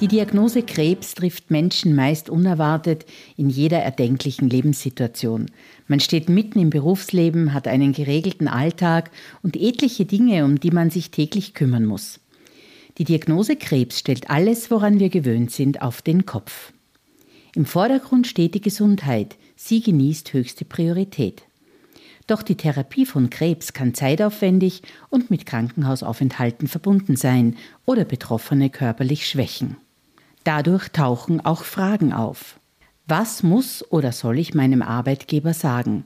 Die 0.00 0.06
Diagnose 0.06 0.62
Krebs 0.62 1.14
trifft 1.14 1.50
Menschen 1.50 1.96
meist 1.96 2.30
unerwartet 2.30 3.04
in 3.36 3.50
jeder 3.50 3.78
erdenklichen 3.78 4.48
Lebenssituation. 4.48 5.46
Man 5.88 5.98
steht 5.98 6.28
mitten 6.28 6.60
im 6.60 6.70
Berufsleben, 6.70 7.52
hat 7.52 7.66
einen 7.66 7.92
geregelten 7.92 8.46
Alltag 8.46 9.10
und 9.42 9.56
etliche 9.56 10.04
Dinge, 10.04 10.44
um 10.44 10.60
die 10.60 10.70
man 10.70 10.90
sich 10.90 11.10
täglich 11.10 11.52
kümmern 11.52 11.84
muss. 11.84 12.20
Die 12.98 13.04
Diagnose 13.04 13.56
Krebs 13.56 13.98
stellt 13.98 14.30
alles, 14.30 14.70
woran 14.70 15.00
wir 15.00 15.08
gewöhnt 15.08 15.50
sind, 15.50 15.82
auf 15.82 16.00
den 16.00 16.26
Kopf. 16.26 16.72
Im 17.56 17.66
Vordergrund 17.66 18.28
steht 18.28 18.54
die 18.54 18.60
Gesundheit, 18.60 19.36
sie 19.56 19.80
genießt 19.80 20.32
höchste 20.32 20.64
Priorität. 20.64 21.42
Doch 22.28 22.44
die 22.44 22.56
Therapie 22.56 23.04
von 23.04 23.30
Krebs 23.30 23.72
kann 23.72 23.94
zeitaufwendig 23.94 24.82
und 25.10 25.28
mit 25.30 25.44
Krankenhausaufenthalten 25.44 26.68
verbunden 26.68 27.16
sein 27.16 27.56
oder 27.84 28.04
Betroffene 28.04 28.70
körperlich 28.70 29.26
schwächen. 29.26 29.76
Dadurch 30.48 30.88
tauchen 30.88 31.44
auch 31.44 31.62
Fragen 31.62 32.14
auf. 32.14 32.58
Was 33.06 33.42
muss 33.42 33.84
oder 33.92 34.12
soll 34.12 34.38
ich 34.38 34.54
meinem 34.54 34.80
Arbeitgeber 34.80 35.52
sagen? 35.52 36.04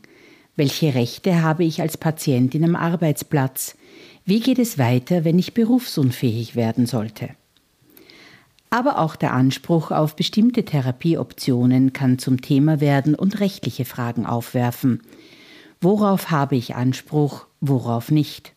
Welche 0.57 0.97
Rechte 0.97 1.43
habe 1.43 1.63
ich 1.63 1.81
als 1.81 1.97
Patientin 1.97 2.65
am 2.65 2.75
Arbeitsplatz? 2.75 3.77
Wie 4.25 4.41
geht 4.41 4.59
es 4.59 4.79
weiter, 4.79 5.25
wenn 5.25 5.39
ich 5.39 5.55
berufsunfähig 5.55 6.57
werden 6.57 6.87
sollte? 6.87 7.29
Aber 8.69 8.99
auch 8.99 9.15
der 9.15 9.33
Anspruch 9.33 9.93
auf 9.93 10.17
bestimmte 10.17 10.65
Therapieoptionen 10.65 11.93
kann 11.93 12.19
zum 12.19 12.43
Thema 12.43 12.81
werden 12.81 13.15
und 13.15 13.39
rechtliche 13.39 13.85
Fragen 13.85 14.27
aufwerfen. 14.27 15.03
Worauf 15.81 16.33
habe 16.33 16.57
ich 16.57 16.75
Anspruch, 16.75 17.47
worauf 17.61 18.11
nicht? 18.11 18.55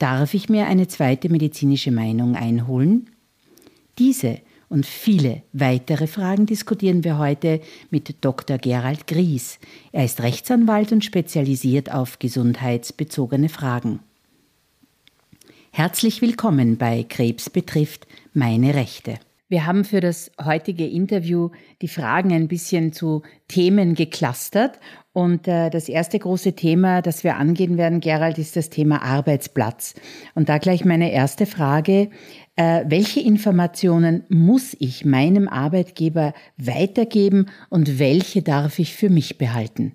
Darf 0.00 0.34
ich 0.34 0.48
mir 0.48 0.66
eine 0.66 0.88
zweite 0.88 1.28
medizinische 1.28 1.92
Meinung 1.92 2.34
einholen? 2.34 3.10
Diese 3.96 4.40
und 4.70 4.86
viele 4.86 5.42
weitere 5.52 6.06
Fragen 6.06 6.46
diskutieren 6.46 7.02
wir 7.04 7.18
heute 7.18 7.60
mit 7.90 8.24
Dr. 8.24 8.56
Gerald 8.56 9.06
Gries. 9.08 9.58
Er 9.90 10.04
ist 10.04 10.22
Rechtsanwalt 10.22 10.92
und 10.92 11.04
spezialisiert 11.04 11.92
auf 11.92 12.20
gesundheitsbezogene 12.20 13.48
Fragen. 13.48 13.98
Herzlich 15.72 16.22
willkommen 16.22 16.78
bei 16.78 17.04
Krebs 17.08 17.50
betrifft 17.50 18.06
meine 18.32 18.74
Rechte. 18.74 19.18
Wir 19.48 19.66
haben 19.66 19.84
für 19.84 20.00
das 20.00 20.30
heutige 20.40 20.86
Interview 20.86 21.50
die 21.82 21.88
Fragen 21.88 22.32
ein 22.32 22.46
bisschen 22.46 22.92
zu 22.92 23.22
Themen 23.48 23.96
geklustert. 23.96 24.78
Und 25.12 25.48
äh, 25.48 25.70
das 25.70 25.88
erste 25.88 26.20
große 26.20 26.52
Thema, 26.52 27.02
das 27.02 27.24
wir 27.24 27.34
angehen 27.36 27.76
werden, 27.76 27.98
Gerald, 27.98 28.38
ist 28.38 28.54
das 28.54 28.70
Thema 28.70 29.02
Arbeitsplatz. 29.02 29.94
Und 30.36 30.48
da 30.48 30.58
gleich 30.58 30.84
meine 30.84 31.10
erste 31.10 31.46
Frage. 31.46 32.10
Äh, 32.60 32.84
welche 32.90 33.20
Informationen 33.20 34.24
muss 34.28 34.76
ich 34.78 35.06
meinem 35.06 35.48
Arbeitgeber 35.48 36.34
weitergeben 36.58 37.46
und 37.70 37.98
welche 37.98 38.42
darf 38.42 38.78
ich 38.78 38.94
für 38.94 39.08
mich 39.08 39.38
behalten? 39.38 39.92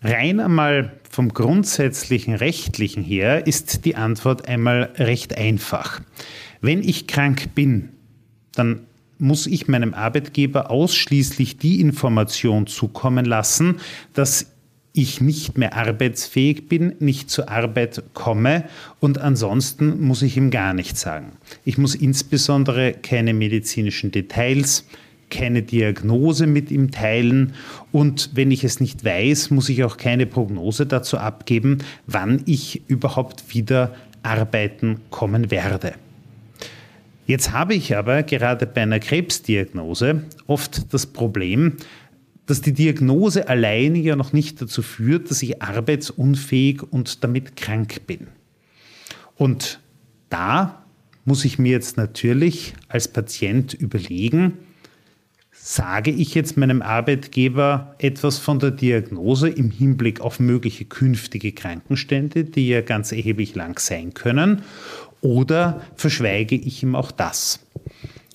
Rein 0.00 0.38
einmal 0.38 0.92
vom 1.10 1.30
grundsätzlichen 1.30 2.36
rechtlichen 2.36 3.02
her 3.02 3.48
ist 3.48 3.84
die 3.84 3.96
Antwort 3.96 4.46
einmal 4.46 4.92
recht 4.94 5.36
einfach. 5.36 6.02
Wenn 6.60 6.84
ich 6.84 7.08
krank 7.08 7.52
bin, 7.56 7.88
dann 8.54 8.86
muss 9.18 9.48
ich 9.48 9.66
meinem 9.66 9.92
Arbeitgeber 9.92 10.70
ausschließlich 10.70 11.58
die 11.58 11.80
Information 11.80 12.68
zukommen 12.68 13.24
lassen, 13.24 13.80
dass 14.12 14.53
ich 14.96 15.20
nicht 15.20 15.58
mehr 15.58 15.74
arbeitsfähig 15.74 16.68
bin, 16.68 16.94
nicht 17.00 17.28
zur 17.28 17.50
Arbeit 17.50 18.02
komme 18.14 18.64
und 19.00 19.18
ansonsten 19.18 20.00
muss 20.00 20.22
ich 20.22 20.36
ihm 20.36 20.50
gar 20.50 20.72
nichts 20.72 21.00
sagen. 21.00 21.32
Ich 21.64 21.78
muss 21.78 21.96
insbesondere 21.96 22.92
keine 22.92 23.34
medizinischen 23.34 24.12
Details, 24.12 24.86
keine 25.30 25.62
Diagnose 25.62 26.46
mit 26.46 26.70
ihm 26.70 26.92
teilen 26.92 27.54
und 27.90 28.30
wenn 28.34 28.52
ich 28.52 28.62
es 28.62 28.78
nicht 28.78 29.04
weiß, 29.04 29.50
muss 29.50 29.68
ich 29.68 29.82
auch 29.82 29.96
keine 29.96 30.26
Prognose 30.26 30.86
dazu 30.86 31.18
abgeben, 31.18 31.78
wann 32.06 32.42
ich 32.46 32.82
überhaupt 32.86 33.52
wieder 33.52 33.96
arbeiten 34.22 35.00
kommen 35.10 35.50
werde. 35.50 35.94
Jetzt 37.26 37.52
habe 37.52 37.74
ich 37.74 37.96
aber 37.96 38.22
gerade 38.22 38.66
bei 38.66 38.82
einer 38.82 39.00
Krebsdiagnose 39.00 40.22
oft 40.46 40.92
das 40.92 41.06
Problem, 41.06 41.78
dass 42.46 42.60
die 42.60 42.72
Diagnose 42.72 43.48
alleine 43.48 43.98
ja 43.98 44.16
noch 44.16 44.32
nicht 44.32 44.60
dazu 44.60 44.82
führt, 44.82 45.30
dass 45.30 45.42
ich 45.42 45.62
arbeitsunfähig 45.62 46.82
und 46.82 47.24
damit 47.24 47.56
krank 47.56 48.06
bin. 48.06 48.28
Und 49.36 49.80
da 50.28 50.84
muss 51.24 51.44
ich 51.44 51.58
mir 51.58 51.72
jetzt 51.72 51.96
natürlich 51.96 52.74
als 52.88 53.08
Patient 53.08 53.72
überlegen, 53.72 54.58
sage 55.50 56.10
ich 56.10 56.34
jetzt 56.34 56.56
meinem 56.56 56.82
Arbeitgeber 56.82 57.94
etwas 57.98 58.38
von 58.38 58.58
der 58.58 58.70
Diagnose 58.70 59.48
im 59.48 59.70
Hinblick 59.70 60.20
auf 60.20 60.38
mögliche 60.38 60.84
künftige 60.84 61.52
Krankenstände, 61.52 62.44
die 62.44 62.68
ja 62.68 62.82
ganz 62.82 63.12
erheblich 63.12 63.54
lang 63.54 63.78
sein 63.78 64.12
können, 64.12 64.62
oder 65.22 65.80
verschweige 65.96 66.54
ich 66.54 66.82
ihm 66.82 66.94
auch 66.94 67.10
das? 67.10 67.60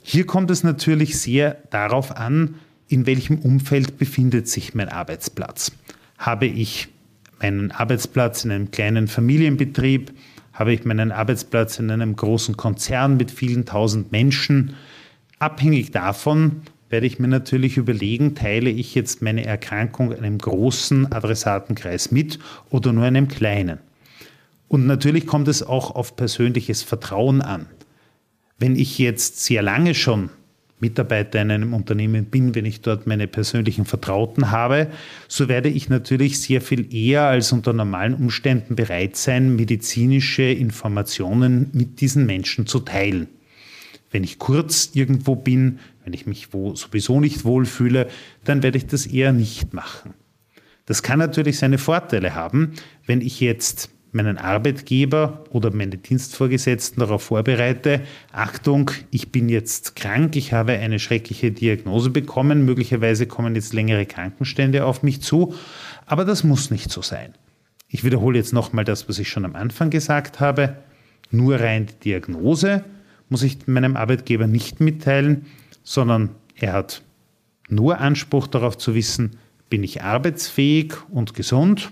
Hier 0.02 0.26
kommt 0.26 0.50
es 0.50 0.64
natürlich 0.64 1.20
sehr 1.20 1.58
darauf 1.70 2.18
an, 2.18 2.56
in 2.90 3.06
welchem 3.06 3.38
Umfeld 3.38 3.98
befindet 3.98 4.48
sich 4.50 4.74
mein 4.74 4.90
Arbeitsplatz. 4.90 5.72
Habe 6.18 6.48
ich 6.48 6.90
meinen 7.40 7.72
Arbeitsplatz 7.72 8.44
in 8.44 8.52
einem 8.52 8.72
kleinen 8.72 9.08
Familienbetrieb? 9.08 10.12
Habe 10.54 10.74
ich 10.74 10.84
meinen 10.84 11.12
Arbeitsplatz 11.12 11.80
in 11.80 11.92
einem 11.92 12.16
großen 12.16 12.58
Konzern 12.58 13.16
mit 13.16 13.32
vielen 13.32 13.66
tausend 13.66 14.12
Menschen? 14.12 14.74
Abhängig 15.38 15.92
davon 15.92 16.64
werde 16.90 17.06
ich 17.06 17.20
mir 17.20 17.28
natürlich 17.28 17.78
überlegen, 17.78 18.34
teile 18.34 18.72
ich 18.72 18.96
jetzt 18.96 19.22
meine 19.22 19.46
Erkrankung 19.46 20.12
einem 20.12 20.40
großen 20.40 21.12
Adressatenkreis 21.12 22.12
mit 22.12 22.40
oder 22.72 22.92
nur 22.92 23.06
einem 23.06 23.28
kleinen. 23.28 23.78
Und 24.68 24.88
natürlich 24.88 25.28
kommt 25.28 25.48
es 25.48 25.62
auch 25.62 25.94
auf 25.96 26.16
persönliches 26.16 26.82
Vertrauen 26.82 27.42
an. 27.42 27.68
Wenn 28.58 28.76
ich 28.76 28.98
jetzt 28.98 29.46
sehr 29.46 29.62
lange 29.62 29.94
schon 29.94 30.32
Mitarbeiter 30.80 31.42
in 31.42 31.52
einem 31.52 31.74
Unternehmen 31.74 32.26
bin, 32.26 32.56
wenn 32.56 32.66
ich 32.66 32.82
dort 32.82 33.08
meine 33.08 33.28
persönlichen 33.28 33.86
Vertrauten 33.86 34.52
habe, 34.52 34.88
so 35.28 35.50
werde 35.50 35.70
ich 35.70 35.90
natürlich 35.90 36.40
sehr 36.42 36.62
viel 36.62 36.94
eher 36.94 37.24
als 37.24 37.52
unter 37.52 37.74
normalen 37.74 38.14
Umständen 38.14 38.76
bereit 38.76 39.16
sein, 39.16 39.56
medizinische 39.56 40.44
Informationen 40.44 41.70
mit 41.74 42.02
diesen 42.02 42.26
Menschen 42.26 42.66
zu 42.66 42.80
teilen. 42.80 43.28
Wenn 44.12 44.24
ich 44.24 44.40
kurz 44.40 44.92
irgendwo 44.94 45.36
bin, 45.36 45.80
wenn 46.04 46.14
ich 46.14 46.26
mich 46.26 46.54
wo 46.54 46.76
sowieso 46.76 47.20
nicht 47.20 47.46
wohlfühle, 47.46 48.08
dann 48.44 48.64
werde 48.64 48.78
ich 48.78 48.88
das 48.88 49.06
eher 49.06 49.34
nicht 49.34 49.74
machen. 49.74 50.14
Das 50.86 51.04
kann 51.04 51.20
natürlich 51.20 51.60
seine 51.60 51.78
Vorteile 51.78 52.34
haben, 52.34 52.74
wenn 53.06 53.22
ich 53.22 53.40
jetzt 53.40 53.92
meinen 54.12 54.38
Arbeitgeber 54.38 55.44
oder 55.52 55.74
meine 55.74 55.98
Dienstvorgesetzten 55.98 57.00
darauf 57.00 57.24
vorbereite, 57.24 58.02
Achtung, 58.32 58.92
ich 59.12 59.32
bin 59.32 59.50
jetzt 59.50 59.96
krank, 59.96 60.36
ich 60.36 60.54
habe 60.54 60.74
eine 60.74 61.00
schreckliche 61.00 61.52
Diagnose 61.52 62.10
bekommen, 62.10 62.66
möglicherweise 62.66 63.28
kommen 63.28 63.56
jetzt 63.56 63.74
längere 63.74 64.06
Krankenstände 64.06 64.86
auf 64.86 65.04
mich 65.04 65.22
zu, 65.22 65.54
aber 66.06 66.26
das 66.26 66.44
muss 66.44 66.72
nicht 66.72 66.92
so 66.92 67.02
sein. 67.02 67.34
Ich 67.88 68.04
wiederhole 68.04 68.38
jetzt 68.38 68.54
nochmal 68.54 68.86
das, 68.86 69.10
was 69.10 69.20
ich 69.20 69.30
schon 69.30 69.46
am 69.46 69.56
Anfang 69.56 69.90
gesagt 69.90 70.40
habe. 70.40 70.78
Nur 71.32 71.60
rein 71.60 71.88
die 71.88 72.10
Diagnose 72.10 72.84
muss 73.30 73.44
ich 73.44 73.68
meinem 73.68 73.96
Arbeitgeber 73.96 74.48
nicht 74.48 74.80
mitteilen, 74.80 75.46
sondern 75.84 76.30
er 76.56 76.74
hat 76.74 77.04
nur 77.68 78.00
Anspruch 78.00 78.48
darauf 78.48 78.78
zu 78.78 78.96
wissen, 78.96 79.38
bin 79.70 79.84
ich 79.84 80.02
arbeitsfähig 80.02 80.94
und 81.10 81.36
gesund 81.36 81.92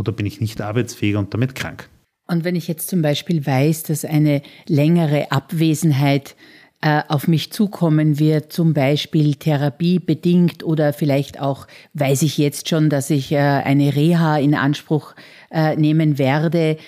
oder 0.00 0.12
bin 0.12 0.26
ich 0.26 0.40
nicht 0.40 0.60
arbeitsfähig 0.60 1.16
und 1.16 1.32
damit 1.32 1.54
krank. 1.54 1.88
Und 2.26 2.44
wenn 2.44 2.56
ich 2.56 2.68
jetzt 2.68 2.88
zum 2.88 3.02
Beispiel 3.02 3.44
weiß, 3.44 3.84
dass 3.84 4.04
eine 4.04 4.42
längere 4.66 5.32
Abwesenheit 5.32 6.36
äh, 6.82 7.02
auf 7.08 7.28
mich 7.28 7.52
zukommen 7.52 8.18
wird, 8.18 8.52
zum 8.54 8.72
Beispiel 8.72 9.34
therapiebedingt 9.34 10.64
oder 10.64 10.94
vielleicht 10.94 11.38
auch 11.38 11.66
weiß 11.92 12.22
ich 12.22 12.38
jetzt 12.38 12.70
schon, 12.70 12.88
dass 12.88 13.10
ich 13.10 13.32
äh, 13.32 13.36
eine 13.36 13.94
Reha 13.94 14.38
in 14.38 14.54
Anspruch 14.54 15.14
äh, 15.50 15.76
nehmen 15.76 16.18
werde. 16.18 16.78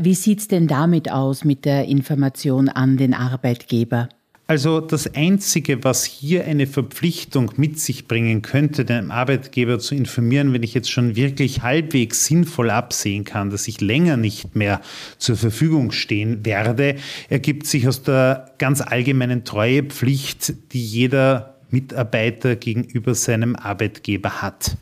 Wie 0.00 0.14
sieht's 0.14 0.46
denn 0.46 0.66
damit 0.66 1.10
aus 1.10 1.42
mit 1.42 1.64
der 1.64 1.86
Information 1.86 2.68
an 2.68 2.98
den 2.98 3.14
Arbeitgeber? 3.14 4.10
Also 4.50 4.80
das 4.80 5.14
Einzige, 5.14 5.84
was 5.84 6.04
hier 6.04 6.44
eine 6.44 6.66
Verpflichtung 6.66 7.52
mit 7.54 7.78
sich 7.78 8.08
bringen 8.08 8.42
könnte, 8.42 8.84
den 8.84 9.12
Arbeitgeber 9.12 9.78
zu 9.78 9.94
informieren, 9.94 10.52
wenn 10.52 10.64
ich 10.64 10.74
jetzt 10.74 10.90
schon 10.90 11.14
wirklich 11.14 11.62
halbwegs 11.62 12.26
sinnvoll 12.26 12.70
absehen 12.70 13.22
kann, 13.22 13.50
dass 13.50 13.68
ich 13.68 13.80
länger 13.80 14.16
nicht 14.16 14.56
mehr 14.56 14.80
zur 15.18 15.36
Verfügung 15.36 15.92
stehen 15.92 16.44
werde, 16.44 16.96
ergibt 17.28 17.68
sich 17.68 17.86
aus 17.86 18.02
der 18.02 18.50
ganz 18.58 18.80
allgemeinen 18.80 19.44
Treuepflicht, 19.44 20.54
die 20.72 20.84
jeder 20.84 21.54
Mitarbeiter 21.70 22.56
gegenüber 22.56 23.14
seinem 23.14 23.54
Arbeitgeber 23.54 24.42
hat. 24.42 24.76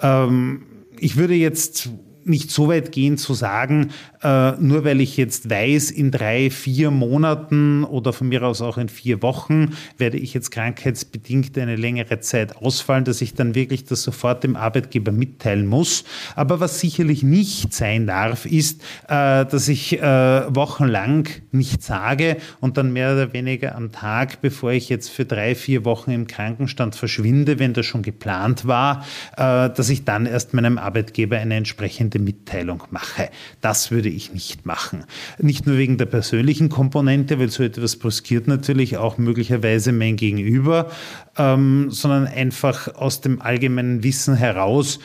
Ähm, 0.00 0.62
ich 0.98 1.16
würde 1.16 1.34
jetzt 1.34 1.90
nicht 2.24 2.50
so 2.50 2.68
weit 2.68 2.92
gehen 2.92 3.18
zu 3.18 3.34
sagen, 3.34 3.90
äh, 4.26 4.52
nur 4.58 4.84
weil 4.84 5.00
ich 5.00 5.16
jetzt 5.16 5.48
weiß, 5.48 5.92
in 5.92 6.10
drei, 6.10 6.50
vier 6.50 6.90
Monaten 6.90 7.84
oder 7.84 8.12
von 8.12 8.28
mir 8.28 8.42
aus 8.42 8.60
auch 8.60 8.76
in 8.76 8.88
vier 8.88 9.22
Wochen 9.22 9.76
werde 9.98 10.16
ich 10.16 10.34
jetzt 10.34 10.50
krankheitsbedingt 10.50 11.56
eine 11.56 11.76
längere 11.76 12.18
Zeit 12.18 12.56
ausfallen, 12.56 13.04
dass 13.04 13.20
ich 13.20 13.34
dann 13.34 13.54
wirklich 13.54 13.84
das 13.84 14.02
sofort 14.02 14.42
dem 14.42 14.56
Arbeitgeber 14.56 15.12
mitteilen 15.12 15.66
muss. 15.66 16.02
Aber 16.34 16.58
was 16.58 16.80
sicherlich 16.80 17.22
nicht 17.22 17.72
sein 17.72 18.08
darf, 18.08 18.46
ist, 18.46 18.82
äh, 19.04 19.46
dass 19.46 19.68
ich 19.68 20.00
äh, 20.00 20.02
wochenlang 20.02 21.28
nicht 21.52 21.84
sage 21.84 22.38
und 22.60 22.78
dann 22.78 22.92
mehr 22.92 23.12
oder 23.12 23.32
weniger 23.32 23.76
am 23.76 23.92
Tag, 23.92 24.40
bevor 24.40 24.72
ich 24.72 24.88
jetzt 24.88 25.08
für 25.08 25.24
drei, 25.24 25.54
vier 25.54 25.84
Wochen 25.84 26.10
im 26.10 26.26
Krankenstand 26.26 26.96
verschwinde, 26.96 27.60
wenn 27.60 27.74
das 27.74 27.86
schon 27.86 28.02
geplant 28.02 28.66
war, 28.66 29.04
äh, 29.36 29.70
dass 29.70 29.88
ich 29.88 30.04
dann 30.04 30.26
erst 30.26 30.52
meinem 30.52 30.78
Arbeitgeber 30.78 31.36
eine 31.36 31.54
entsprechende 31.54 32.18
Mitteilung 32.18 32.82
mache. 32.90 33.30
Das 33.60 33.92
würde 33.92 34.15
ich 34.16 34.32
nicht 34.32 34.66
machen. 34.66 35.04
Nicht 35.38 35.66
nur 35.66 35.76
wegen 35.76 35.98
der 35.98 36.06
persönlichen 36.06 36.68
Komponente, 36.68 37.38
weil 37.38 37.50
so 37.50 37.62
etwas 37.62 37.96
brüskiert 37.96 38.48
natürlich 38.48 38.96
auch 38.96 39.18
möglicherweise 39.18 39.92
mein 39.92 40.16
Gegenüber, 40.16 40.90
ähm, 41.36 41.90
sondern 41.90 42.26
einfach 42.26 42.94
aus 42.94 43.20
dem 43.20 43.40
allgemeinen 43.40 44.02
Wissen 44.02 44.34
heraus, 44.34 44.98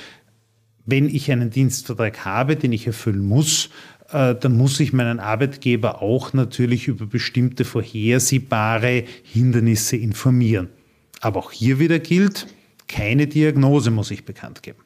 wenn 0.86 1.08
ich 1.08 1.32
einen 1.32 1.50
Dienstvertrag 1.50 2.26
habe, 2.26 2.56
den 2.56 2.74
ich 2.74 2.88
erfüllen 2.88 3.26
muss, 3.26 3.70
äh, 4.12 4.36
dann 4.36 4.58
muss 4.58 4.80
ich 4.80 4.94
meinen 4.94 5.20
Arbeitgeber 5.20 6.02
auch 6.02 6.34
natürlich 6.34 6.88
über 6.88 7.06
bestimmte 7.06 7.66
vorhersehbare 7.66 9.04
Hindernisse 9.24 9.98
informieren. 9.98 10.70
Aber 11.22 11.40
auch 11.40 11.52
hier 11.52 11.80
wieder 11.80 12.00
gilt, 12.00 12.48
keine 12.88 13.28
Diagnose 13.28 13.92
muss 13.92 14.12
ich 14.12 14.26
bekannt 14.26 14.64
geben. 14.64 14.80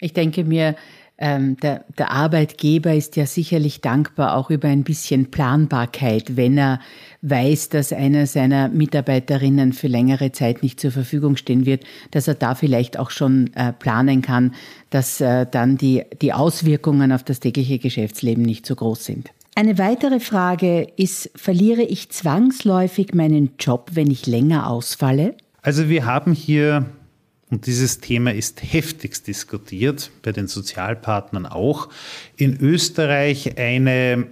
Ich 0.00 0.12
denke 0.12 0.44
mir, 0.44 0.76
ähm, 1.18 1.56
der, 1.56 1.84
der 1.98 2.12
Arbeitgeber 2.12 2.94
ist 2.94 3.16
ja 3.16 3.26
sicherlich 3.26 3.80
dankbar 3.80 4.36
auch 4.36 4.50
über 4.50 4.68
ein 4.68 4.84
bisschen 4.84 5.30
Planbarkeit, 5.30 6.36
wenn 6.36 6.56
er 6.56 6.80
weiß, 7.22 7.70
dass 7.70 7.92
einer 7.92 8.26
seiner 8.26 8.68
Mitarbeiterinnen 8.68 9.72
für 9.72 9.88
längere 9.88 10.30
Zeit 10.30 10.62
nicht 10.62 10.78
zur 10.78 10.92
Verfügung 10.92 11.36
stehen 11.36 11.66
wird, 11.66 11.82
dass 12.12 12.28
er 12.28 12.34
da 12.34 12.54
vielleicht 12.54 12.98
auch 12.98 13.10
schon 13.10 13.52
äh, 13.54 13.72
planen 13.72 14.22
kann, 14.22 14.54
dass 14.90 15.20
äh, 15.20 15.44
dann 15.50 15.76
die, 15.76 16.04
die 16.22 16.32
Auswirkungen 16.32 17.10
auf 17.10 17.24
das 17.24 17.40
tägliche 17.40 17.80
Geschäftsleben 17.80 18.44
nicht 18.44 18.64
so 18.64 18.76
groß 18.76 19.04
sind. 19.04 19.30
Eine 19.56 19.76
weitere 19.76 20.20
Frage 20.20 20.86
ist, 20.96 21.32
verliere 21.34 21.82
ich 21.82 22.10
zwangsläufig 22.10 23.12
meinen 23.12 23.54
Job, 23.58 23.90
wenn 23.94 24.08
ich 24.08 24.26
länger 24.26 24.70
ausfalle? 24.70 25.34
Also 25.62 25.88
wir 25.88 26.06
haben 26.06 26.32
hier 26.32 26.86
und 27.50 27.66
dieses 27.66 28.00
Thema 28.00 28.34
ist 28.34 28.62
heftigst 28.62 29.26
diskutiert, 29.26 30.10
bei 30.22 30.32
den 30.32 30.48
Sozialpartnern 30.48 31.46
auch. 31.46 31.88
In 32.36 32.60
Österreich 32.60 33.58
eine 33.58 34.26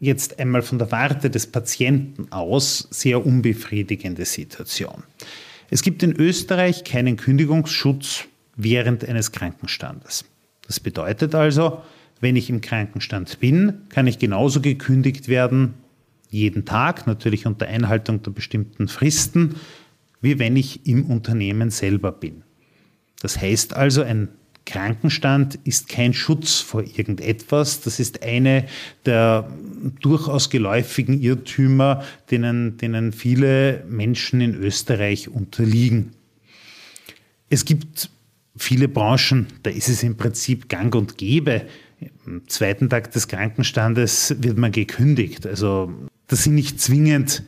jetzt 0.00 0.38
einmal 0.38 0.62
von 0.62 0.78
der 0.78 0.90
Warte 0.92 1.30
des 1.30 1.46
Patienten 1.46 2.30
aus 2.30 2.88
sehr 2.90 3.24
unbefriedigende 3.24 4.24
Situation. 4.24 5.02
Es 5.70 5.82
gibt 5.82 6.02
in 6.02 6.12
Österreich 6.12 6.84
keinen 6.84 7.16
Kündigungsschutz 7.16 8.24
während 8.56 9.08
eines 9.08 9.32
Krankenstandes. 9.32 10.24
Das 10.66 10.80
bedeutet 10.80 11.34
also, 11.34 11.82
wenn 12.20 12.36
ich 12.36 12.50
im 12.50 12.60
Krankenstand 12.60 13.38
bin, 13.40 13.82
kann 13.88 14.06
ich 14.06 14.18
genauso 14.18 14.60
gekündigt 14.60 15.28
werden, 15.28 15.74
jeden 16.30 16.64
Tag, 16.64 17.06
natürlich 17.06 17.46
unter 17.46 17.66
Einhaltung 17.66 18.22
der 18.22 18.32
bestimmten 18.32 18.88
Fristen, 18.88 19.56
wie 20.20 20.38
wenn 20.38 20.56
ich 20.56 20.86
im 20.86 21.06
Unternehmen 21.06 21.70
selber 21.70 22.12
bin. 22.12 22.42
Das 23.20 23.40
heißt 23.40 23.74
also, 23.74 24.02
ein 24.02 24.28
Krankenstand 24.68 25.58
ist 25.64 25.88
kein 25.88 26.12
Schutz 26.12 26.60
vor 26.60 26.82
irgendetwas. 26.82 27.80
Das 27.80 27.98
ist 27.98 28.22
eine 28.22 28.66
der 29.06 29.50
durchaus 30.02 30.50
geläufigen 30.50 31.18
Irrtümer, 31.18 32.04
denen, 32.30 32.76
denen 32.76 33.12
viele 33.12 33.82
Menschen 33.88 34.42
in 34.42 34.54
Österreich 34.54 35.30
unterliegen. 35.30 36.12
Es 37.48 37.64
gibt 37.64 38.10
viele 38.58 38.88
Branchen, 38.88 39.46
da 39.62 39.70
ist 39.70 39.88
es 39.88 40.02
im 40.02 40.18
Prinzip 40.18 40.68
gang 40.68 40.94
und 40.94 41.16
gäbe. 41.16 41.62
Am 42.26 42.46
zweiten 42.46 42.90
Tag 42.90 43.10
des 43.12 43.26
Krankenstandes 43.26 44.36
wird 44.40 44.58
man 44.58 44.70
gekündigt. 44.70 45.46
Also 45.46 45.90
das 46.26 46.44
sind 46.44 46.54
nicht 46.54 46.78
zwingend 46.78 47.42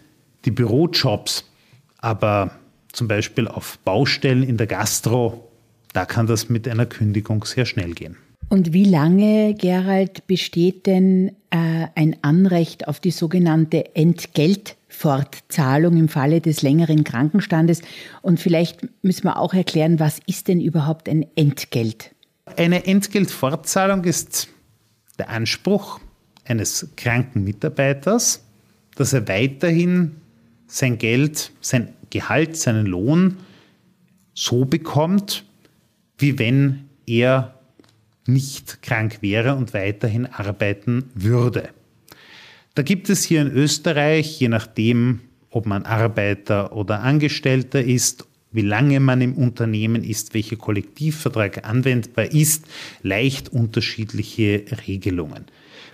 die 0.47 0.51
Bürojobs, 0.51 1.45
aber 1.99 2.59
zum 2.93 3.09
Beispiel 3.09 3.47
auf 3.47 3.79
Baustellen 3.81 4.43
in 4.43 4.57
der 4.57 4.67
Gastro 4.67 5.50
da 5.93 6.05
kann 6.05 6.27
das 6.27 6.49
mit 6.49 6.69
einer 6.69 6.87
Kündigung 6.87 7.45
sehr 7.45 7.67
schnell 7.67 7.93
gehen. 7.93 8.17
Und 8.49 8.73
wie 8.73 8.85
lange, 8.85 9.55
Gerald, 9.55 10.27
besteht 10.27 10.87
denn 10.87 11.29
äh, 11.51 11.87
ein 11.95 12.17
Anrecht 12.23 12.89
auf 12.89 12.99
die 12.99 13.13
sogenannte 13.13 13.95
Entgeltfortzahlung 13.95 15.97
im 15.97 16.09
Falle 16.09 16.41
des 16.41 16.63
längeren 16.63 17.05
Krankenstandes? 17.05 17.83
Und 18.23 18.41
vielleicht 18.41 18.89
müssen 19.03 19.25
wir 19.25 19.39
auch 19.39 19.55
erklären, 19.55 20.01
was 20.01 20.21
ist 20.27 20.49
denn 20.49 20.61
überhaupt 20.61 21.09
ein 21.09 21.27
Entgelt? 21.37 22.11
Eine 22.57 22.87
Entgeltfortzahlung 22.87 24.03
ist 24.03 24.49
der 25.19 25.31
Anspruch 25.31 26.01
eines 26.45 26.89
kranken 26.97 27.45
Mitarbeiters, 27.45 28.43
dass 28.97 29.13
er 29.13 29.29
weiterhin 29.29 30.17
sein 30.67 30.99
Geld, 30.99 31.53
sein 31.61 31.91
Gehalt, 32.11 32.57
seinen 32.57 32.87
Lohn 32.87 33.37
so 34.35 34.65
bekommt, 34.65 35.45
wie 36.21 36.39
wenn 36.39 36.89
er 37.07 37.55
nicht 38.27 38.83
krank 38.83 39.19
wäre 39.21 39.55
und 39.55 39.75
weiterhin 39.75 40.27
arbeiten 40.27 41.11
würde. 41.15 41.71
Da 42.75 42.83
gibt 42.83 43.11
es 43.11 43.25
hier 43.25 43.43
in 43.43 43.51
Österreich, 43.51 44.39
je 44.39 44.49
nachdem, 44.49 45.21
ob 45.51 45.67
man 45.67 45.85
Arbeiter 45.85 46.73
oder 46.77 47.01
Angestellter 47.01 47.83
ist, 47.83 48.27
wie 48.53 48.63
lange 48.63 49.01
man 49.01 49.21
im 49.21 49.35
Unternehmen 49.35 50.05
ist, 50.05 50.35
welcher 50.35 50.57
Kollektivvertrag 50.57 51.69
anwendbar 51.69 52.33
ist, 52.33 52.67
leicht 53.03 53.49
unterschiedliche 53.49 54.65
Regelungen. 54.87 55.47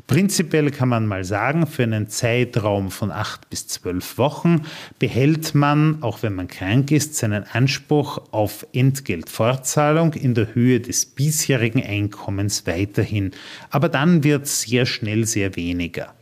Prinzipiell 0.07 0.71
kann 0.71 0.89
man 0.89 1.07
mal 1.07 1.25
sagen, 1.25 1.67
für 1.67 1.83
einen 1.83 2.09
Zeitraum 2.09 2.93
von 2.93 3.11
acht 3.11 3.51
bis 3.51 3.67
zwölf 3.67 4.19
Wochen 4.19 4.63
behält 5.01 5.57
man, 5.57 6.01
auch 6.03 6.23
wenn 6.23 6.35
man 6.35 6.47
krank 6.47 6.93
ist, 6.93 7.17
seinen 7.17 7.43
Anspruch 7.43 8.23
auf 8.31 8.65
Entgeltfortzahlung 8.73 10.13
in 10.13 10.35
der 10.35 10.55
Höhe 10.55 10.79
des 10.79 11.07
bisherigen 11.07 11.83
Einkommens 11.83 12.69
weiterhin. 12.69 13.33
Aber 13.71 13.89
dann 13.89 14.23
wird 14.23 14.47
sehr 14.47 14.87
schnell 14.87 15.27
sehr 15.27 15.57
weniger. 15.57 16.15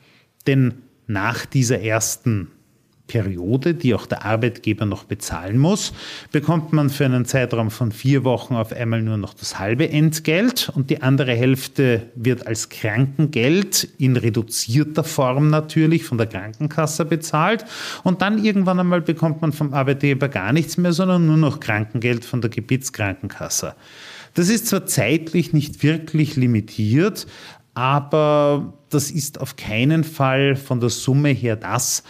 Denn 0.47 0.75
nach 1.07 1.45
dieser 1.45 1.81
ersten 1.81 2.51
Periode, 3.07 3.75
die 3.75 3.95
auch 3.95 4.07
der 4.07 4.25
Arbeitgeber 4.25 4.87
noch 4.87 5.05
bezahlen 5.05 5.59
muss, 5.59 5.93
bekommt 6.33 6.73
man 6.73 6.89
für 6.89 7.05
einen 7.05 7.27
Zeitraum 7.27 7.71
von 7.71 7.93
vier 7.93 8.25
Wochen 8.25 8.55
auf 8.55 8.73
einmal 8.73 9.03
nur 9.03 9.19
noch 9.19 9.35
das 9.35 9.59
halbe 9.59 9.91
Entgelt 9.91 10.73
und 10.75 10.89
die 10.89 11.03
andere 11.03 11.35
Hälfte 11.35 12.03
wird 12.15 12.47
als 12.47 12.71
Krankengeld 12.71 13.89
in 13.99 14.17
reduzierter 14.17 15.05
Form 15.05 15.51
natürlich 15.51 16.05
von 16.05 16.17
der 16.17 16.29
Krankenkasse 16.29 17.05
bezahlt 17.05 17.67
und 18.05 18.23
dann 18.23 18.43
irgendwann 18.43 18.81
einmal 18.81 19.03
bekommt 19.03 19.43
man 19.43 19.53
vom 19.53 19.75
Arbeitgeber 19.75 20.29
gar 20.29 20.53
nichts 20.53 20.79
mehr, 20.79 20.95
sondern 20.95 21.27
nur 21.27 21.37
noch 21.37 21.61
Krankengeld 21.61 22.25
von 22.25 22.41
der 22.41 22.51
Gebietskrankenkasse. 22.51 23.75
Das 24.33 24.49
ist 24.49 24.67
zwar 24.67 24.87
zeitlich 24.87 25.53
nicht 25.53 25.83
wirklich 25.83 26.37
limitiert, 26.37 27.27
aber 27.75 28.73
das 28.89 29.11
ist 29.11 29.41
auf 29.41 29.57
keinen 29.57 30.05
Fall 30.05 30.55
von 30.57 30.81
der 30.81 30.91
Summe 30.91 31.31
her 31.31 31.57
das, 31.57 32.05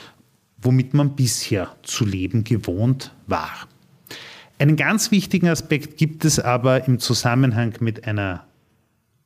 womit 0.65 0.95
man 0.95 1.15
bisher 1.15 1.77
zu 1.83 2.05
leben 2.05 2.43
gewohnt 2.43 3.15
war. 3.27 3.69
Einen 4.59 4.77
ganz 4.77 5.11
wichtigen 5.11 5.49
Aspekt 5.49 5.97
gibt 5.97 6.25
es 6.25 6.41
aber 6.41 6.89
im 6.89 6.99
Zusammenhang 6.99 7.75
mit 7.81 8.07
einer 8.07 8.47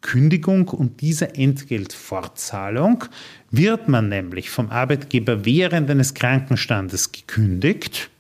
Kündigung 0.00 0.68
und 0.68 1.00
dieser 1.00 1.37
Entgeltfortzahlung 1.37 3.04
wird 3.50 3.88
man 3.88 4.09
nämlich 4.09 4.50
vom 4.50 4.71
Arbeitgeber 4.71 5.45
während 5.45 5.90
eines 5.90 6.14
Krankenstandes 6.14 7.12
gekündigt 7.12 8.11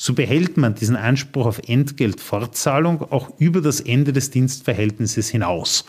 so 0.00 0.14
behält 0.14 0.56
man 0.56 0.76
diesen 0.76 0.94
Anspruch 0.94 1.44
auf 1.44 1.60
Entgeltfortzahlung 1.66 3.02
auch 3.10 3.30
über 3.40 3.60
das 3.60 3.80
Ende 3.80 4.12
des 4.12 4.30
Dienstverhältnisses 4.30 5.28
hinaus. 5.28 5.84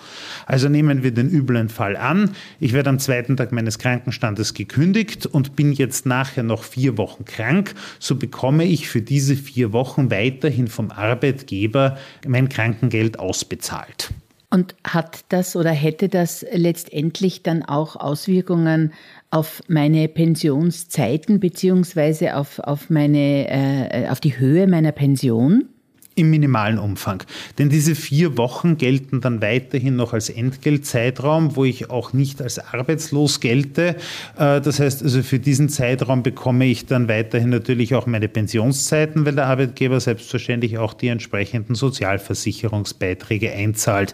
Also 0.48 0.68
nehmen 0.68 1.04
wir 1.04 1.12
den 1.12 1.30
üblen 1.30 1.70
Fall 1.70 1.96
an. 1.96 2.32
Ich 2.60 2.74
werde 2.74 2.90
am 2.90 2.98
zweiten 2.98 3.38
Tag 3.38 3.52
meines 3.52 3.78
Krankenstandes 3.78 4.56
gekündigt 4.56 5.28
und 5.28 5.56
bin 5.56 5.74
jetzt 5.74 6.08
nachher 6.08 6.42
noch 6.42 6.64
vier 6.64 6.98
Wochen 6.98 7.24
krank. 7.24 7.76
So 8.00 8.16
bekomme 8.16 8.66
ich 8.66 8.90
für 8.90 9.04
diese 9.04 9.36
vier 9.36 9.74
Wochen 9.74 10.10
weiterhin 10.10 10.70
vom 10.70 10.90
Arbeitgeber 10.90 12.00
mein 12.28 12.50
Krankengeld 12.50 13.20
ausbezahlt. 13.20 14.10
Und 14.52 14.76
hat 14.84 15.26
das 15.30 15.56
oder 15.56 15.70
hätte 15.70 16.10
das 16.10 16.44
letztendlich 16.52 17.44
dann 17.44 17.64
auch 17.64 17.96
Auswirkungen 17.96 18.94
auf 19.30 19.62
meine 19.68 20.08
Pensionszeiten 20.08 21.40
beziehungsweise 21.40 22.36
auf, 22.36 22.58
auf, 22.60 22.90
meine, 22.90 23.48
äh, 23.48 24.10
auf 24.10 24.20
die 24.20 24.40
Höhe 24.40 24.66
meiner 24.66 24.92
Pension? 24.92 25.70
Im 26.20 26.32
minimalen 26.32 26.78
Umfang. 26.80 27.24
Denn 27.58 27.70
diese 27.70 27.96
vier 27.96 28.38
Wochen 28.38 28.78
gelten 28.78 29.22
dann 29.22 29.42
weiterhin 29.42 29.96
noch 29.96 30.12
als 30.12 30.30
Entgeltzeitraum, 30.30 31.56
wo 31.56 31.64
ich 31.64 31.90
auch 31.90 32.12
nicht 32.12 32.42
als 32.42 32.60
arbeitslos 32.60 33.40
gelte. 33.40 33.96
Äh, 34.38 34.60
das 34.60 34.82
heißt, 34.82 35.02
also 35.02 35.24
für 35.24 35.40
diesen 35.40 35.70
Zeitraum 35.70 36.22
bekomme 36.22 36.66
ich 36.66 36.86
dann 36.88 37.08
weiterhin 37.08 37.52
natürlich 37.52 37.96
auch 37.96 38.06
meine 38.06 38.28
Pensionszeiten, 38.28 39.26
weil 39.26 39.36
der 39.36 39.48
Arbeitgeber 39.48 39.98
selbstverständlich 40.02 40.78
auch 40.78 40.94
die 40.94 41.08
entsprechenden 41.08 41.76
Sozialversicherungsbeiträge 41.76 43.54
einzahlt. 43.54 44.14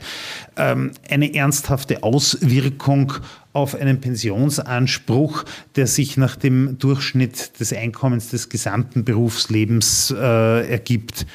Ähm, 0.58 0.92
eine 1.10 1.34
ernsthafte 1.34 2.04
Auswirkung 2.04 3.14
auf 3.56 3.74
einen 3.74 4.02
Pensionsanspruch, 4.02 5.46
der 5.78 5.88
sich 5.88 6.18
nach 6.18 6.36
dem 6.36 6.78
Durchschnitt 6.78 7.60
des 7.60 7.72
Einkommens 7.74 8.30
des 8.30 8.50
gesamten 8.50 9.06
Berufslebens 9.06 10.14
äh, 10.16 10.70
ergibt, 10.70 11.26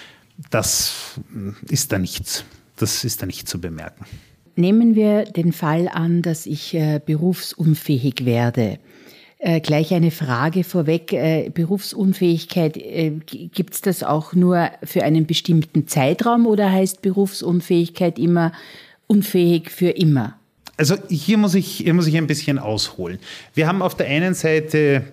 das 0.50 1.20
ist 1.68 1.92
da 1.92 1.98
nichts. 1.98 2.44
Das 2.76 3.04
ist 3.04 3.20
da 3.20 3.26
nicht 3.26 3.48
zu 3.48 3.60
bemerken. 3.60 4.06
Nehmen 4.56 4.94
wir 4.94 5.24
den 5.24 5.52
Fall 5.52 5.88
an, 5.88 6.22
dass 6.22 6.46
ich 6.46 6.74
äh, 6.74 7.00
berufsunfähig 7.04 8.24
werde. 8.24 8.78
Äh, 9.38 9.60
gleich 9.60 9.94
eine 9.94 10.10
Frage 10.10 10.64
vorweg. 10.64 11.12
Äh, 11.12 11.50
Berufsunfähigkeit, 11.52 12.76
äh, 12.76 13.10
gibt 13.10 13.74
es 13.74 13.80
das 13.80 14.02
auch 14.02 14.34
nur 14.34 14.70
für 14.82 15.02
einen 15.02 15.26
bestimmten 15.26 15.88
Zeitraum 15.88 16.46
oder 16.46 16.70
heißt 16.70 17.00
Berufsunfähigkeit 17.00 18.18
immer 18.18 18.52
unfähig 19.06 19.70
für 19.70 19.90
immer? 19.90 20.36
Also 20.76 20.96
hier 21.08 21.38
muss 21.38 21.54
ich, 21.54 21.68
hier 21.76 21.94
muss 21.94 22.06
ich 22.06 22.16
ein 22.16 22.26
bisschen 22.26 22.58
ausholen. 22.58 23.18
Wir 23.54 23.66
haben 23.66 23.82
auf 23.82 23.96
der 23.96 24.08
einen 24.08 24.34
Seite 24.34 25.04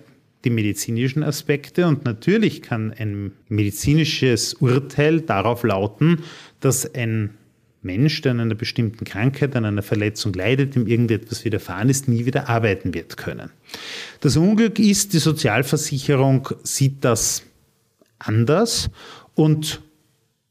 die 0.44 0.50
medizinischen 0.50 1.22
Aspekte 1.22 1.86
und 1.86 2.04
natürlich 2.04 2.62
kann 2.62 2.92
ein 2.92 3.32
medizinisches 3.48 4.54
Urteil 4.54 5.20
darauf 5.20 5.64
lauten, 5.64 6.22
dass 6.60 6.94
ein 6.94 7.34
Mensch, 7.82 8.20
der 8.22 8.32
an 8.32 8.40
einer 8.40 8.54
bestimmten 8.54 9.04
Krankheit, 9.04 9.54
an 9.56 9.64
einer 9.64 9.82
Verletzung 9.82 10.32
leidet, 10.32 10.76
ihm 10.76 10.86
irgendetwas 10.86 11.44
widerfahren 11.44 11.88
ist, 11.88 12.08
nie 12.08 12.26
wieder 12.26 12.48
arbeiten 12.48 12.92
wird 12.94 13.16
können. 13.16 13.50
Das 14.20 14.36
Unglück 14.36 14.78
ist, 14.78 15.12
die 15.12 15.18
Sozialversicherung 15.18 16.48
sieht 16.64 17.04
das 17.04 17.42
anders 18.18 18.90
und 19.34 19.80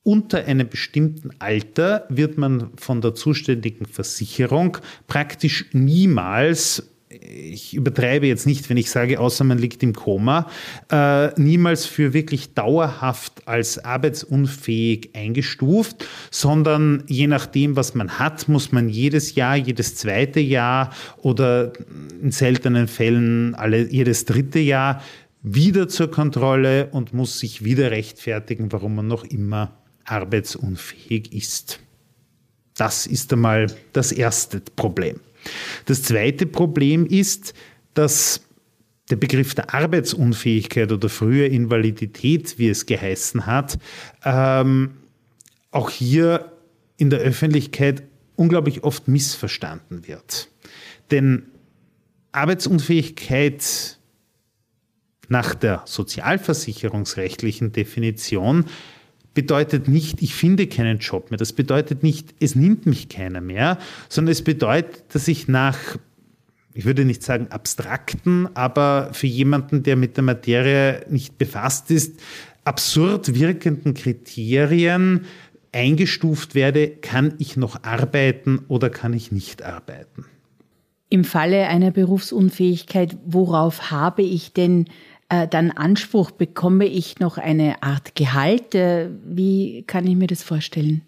unter 0.03 0.45
einem 0.45 0.69
bestimmten 0.69 1.31
Alter 1.39 2.05
wird 2.07 2.37
man 2.37 2.71
von 2.77 3.01
der 3.01 3.13
zuständigen 3.13 3.85
Versicherung 3.85 4.77
praktisch 5.07 5.65
niemals 5.73 6.89
ich 7.09 7.73
übertreibe 7.73 8.27
jetzt 8.27 8.45
nicht, 8.45 8.69
wenn 8.69 8.75
ich 8.75 8.89
sage, 8.89 9.19
außer 9.19 9.43
man 9.43 9.57
liegt 9.57 9.81
im 9.81 9.93
Koma, 9.93 10.47
äh, 10.91 11.29
niemals 11.39 11.85
für 11.85 12.13
wirklich 12.13 12.53
dauerhaft 12.53 13.47
als 13.47 13.83
arbeitsunfähig 13.83 15.11
eingestuft, 15.13 16.05
sondern 16.31 17.03
je 17.07 17.27
nachdem, 17.27 17.75
was 17.77 17.95
man 17.95 18.19
hat, 18.19 18.49
muss 18.49 18.71
man 18.73 18.89
jedes 18.89 19.35
Jahr, 19.35 19.55
jedes 19.55 19.95
zweite 19.95 20.41
Jahr 20.41 20.91
oder 21.17 21.71
in 22.21 22.31
seltenen 22.31 22.87
Fällen 22.87 23.55
alle, 23.55 23.89
jedes 23.89 24.25
dritte 24.25 24.59
Jahr 24.59 25.01
wieder 25.43 25.87
zur 25.87 26.11
Kontrolle 26.11 26.87
und 26.87 27.13
muss 27.13 27.39
sich 27.39 27.63
wieder 27.63 27.91
rechtfertigen, 27.91 28.71
warum 28.73 28.95
man 28.95 29.07
noch 29.07 29.23
immer 29.23 29.77
arbeitsunfähig 30.03 31.31
ist. 31.31 31.79
Das 32.75 33.07
ist 33.07 33.31
einmal 33.31 33.67
das 33.93 34.11
erste 34.11 34.59
Problem. 34.59 35.19
Das 35.85 36.03
zweite 36.03 36.45
Problem 36.45 37.05
ist, 37.05 37.53
dass 37.93 38.41
der 39.09 39.15
Begriff 39.15 39.55
der 39.55 39.73
Arbeitsunfähigkeit 39.73 40.91
oder 40.91 41.09
früher 41.09 41.47
Invalidität, 41.47 42.59
wie 42.59 42.69
es 42.69 42.85
geheißen 42.85 43.45
hat, 43.45 43.79
ähm, 44.25 44.97
auch 45.71 45.89
hier 45.89 46.51
in 46.97 47.09
der 47.09 47.19
Öffentlichkeit 47.19 48.03
unglaublich 48.35 48.83
oft 48.83 49.07
missverstanden 49.07 50.07
wird. 50.07 50.49
Denn 51.11 51.43
Arbeitsunfähigkeit 52.31 53.97
nach 55.29 55.55
der 55.55 55.83
sozialversicherungsrechtlichen 55.85 57.71
Definition 57.71 58.65
bedeutet 59.37 59.87
nicht, 59.87 60.23
ich 60.23 60.33
finde 60.33 60.65
keinen 60.65 60.97
Job 60.97 61.29
mehr. 61.29 61.37
Das 61.37 61.53
bedeutet 61.53 62.01
nicht, 62.01 62.33
es 62.39 62.55
nimmt 62.55 62.87
mich 62.87 63.07
keiner 63.07 63.39
mehr, 63.39 63.77
sondern 64.09 64.31
es 64.31 64.41
bedeutet, 64.41 65.13
dass 65.13 65.27
ich 65.27 65.47
nach, 65.47 65.77
ich 66.73 66.85
würde 66.85 67.05
nicht 67.05 67.21
sagen 67.21 67.49
abstrakten, 67.51 68.49
aber 68.55 69.09
für 69.11 69.27
jemanden, 69.27 69.83
der 69.83 69.95
mit 69.95 70.17
der 70.17 70.23
Materie 70.23 71.05
nicht 71.07 71.37
befasst 71.37 71.91
ist, 71.91 72.19
absurd 72.63 73.35
wirkenden 73.35 73.93
Kriterien 73.93 75.25
eingestuft 75.71 76.55
werde, 76.55 76.87
kann 76.87 77.35
ich 77.37 77.57
noch 77.57 77.83
arbeiten 77.83 78.65
oder 78.69 78.89
kann 78.89 79.13
ich 79.13 79.31
nicht 79.31 79.61
arbeiten. 79.61 80.25
Im 81.09 81.23
Falle 81.23 81.67
einer 81.67 81.91
Berufsunfähigkeit, 81.91 83.15
worauf 83.23 83.91
habe 83.91 84.23
ich 84.23 84.53
denn 84.53 84.85
äh, 85.29 85.47
dann 85.47 85.71
Anspruch? 85.71 86.31
Bekomme 86.31 86.85
ich 86.85 87.19
noch 87.19 87.37
eine 87.37 87.83
Art 87.83 88.15
Gehalt? 88.15 88.75
Äh, 88.75 89.09
wie 89.25 89.83
kann 89.87 90.07
ich 90.07 90.15
mir 90.15 90.27
das 90.27 90.43
vorstellen? 90.43 91.01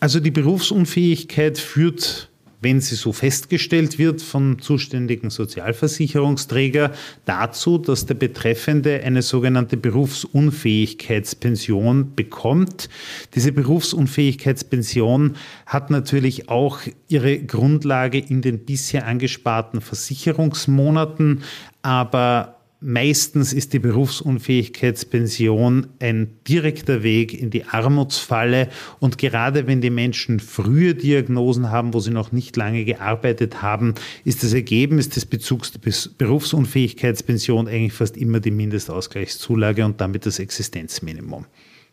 Also 0.00 0.20
die 0.20 0.30
Berufsunfähigkeit 0.30 1.58
führt 1.58 2.30
wenn 2.60 2.80
sie 2.80 2.94
so 2.94 3.12
festgestellt 3.12 3.98
wird 3.98 4.22
vom 4.22 4.60
zuständigen 4.60 5.30
Sozialversicherungsträger, 5.30 6.92
dazu, 7.24 7.78
dass 7.78 8.06
der 8.06 8.14
Betreffende 8.14 9.02
eine 9.02 9.22
sogenannte 9.22 9.76
Berufsunfähigkeitspension 9.76 12.14
bekommt. 12.14 12.88
Diese 13.34 13.50
Berufsunfähigkeitspension 13.52 15.34
hat 15.66 15.90
natürlich 15.90 16.48
auch 16.48 16.78
ihre 17.08 17.38
Grundlage 17.38 18.18
in 18.18 18.42
den 18.42 18.66
bisher 18.66 19.06
angesparten 19.06 19.80
Versicherungsmonaten, 19.80 21.42
aber 21.82 22.59
Meistens 22.82 23.52
ist 23.52 23.74
die 23.74 23.78
Berufsunfähigkeitspension 23.78 25.88
ein 25.98 26.38
direkter 26.48 27.02
Weg 27.02 27.38
in 27.38 27.50
die 27.50 27.64
Armutsfalle 27.64 28.70
und 29.00 29.18
gerade 29.18 29.66
wenn 29.66 29.82
die 29.82 29.90
Menschen 29.90 30.40
frühe 30.40 30.94
Diagnosen 30.94 31.70
haben, 31.70 31.92
wo 31.92 32.00
sie 32.00 32.10
noch 32.10 32.32
nicht 32.32 32.56
lange 32.56 32.86
gearbeitet 32.86 33.60
haben, 33.60 33.96
ist 34.24 34.42
das 34.42 34.54
Ergebnis 34.54 35.10
des 35.10 35.26
Bezugs 35.26 35.72
der 35.72 35.80
Berufsunfähigkeitspension 36.16 37.68
eigentlich 37.68 37.92
fast 37.92 38.16
immer 38.16 38.40
die 38.40 38.50
Mindestausgleichszulage 38.50 39.84
und 39.84 40.00
damit 40.00 40.24
das 40.24 40.38
Existenzminimum. 40.38 41.44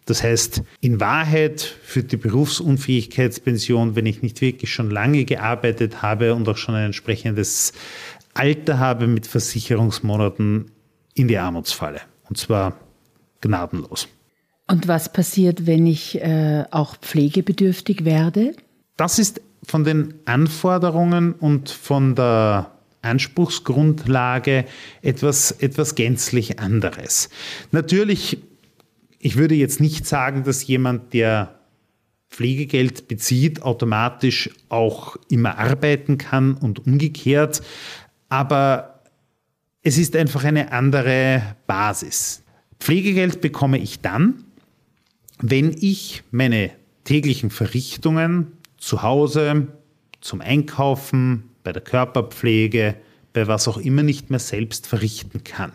Das 0.05 0.23
heißt, 0.23 0.63
in 0.79 1.01
Wahrheit 1.01 1.59
führt 1.83 2.13
die 2.13 2.17
Berufsunfähigkeitspension, 2.17 3.97
wenn 3.97 4.05
ich 4.05 4.21
nicht 4.21 4.39
wirklich 4.39 4.71
schon 4.71 4.89
lange 4.89 5.25
gearbeitet 5.25 6.01
habe 6.01 6.33
und 6.33 6.47
auch 6.47 6.55
schon 6.55 6.75
ein 6.75 6.85
entsprechendes 6.85 7.73
Alter 8.33 8.79
habe 8.79 9.07
mit 9.07 9.27
Versicherungsmonaten, 9.27 10.71
in 11.17 11.27
die 11.27 11.37
Armutsfalle. 11.37 12.01
Und 12.29 12.37
zwar 12.37 12.73
gnadenlos. 13.41 14.07
Und 14.67 14.87
was 14.87 15.11
passiert, 15.11 15.65
wenn 15.65 15.85
ich 15.87 16.21
äh, 16.21 16.65
auch 16.71 16.97
pflegebedürftig 16.97 18.03
werde? 18.05 18.53
Das 18.97 19.17
ist 19.17 19.41
von 19.63 19.83
den 19.83 20.15
Anforderungen 20.25 21.33
und 21.33 21.69
von 21.69 22.15
der 22.15 22.71
Anspruchsgrundlage 23.01 24.65
etwas, 25.01 25.51
etwas 25.51 25.95
gänzlich 25.95 26.59
anderes. 26.59 27.29
Natürlich, 27.71 28.39
ich 29.19 29.37
würde 29.37 29.55
jetzt 29.55 29.79
nicht 29.79 30.05
sagen, 30.05 30.43
dass 30.43 30.67
jemand, 30.67 31.13
der 31.13 31.55
Pflegegeld 32.29 33.07
bezieht, 33.07 33.61
automatisch 33.61 34.49
auch 34.67 35.15
immer 35.29 35.57
arbeiten 35.57 36.17
kann 36.17 36.55
und 36.55 36.85
umgekehrt, 36.85 37.61
aber 38.27 38.96
es 39.87 39.97
ist 39.97 40.17
einfach 40.17 40.43
eine 40.43 40.73
andere 40.73 41.55
Basis. 41.65 42.43
Pflegegeld 42.77 43.39
bekomme 43.39 43.77
ich 43.77 44.01
dann, 44.01 44.43
wenn 45.39 45.73
ich 45.79 46.23
meine 46.29 46.71
täglichen 47.05 47.49
Verrichtungen 47.49 48.51
zu 48.77 49.01
Hause, 49.01 49.67
zum 50.19 50.41
Einkaufen, 50.41 51.51
bei 51.63 51.71
der 51.71 51.81
Körperpflege, 51.81 52.95
bei 53.31 53.47
was 53.47 53.69
auch 53.69 53.77
immer 53.77 54.03
nicht 54.03 54.29
mehr 54.29 54.39
selbst 54.39 54.87
verrichten 54.87 55.45
kann. 55.45 55.71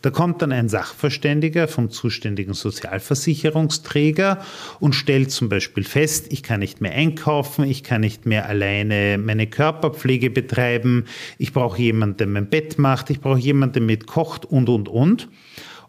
Da 0.00 0.10
kommt 0.10 0.42
dann 0.42 0.52
ein 0.52 0.68
Sachverständiger 0.68 1.66
vom 1.66 1.90
zuständigen 1.90 2.54
Sozialversicherungsträger 2.54 4.44
und 4.78 4.94
stellt 4.94 5.32
zum 5.32 5.48
Beispiel 5.48 5.82
fest, 5.82 6.26
ich 6.30 6.44
kann 6.44 6.60
nicht 6.60 6.80
mehr 6.80 6.92
einkaufen, 6.92 7.64
ich 7.64 7.82
kann 7.82 8.02
nicht 8.02 8.24
mehr 8.24 8.48
alleine 8.48 9.18
meine 9.18 9.48
Körperpflege 9.48 10.30
betreiben, 10.30 11.06
ich 11.36 11.52
brauche 11.52 11.82
jemanden, 11.82 12.18
der 12.18 12.26
mein 12.28 12.48
Bett 12.48 12.78
macht, 12.78 13.10
ich 13.10 13.20
brauche 13.20 13.40
jemanden, 13.40 13.74
der 13.74 13.82
mit 13.82 14.06
kocht 14.06 14.44
und, 14.44 14.68
und, 14.68 14.88
und. 14.88 15.28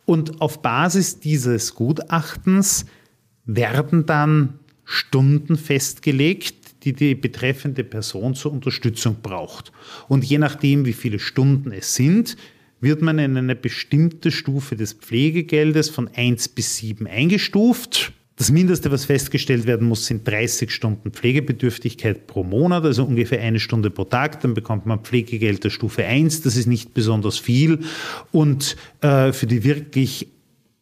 Und 0.05 0.41
auf 0.41 0.63
Basis 0.63 1.19
dieses 1.19 1.75
Gutachtens 1.75 2.87
werden 3.45 4.07
dann 4.07 4.59
Stunden 4.85 5.55
festgelegt, 5.55 6.83
die 6.83 6.93
die 6.93 7.13
betreffende 7.13 7.83
Person 7.83 8.33
zur 8.33 8.51
Unterstützung 8.53 9.17
braucht. 9.21 9.71
Und 10.07 10.25
je 10.25 10.39
nachdem, 10.39 10.85
wie 10.85 10.93
viele 10.93 11.19
Stunden 11.19 11.71
es 11.71 11.93
sind, 11.93 12.37
wird 12.81 13.01
man 13.01 13.19
in 13.19 13.37
eine 13.37 13.55
bestimmte 13.55 14.31
Stufe 14.31 14.75
des 14.75 14.93
Pflegegeldes 14.93 15.89
von 15.89 16.09
1 16.13 16.49
bis 16.49 16.77
7 16.77 17.07
eingestuft. 17.07 18.13
Das 18.39 18.51
Mindeste, 18.51 18.89
was 18.89 19.03
festgestellt 19.03 19.65
werden 19.65 19.85
muss, 19.85 20.05
sind 20.05 20.25
30 20.25 20.71
Stunden 20.71 21.11
Pflegebedürftigkeit 21.11 22.25
pro 22.25 22.45
Monat, 22.45 22.85
also 22.85 23.03
ungefähr 23.03 23.41
eine 23.41 23.59
Stunde 23.59 23.89
pro 23.89 24.05
Tag. 24.05 24.39
Dann 24.39 24.53
bekommt 24.53 24.85
man 24.85 24.99
Pflegegeld 24.99 25.65
der 25.65 25.69
Stufe 25.69 26.05
1. 26.05 26.43
Das 26.43 26.55
ist 26.55 26.67
nicht 26.67 26.93
besonders 26.93 27.37
viel. 27.37 27.79
Und 28.31 28.77
äh, 29.01 29.33
für 29.33 29.45
die 29.45 29.65
wirklich 29.65 30.27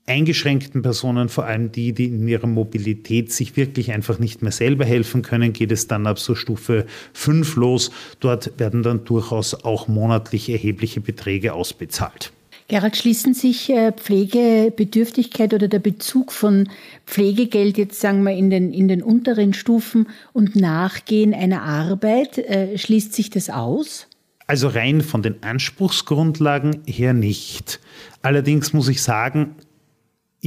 eingeschränkten 0.07 0.81
Personen, 0.81 1.29
vor 1.29 1.45
allem 1.45 1.71
die, 1.71 1.93
die 1.93 2.05
in 2.05 2.27
ihrer 2.27 2.47
Mobilität 2.47 3.31
sich 3.31 3.55
wirklich 3.55 3.91
einfach 3.91 4.19
nicht 4.19 4.41
mehr 4.41 4.51
selber 4.51 4.85
helfen 4.85 5.21
können, 5.21 5.53
geht 5.53 5.71
es 5.71 5.87
dann 5.87 6.07
ab 6.07 6.17
so 6.17 6.33
Stufe 6.33 6.85
5 7.13 7.55
los. 7.57 7.91
Dort 8.19 8.59
werden 8.59 8.83
dann 8.83 9.05
durchaus 9.05 9.53
auch 9.53 9.87
monatlich 9.87 10.49
erhebliche 10.49 11.01
Beträge 11.01 11.53
ausbezahlt. 11.53 12.31
Gerald, 12.69 12.97
schließen 12.97 13.33
sich 13.33 13.69
äh, 13.69 13.93
Pflegebedürftigkeit 13.93 15.53
oder 15.53 15.69
der 15.69 15.79
Bezug 15.79 16.33
von 16.33 16.69
Pflegegeld 17.05 17.77
jetzt 17.77 18.01
sagen 18.01 18.23
wir 18.23 18.33
in 18.33 18.49
den, 18.49 18.73
in 18.73 18.89
den 18.89 19.01
unteren 19.01 19.53
Stufen 19.53 20.07
und 20.33 20.57
Nachgehen 20.57 21.33
einer 21.33 21.61
Arbeit, 21.61 22.37
äh, 22.37 22.77
schließt 22.77 23.13
sich 23.13 23.29
das 23.29 23.49
aus? 23.49 24.07
Also 24.47 24.67
rein 24.67 25.01
von 25.01 25.21
den 25.21 25.43
Anspruchsgrundlagen 25.43 26.81
her 26.85 27.13
nicht. 27.13 27.79
Allerdings 28.21 28.73
muss 28.73 28.89
ich 28.89 29.01
sagen, 29.01 29.55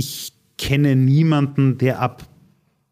ich 0.00 0.32
kenne 0.56 0.96
niemanden, 0.96 1.76
der 1.76 2.00
ab 2.00 2.26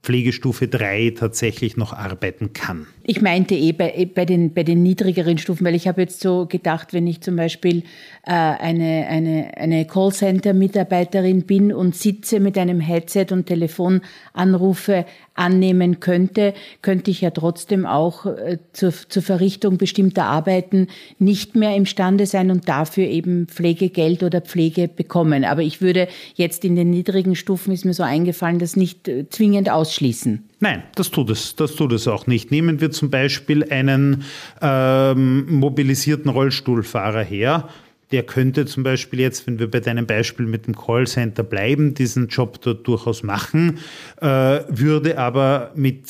Pflegestufe 0.02 0.68
3 0.68 1.14
tatsächlich 1.16 1.78
noch 1.78 1.94
arbeiten 1.94 2.52
kann. 2.52 2.86
Ich 3.10 3.22
meinte 3.22 3.54
eh 3.54 3.72
bei, 3.72 3.94
eh 3.96 4.04
bei, 4.04 4.26
den, 4.26 4.52
bei 4.52 4.64
den 4.64 4.82
niedrigeren 4.82 5.38
Stufen, 5.38 5.64
weil 5.64 5.74
ich 5.74 5.88
habe 5.88 6.02
jetzt 6.02 6.20
so 6.20 6.44
gedacht, 6.44 6.92
wenn 6.92 7.06
ich 7.06 7.22
zum 7.22 7.36
Beispiel 7.36 7.78
äh, 8.26 8.32
eine, 8.32 9.06
eine, 9.08 9.52
eine 9.56 9.86
Callcenter-Mitarbeiterin 9.86 11.44
bin 11.44 11.72
und 11.72 11.96
sitze 11.96 12.38
mit 12.38 12.58
einem 12.58 12.80
Headset 12.80 13.28
und 13.30 13.46
Telefonanrufe 13.46 15.06
annehmen 15.32 16.00
könnte, 16.00 16.52
könnte 16.82 17.10
ich 17.10 17.22
ja 17.22 17.30
trotzdem 17.30 17.86
auch 17.86 18.26
äh, 18.26 18.58
zur, 18.74 18.92
zur 18.92 19.22
Verrichtung 19.22 19.78
bestimmter 19.78 20.24
Arbeiten 20.24 20.88
nicht 21.18 21.56
mehr 21.56 21.74
imstande 21.76 22.26
sein 22.26 22.50
und 22.50 22.68
dafür 22.68 23.06
eben 23.06 23.46
Pflegegeld 23.46 24.22
oder 24.22 24.42
Pflege 24.42 24.86
bekommen. 24.86 25.46
Aber 25.46 25.62
ich 25.62 25.80
würde 25.80 26.08
jetzt 26.34 26.62
in 26.62 26.76
den 26.76 26.90
niedrigen 26.90 27.36
Stufen, 27.36 27.72
ist 27.72 27.86
mir 27.86 27.94
so 27.94 28.02
eingefallen, 28.02 28.58
das 28.58 28.76
nicht 28.76 29.08
äh, 29.08 29.26
zwingend 29.30 29.70
ausschließen. 29.70 30.44
Nein, 30.60 30.82
das 30.94 31.10
tut 31.10 31.30
es. 31.30 31.54
Das 31.54 31.76
tut 31.76 31.92
es 31.92 32.08
auch 32.08 32.26
nicht. 32.26 32.50
Nehmen 32.50 32.80
wir 32.80 32.90
zum 32.90 33.10
Beispiel 33.10 33.70
einen 33.70 34.24
ähm, 34.60 35.52
mobilisierten 35.52 36.30
Rollstuhlfahrer 36.30 37.22
her 37.22 37.68
der 38.10 38.22
könnte 38.22 38.66
zum 38.66 38.82
Beispiel 38.82 39.20
jetzt, 39.20 39.46
wenn 39.46 39.58
wir 39.58 39.70
bei 39.70 39.80
deinem 39.80 40.06
Beispiel 40.06 40.46
mit 40.46 40.66
dem 40.66 40.76
Callcenter 40.76 41.42
bleiben, 41.42 41.94
diesen 41.94 42.28
Job 42.28 42.60
dort 42.62 42.86
durchaus 42.86 43.22
machen, 43.22 43.78
äh, 44.20 44.26
würde 44.68 45.18
aber 45.18 45.72
mit 45.74 46.06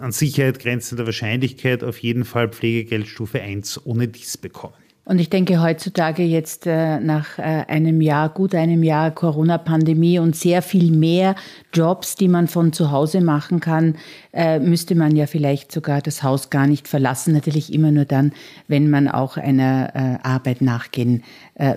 an 0.00 0.12
Sicherheit 0.12 0.58
grenzender 0.58 1.04
Wahrscheinlichkeit 1.04 1.84
auf 1.84 1.98
jeden 1.98 2.24
Fall 2.24 2.48
Pflegegeldstufe 2.48 3.40
1 3.40 3.84
ohne 3.84 4.08
dies 4.08 4.38
bekommen. 4.38 4.74
Und 5.08 5.22
ich 5.22 5.30
denke 5.30 5.62
heutzutage 5.62 6.22
jetzt 6.22 6.66
äh, 6.66 7.00
nach 7.00 7.38
äh, 7.38 7.42
einem 7.42 8.02
Jahr, 8.02 8.28
gut 8.28 8.54
einem 8.54 8.82
Jahr 8.82 9.10
Corona-Pandemie 9.10 10.18
und 10.18 10.36
sehr 10.36 10.60
viel 10.60 10.90
mehr 10.92 11.34
Jobs, 11.72 12.14
die 12.14 12.28
man 12.28 12.46
von 12.46 12.74
zu 12.74 12.90
Hause 12.90 13.22
machen 13.22 13.60
kann, 13.60 13.96
äh, 14.34 14.58
müsste 14.58 14.94
man 14.94 15.16
ja 15.16 15.26
vielleicht 15.26 15.72
sogar 15.72 16.02
das 16.02 16.22
Haus 16.22 16.50
gar 16.50 16.66
nicht 16.66 16.88
verlassen. 16.88 17.32
Natürlich 17.32 17.72
immer 17.72 17.90
nur 17.90 18.04
dann, 18.04 18.32
wenn 18.66 18.90
man 18.90 19.08
auch 19.08 19.38
einer 19.38 20.20
Arbeit 20.22 20.60
nachgehen 20.60 21.22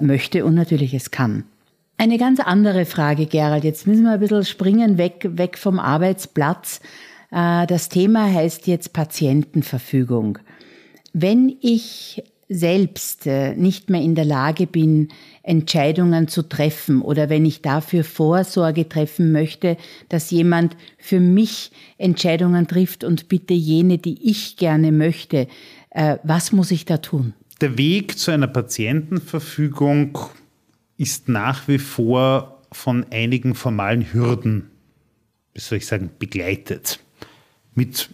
möchte 0.02 0.44
und 0.44 0.56
natürlich 0.56 0.94
es 0.94 1.12
kann. 1.12 1.46
Eine 1.98 2.18
ganz 2.18 2.40
andere 2.40 2.86
Frage, 2.86 3.28
Gerald. 3.28 3.64
Jetzt 3.64 3.88
müssen 3.88 4.04
wir 4.04 4.12
ein 4.12 4.20
bisschen 4.20 4.44
springen, 4.44 4.98
weg, 4.98 5.26
weg 5.32 5.58
vom 5.58 5.80
Arbeitsplatz. 5.80 6.82
Das 7.30 7.90
Thema 7.90 8.34
heißt 8.34 8.68
jetzt 8.68 8.92
Patientenverfügung. 8.94 10.40
Wenn 11.14 11.56
ich 11.62 12.24
selbst 12.52 13.28
äh, 13.28 13.56
nicht 13.56 13.90
mehr 13.90 14.02
in 14.02 14.14
der 14.14 14.26
Lage 14.26 14.68
bin, 14.68 15.08
Entscheidungen 15.42 16.28
zu 16.28 16.44
treffen 16.44 17.02
oder 17.02 17.30
wenn 17.30 17.46
ich 17.46 17.62
dafür 17.62 18.04
Vorsorge 18.04 18.90
treffen 18.90 19.32
möchte, 19.32 19.78
dass 20.10 20.32
jemand 20.32 20.76
für 20.98 21.22
mich 21.22 21.72
Entscheidungen 21.98 22.68
trifft 22.68 23.04
und 23.06 23.30
bitte 23.30 23.54
jene, 23.54 23.98
die 23.98 24.30
ich 24.30 24.58
gerne 24.58 24.92
möchte, 24.92 25.48
äh, 25.92 26.18
was 26.24 26.52
muss 26.52 26.72
ich 26.72 26.86
da 26.86 26.98
tun? 26.98 27.34
Der 27.62 27.78
Weg 27.78 28.18
zu 28.18 28.32
einer 28.32 28.48
Patientenverfügung 28.48 30.18
ist 30.98 31.30
nach 31.30 31.70
wie 31.70 31.80
vor 31.80 32.62
von 32.72 33.06
einigen 33.12 33.56
formalen 33.56 34.14
Hürden, 34.14 34.70
wie 35.54 35.62
soll 35.62 35.78
ich 35.78 35.88
sagen, 35.88 36.10
begleitet. 36.20 37.00
Mit 37.76 38.10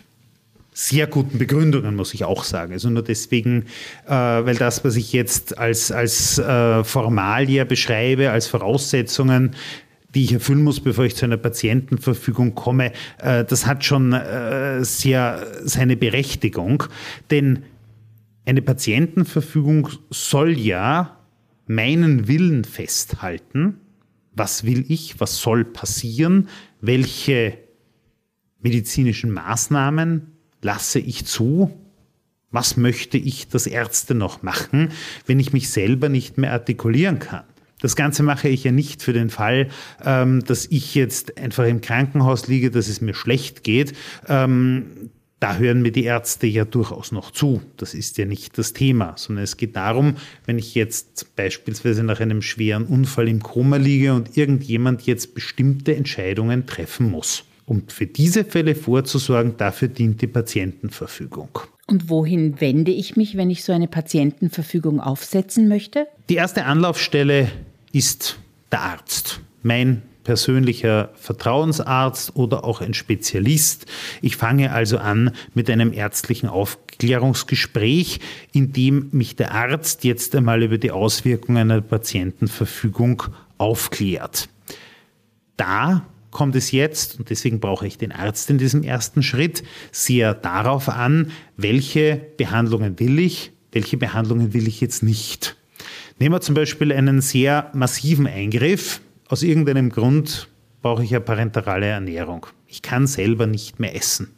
sehr 0.77 1.07
guten 1.07 1.39
Begründungen, 1.39 1.95
muss 1.95 2.13
ich 2.13 2.23
auch 2.23 2.43
sagen. 2.43 2.71
Also 2.71 2.91
nur 2.91 3.01
deswegen, 3.01 3.63
äh, 4.05 4.11
weil 4.11 4.55
das, 4.55 4.85
was 4.85 4.95
ich 4.95 5.11
jetzt 5.11 5.57
als, 5.57 5.91
als 5.91 6.37
äh, 6.37 6.83
Formalia 6.83 7.63
beschreibe, 7.63 8.29
als 8.29 8.45
Voraussetzungen, 8.45 9.55
die 10.13 10.25
ich 10.25 10.33
erfüllen 10.33 10.61
muss, 10.61 10.79
bevor 10.79 11.05
ich 11.05 11.15
zu 11.15 11.25
einer 11.25 11.37
Patientenverfügung 11.37 12.53
komme, 12.53 12.91
äh, 13.17 13.43
das 13.43 13.65
hat 13.65 13.85
schon 13.85 14.13
äh, 14.13 14.85
sehr 14.85 15.47
seine 15.63 15.97
Berechtigung. 15.97 16.83
Denn 17.31 17.63
eine 18.45 18.61
Patientenverfügung 18.61 19.89
soll 20.11 20.59
ja 20.59 21.17
meinen 21.65 22.27
Willen 22.27 22.65
festhalten. 22.65 23.79
Was 24.35 24.63
will 24.63 24.85
ich? 24.89 25.19
Was 25.19 25.37
soll 25.37 25.65
passieren? 25.65 26.49
Welche 26.81 27.57
medizinischen 28.61 29.31
Maßnahmen 29.31 30.36
lasse 30.67 30.99
ich 30.99 31.25
zu? 31.25 31.71
Was 32.51 32.75
möchte 32.75 33.17
ich, 33.17 33.47
dass 33.47 33.67
Ärzte 33.67 34.13
noch 34.13 34.43
machen, 34.43 34.91
wenn 35.25 35.39
ich 35.39 35.53
mich 35.53 35.69
selber 35.69 36.09
nicht 36.09 36.37
mehr 36.37 36.51
artikulieren 36.51 37.19
kann? 37.19 37.45
Das 37.79 37.95
Ganze 37.95 38.21
mache 38.21 38.49
ich 38.49 38.65
ja 38.65 38.71
nicht 38.73 39.01
für 39.01 39.13
den 39.13 39.29
Fall, 39.29 39.69
ähm, 40.03 40.43
dass 40.43 40.65
ich 40.65 40.93
jetzt 40.93 41.37
einfach 41.37 41.65
im 41.65 41.79
Krankenhaus 41.79 42.47
liege, 42.47 42.69
dass 42.69 42.89
es 42.89 42.99
mir 42.99 43.13
schlecht 43.13 43.63
geht. 43.63 43.93
Ähm, 44.27 45.09
da 45.39 45.55
hören 45.55 45.83
mir 45.83 45.91
die 45.91 46.03
Ärzte 46.03 46.47
ja 46.47 46.65
durchaus 46.65 47.13
noch 47.13 47.31
zu. 47.31 47.61
Das 47.77 47.93
ist 47.93 48.17
ja 48.17 48.25
nicht 48.25 48.57
das 48.57 48.73
Thema, 48.73 49.13
sondern 49.15 49.43
es 49.43 49.55
geht 49.55 49.75
darum, 49.75 50.15
wenn 50.45 50.59
ich 50.59 50.75
jetzt 50.75 51.33
beispielsweise 51.37 52.03
nach 52.03 52.19
einem 52.19 52.41
schweren 52.41 52.85
Unfall 52.85 53.29
im 53.29 53.41
Koma 53.41 53.77
liege 53.77 54.13
und 54.13 54.35
irgendjemand 54.35 55.03
jetzt 55.03 55.33
bestimmte 55.33 55.95
Entscheidungen 55.95 56.65
treffen 56.65 57.09
muss. 57.09 57.45
Um 57.67 57.83
für 57.87 58.07
diese 58.07 58.45
Fälle 58.45 58.75
vorzusorgen, 58.75 59.57
dafür 59.57 59.89
dient 59.89 60.21
die 60.21 60.27
Patientenverfügung. 60.27 61.49
Und 61.85 62.09
wohin 62.09 62.61
wende 62.61 62.91
ich 62.91 63.17
mich, 63.17 63.35
wenn 63.35 63.49
ich 63.49 63.65
so 63.65 63.73
eine 63.73 63.89
Patientenverfügung 63.89 65.01
aufsetzen 65.01 65.67
möchte? 65.67 66.07
Die 66.29 66.35
erste 66.35 66.63
Anlaufstelle 66.63 67.51
ist 67.91 68.39
der 68.71 68.81
Arzt. 68.81 69.41
Mein 69.63 70.01
persönlicher 70.23 71.09
Vertrauensarzt 71.15 72.37
oder 72.37 72.63
auch 72.63 72.79
ein 72.79 72.93
Spezialist. 72.93 73.85
Ich 74.21 74.37
fange 74.37 74.71
also 74.71 74.97
an 74.97 75.31
mit 75.53 75.69
einem 75.69 75.91
ärztlichen 75.91 76.47
Aufklärungsgespräch, 76.47 78.21
in 78.53 78.71
dem 78.71 79.09
mich 79.11 79.35
der 79.35 79.53
Arzt 79.53 80.05
jetzt 80.05 80.35
einmal 80.35 80.63
über 80.63 80.77
die 80.77 80.91
Auswirkungen 80.91 81.71
einer 81.71 81.81
Patientenverfügung 81.81 83.23
aufklärt. 83.57 84.47
Da 85.57 86.05
kommt 86.37 86.55
es 86.55 86.71
jetzt, 86.71 87.17
und 87.17 87.31
deswegen 87.31 87.59
brauche 87.59 87.87
ich 87.87 87.97
den 87.97 88.11
Arzt 88.11 88.51
in 88.51 88.59
diesem 88.59 88.83
ersten 88.83 89.23
Schritt, 89.23 89.63
sehr 89.91 90.35
darauf 90.35 90.87
an, 90.87 91.31
welche 91.55 92.21
Behandlungen 92.37 92.99
will 92.99 93.17
ich, 93.17 93.53
welche 93.71 93.97
Behandlungen 93.97 94.53
will 94.53 94.67
ich 94.67 94.79
jetzt 94.79 95.01
nicht. 95.01 95.57
Nehmen 96.19 96.35
wir 96.35 96.41
zum 96.41 96.53
Beispiel 96.53 96.93
einen 96.93 97.21
sehr 97.21 97.71
massiven 97.73 98.27
Eingriff. 98.27 99.01
Aus 99.27 99.41
irgendeinem 99.41 99.89
Grund 99.89 100.47
brauche 100.83 101.03
ich 101.03 101.09
ja 101.09 101.19
parenterale 101.19 101.87
Ernährung. 101.87 102.45
Ich 102.67 102.83
kann 102.83 103.07
selber 103.07 103.47
nicht 103.47 103.79
mehr 103.79 103.95
essen. 103.95 104.35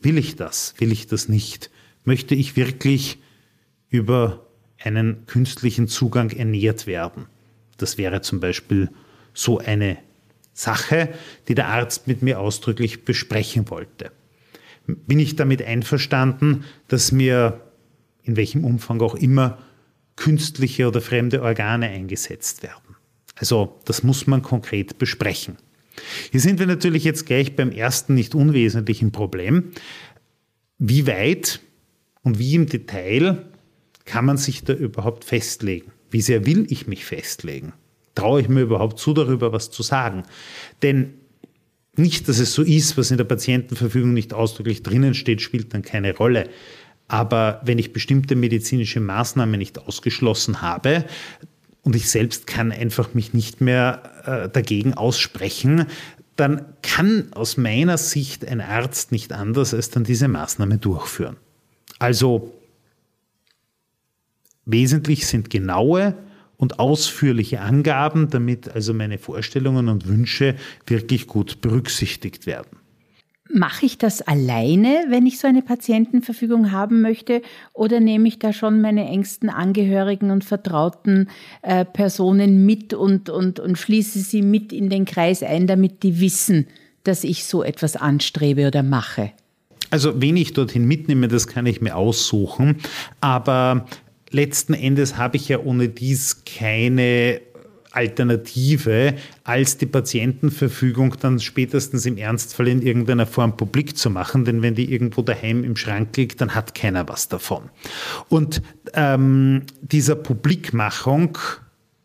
Will 0.00 0.18
ich 0.18 0.36
das? 0.36 0.74
Will 0.78 0.92
ich 0.92 1.08
das 1.08 1.28
nicht? 1.28 1.68
Möchte 2.04 2.36
ich 2.36 2.54
wirklich 2.54 3.18
über 3.88 4.46
einen 4.78 5.26
künstlichen 5.26 5.88
Zugang 5.88 6.30
ernährt 6.30 6.86
werden? 6.86 7.26
Das 7.76 7.98
wäre 7.98 8.20
zum 8.20 8.38
Beispiel 8.38 8.90
so 9.34 9.58
eine 9.58 9.98
Sache, 10.60 11.08
die 11.48 11.54
der 11.54 11.68
Arzt 11.68 12.06
mit 12.06 12.22
mir 12.22 12.40
ausdrücklich 12.40 13.04
besprechen 13.04 13.70
wollte. 13.70 14.12
Bin 14.86 15.18
ich 15.18 15.36
damit 15.36 15.62
einverstanden, 15.62 16.64
dass 16.88 17.12
mir 17.12 17.60
in 18.22 18.36
welchem 18.36 18.64
Umfang 18.64 19.00
auch 19.00 19.14
immer 19.14 19.58
künstliche 20.16 20.88
oder 20.88 21.00
fremde 21.00 21.42
Organe 21.42 21.88
eingesetzt 21.88 22.62
werden? 22.62 22.96
Also 23.36 23.80
das 23.86 24.02
muss 24.02 24.26
man 24.26 24.42
konkret 24.42 24.98
besprechen. 24.98 25.56
Hier 26.30 26.40
sind 26.40 26.58
wir 26.58 26.66
natürlich 26.66 27.04
jetzt 27.04 27.26
gleich 27.26 27.56
beim 27.56 27.72
ersten 27.72 28.14
nicht 28.14 28.34
unwesentlichen 28.34 29.12
Problem. 29.12 29.70
Wie 30.78 31.06
weit 31.06 31.60
und 32.22 32.38
wie 32.38 32.54
im 32.54 32.66
Detail 32.66 33.46
kann 34.04 34.24
man 34.24 34.36
sich 34.36 34.64
da 34.64 34.72
überhaupt 34.72 35.24
festlegen? 35.24 35.92
Wie 36.10 36.20
sehr 36.20 36.44
will 36.46 36.66
ich 36.68 36.86
mich 36.86 37.04
festlegen? 37.04 37.72
Traue 38.14 38.40
ich 38.40 38.48
mir 38.48 38.62
überhaupt 38.62 38.98
zu, 38.98 39.12
darüber 39.12 39.52
was 39.52 39.70
zu 39.70 39.82
sagen? 39.82 40.24
Denn 40.82 41.14
nicht, 41.96 42.28
dass 42.28 42.38
es 42.38 42.54
so 42.54 42.62
ist, 42.62 42.96
was 42.96 43.10
in 43.10 43.16
der 43.16 43.24
Patientenverfügung 43.24 44.12
nicht 44.12 44.32
ausdrücklich 44.32 44.82
drinnen 44.82 45.14
steht, 45.14 45.42
spielt 45.42 45.74
dann 45.74 45.82
keine 45.82 46.16
Rolle. 46.16 46.48
Aber 47.08 47.60
wenn 47.64 47.78
ich 47.78 47.92
bestimmte 47.92 48.36
medizinische 48.36 49.00
Maßnahmen 49.00 49.58
nicht 49.58 49.78
ausgeschlossen 49.78 50.62
habe, 50.62 51.04
und 51.82 51.96
ich 51.96 52.10
selbst 52.10 52.46
kann 52.46 52.72
einfach 52.72 53.14
mich 53.14 53.32
nicht 53.32 53.60
mehr 53.60 54.02
äh, 54.24 54.48
dagegen 54.48 54.94
aussprechen, 54.94 55.86
dann 56.36 56.64
kann 56.82 57.32
aus 57.32 57.56
meiner 57.56 57.98
Sicht 57.98 58.46
ein 58.46 58.60
Arzt 58.60 59.12
nicht 59.12 59.32
anders 59.32 59.74
als 59.74 59.90
dann 59.90 60.04
diese 60.04 60.28
Maßnahme 60.28 60.78
durchführen. 60.78 61.36
Also 61.98 62.52
wesentlich 64.64 65.26
sind 65.26 65.50
genaue 65.50 66.14
und 66.60 66.78
ausführliche 66.78 67.62
Angaben, 67.62 68.28
damit 68.28 68.68
also 68.68 68.92
meine 68.92 69.16
Vorstellungen 69.16 69.88
und 69.88 70.06
Wünsche 70.06 70.56
wirklich 70.86 71.26
gut 71.26 71.62
berücksichtigt 71.62 72.46
werden. 72.46 72.76
Mache 73.52 73.86
ich 73.86 73.98
das 73.98 74.20
alleine, 74.22 75.06
wenn 75.08 75.26
ich 75.26 75.40
so 75.40 75.48
eine 75.48 75.62
Patientenverfügung 75.62 76.70
haben 76.70 77.00
möchte, 77.00 77.40
oder 77.72 77.98
nehme 77.98 78.28
ich 78.28 78.38
da 78.38 78.52
schon 78.52 78.80
meine 78.80 79.08
engsten 79.08 79.48
Angehörigen 79.48 80.30
und 80.30 80.44
vertrauten 80.44 81.30
äh, 81.62 81.84
Personen 81.84 82.66
mit 82.66 82.92
und, 82.94 83.30
und, 83.30 83.58
und 83.58 83.76
schließe 83.76 84.20
sie 84.20 84.42
mit 84.42 84.72
in 84.72 84.90
den 84.90 85.06
Kreis 85.06 85.42
ein, 85.42 85.66
damit 85.66 86.02
die 86.02 86.20
wissen, 86.20 86.66
dass 87.02 87.24
ich 87.24 87.44
so 87.44 87.64
etwas 87.64 87.96
anstrebe 87.96 88.68
oder 88.68 88.82
mache? 88.82 89.32
Also, 89.88 90.20
wen 90.20 90.36
ich 90.36 90.52
dorthin 90.52 90.84
mitnehme, 90.84 91.26
das 91.26 91.48
kann 91.48 91.66
ich 91.66 91.80
mir 91.80 91.96
aussuchen. 91.96 92.76
Aber 93.20 93.86
letzten 94.30 94.74
Endes 94.74 95.16
habe 95.16 95.36
ich 95.36 95.48
ja 95.48 95.58
ohne 95.58 95.88
dies 95.88 96.44
keine 96.44 97.40
Alternative, 97.92 99.14
als 99.42 99.76
die 99.76 99.86
Patientenverfügung 99.86 101.16
dann 101.20 101.40
spätestens 101.40 102.06
im 102.06 102.16
Ernstfall 102.16 102.68
in 102.68 102.82
irgendeiner 102.82 103.26
Form 103.26 103.56
publik 103.56 103.96
zu 103.96 104.10
machen, 104.10 104.44
denn 104.44 104.62
wenn 104.62 104.74
die 104.74 104.92
irgendwo 104.92 105.22
daheim 105.22 105.64
im 105.64 105.76
Schrank 105.76 106.16
liegt, 106.16 106.40
dann 106.40 106.54
hat 106.54 106.74
keiner 106.74 107.08
was 107.08 107.28
davon. 107.28 107.70
Und 108.28 108.62
ähm, 108.94 109.62
dieser 109.82 110.14
Publikmachung 110.14 111.36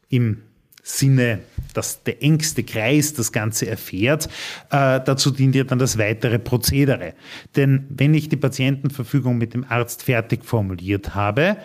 im 0.10 0.42
Sinne, 0.82 1.40
dass 1.74 2.04
der 2.04 2.22
engste 2.22 2.64
Kreis 2.64 3.14
das 3.14 3.32
Ganze 3.32 3.68
erfährt, 3.68 4.28
äh, 4.70 5.02
dazu 5.04 5.32
dient 5.32 5.56
ja 5.56 5.64
dann 5.64 5.80
das 5.80 5.98
weitere 5.98 6.38
Prozedere. 6.40 7.14
Denn 7.56 7.86
wenn 7.90 8.14
ich 8.14 8.30
die 8.30 8.38
Patientenverfügung 8.38 9.38
mit 9.38 9.54
dem 9.54 9.66
Arzt 9.68 10.04
fertig 10.04 10.46
formuliert 10.46 11.16
habe, 11.16 11.58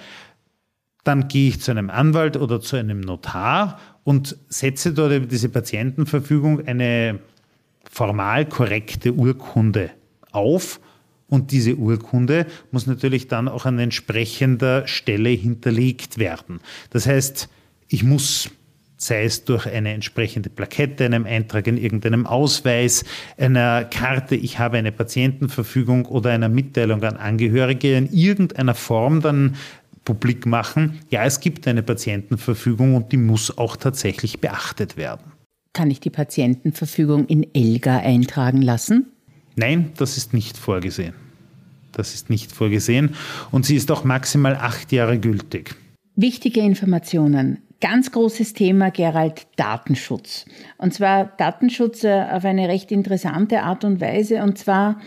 dann 1.04 1.28
gehe 1.28 1.48
ich 1.48 1.60
zu 1.60 1.70
einem 1.70 1.90
Anwalt 1.90 2.36
oder 2.36 2.60
zu 2.60 2.76
einem 2.76 3.00
Notar 3.00 3.78
und 4.04 4.36
setze 4.48 4.92
dort 4.92 5.12
über 5.12 5.26
diese 5.26 5.48
Patientenverfügung 5.48 6.66
eine 6.66 7.20
formal 7.90 8.46
korrekte 8.46 9.12
Urkunde 9.12 9.90
auf. 10.32 10.80
Und 11.28 11.52
diese 11.52 11.76
Urkunde 11.76 12.46
muss 12.72 12.86
natürlich 12.86 13.28
dann 13.28 13.48
auch 13.48 13.64
an 13.64 13.78
entsprechender 13.78 14.86
Stelle 14.88 15.30
hinterlegt 15.30 16.18
werden. 16.18 16.60
Das 16.90 17.06
heißt, 17.06 17.48
ich 17.88 18.02
muss 18.02 18.50
sei 19.02 19.24
es 19.24 19.44
durch 19.44 19.66
eine 19.66 19.94
entsprechende 19.94 20.50
Plakette, 20.50 21.06
einem 21.06 21.24
Eintrag 21.24 21.66
in 21.66 21.78
irgendeinem 21.78 22.26
Ausweis, 22.26 23.04
einer 23.38 23.84
Karte, 23.84 24.36
ich 24.36 24.58
habe 24.58 24.76
eine 24.76 24.92
Patientenverfügung 24.92 26.04
oder 26.04 26.30
einer 26.30 26.50
Mitteilung 26.50 27.02
an 27.02 27.16
Angehörige 27.16 27.96
in 27.96 28.12
irgendeiner 28.12 28.74
Form 28.74 29.22
dann 29.22 29.56
publik 30.10 30.44
machen, 30.44 30.98
ja, 31.08 31.24
es 31.24 31.38
gibt 31.38 31.68
eine 31.68 31.84
Patientenverfügung 31.84 32.96
und 32.96 33.12
die 33.12 33.16
muss 33.16 33.56
auch 33.56 33.76
tatsächlich 33.76 34.40
beachtet 34.40 34.96
werden. 34.96 35.32
Kann 35.72 35.88
ich 35.88 36.00
die 36.00 36.10
Patientenverfügung 36.10 37.26
in 37.26 37.46
ELGA 37.54 37.98
eintragen 37.98 38.60
lassen? 38.60 39.06
Nein, 39.54 39.92
das 39.96 40.16
ist 40.16 40.34
nicht 40.34 40.58
vorgesehen. 40.58 41.14
Das 41.92 42.12
ist 42.14 42.28
nicht 42.28 42.50
vorgesehen 42.50 43.14
und 43.52 43.64
sie 43.66 43.76
ist 43.76 43.90
auch 43.90 44.02
maximal 44.04 44.56
acht 44.56 44.90
Jahre 44.90 45.18
gültig. 45.18 45.76
Wichtige 46.16 46.60
Informationen. 46.60 47.58
Ganz 47.80 48.10
großes 48.12 48.52
Thema, 48.52 48.90
Gerald, 48.90 49.46
Datenschutz. 49.56 50.44
Und 50.76 50.92
zwar 50.92 51.24
Datenschutz 51.38 52.04
äh, 52.04 52.26
auf 52.30 52.44
eine 52.44 52.68
recht 52.68 52.92
interessante 52.92 53.62
Art 53.62 53.84
und 53.84 54.00
Weise. 54.00 54.42
Und 54.42 54.58
zwar 54.58 55.00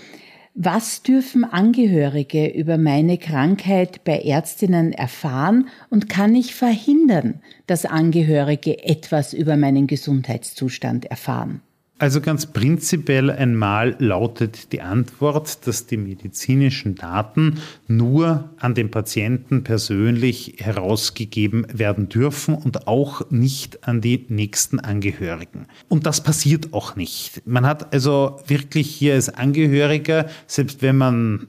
was 0.55 1.01
dürfen 1.01 1.43
Angehörige 1.43 2.47
über 2.47 2.77
meine 2.77 3.17
Krankheit 3.17 4.03
bei 4.03 4.19
Ärztinnen 4.19 4.93
erfahren 4.93 5.67
und 5.89 6.09
kann 6.09 6.35
ich 6.35 6.53
verhindern, 6.53 7.41
dass 7.65 7.85
Angehörige 7.85 8.83
etwas 8.83 9.33
über 9.33 9.57
meinen 9.57 9.87
Gesundheitszustand 9.87 11.05
erfahren? 11.05 11.61
Also 11.99 12.21
ganz 12.21 12.47
prinzipiell 12.47 13.29
einmal 13.29 13.95
lautet 13.99 14.73
die 14.73 14.81
Antwort, 14.81 15.65
dass 15.67 15.85
die 15.85 15.97
medizinischen 15.97 16.95
Daten 16.95 17.59
nur 17.87 18.49
an 18.57 18.73
den 18.73 18.91
Patienten 18.91 19.63
persönlich 19.63 20.55
herausgegeben 20.57 21.67
werden 21.71 22.09
dürfen 22.09 22.55
und 22.55 22.87
auch 22.87 23.29
nicht 23.29 23.87
an 23.87 24.01
die 24.01 24.25
nächsten 24.27 24.79
Angehörigen. 24.79 25.67
Und 25.87 26.05
das 26.05 26.21
passiert 26.21 26.73
auch 26.73 26.95
nicht. 26.95 27.45
Man 27.45 27.65
hat 27.65 27.93
also 27.93 28.39
wirklich 28.47 28.89
hier 28.89 29.13
als 29.13 29.29
Angehöriger, 29.29 30.27
selbst 30.47 30.81
wenn 30.81 30.97
man 30.97 31.47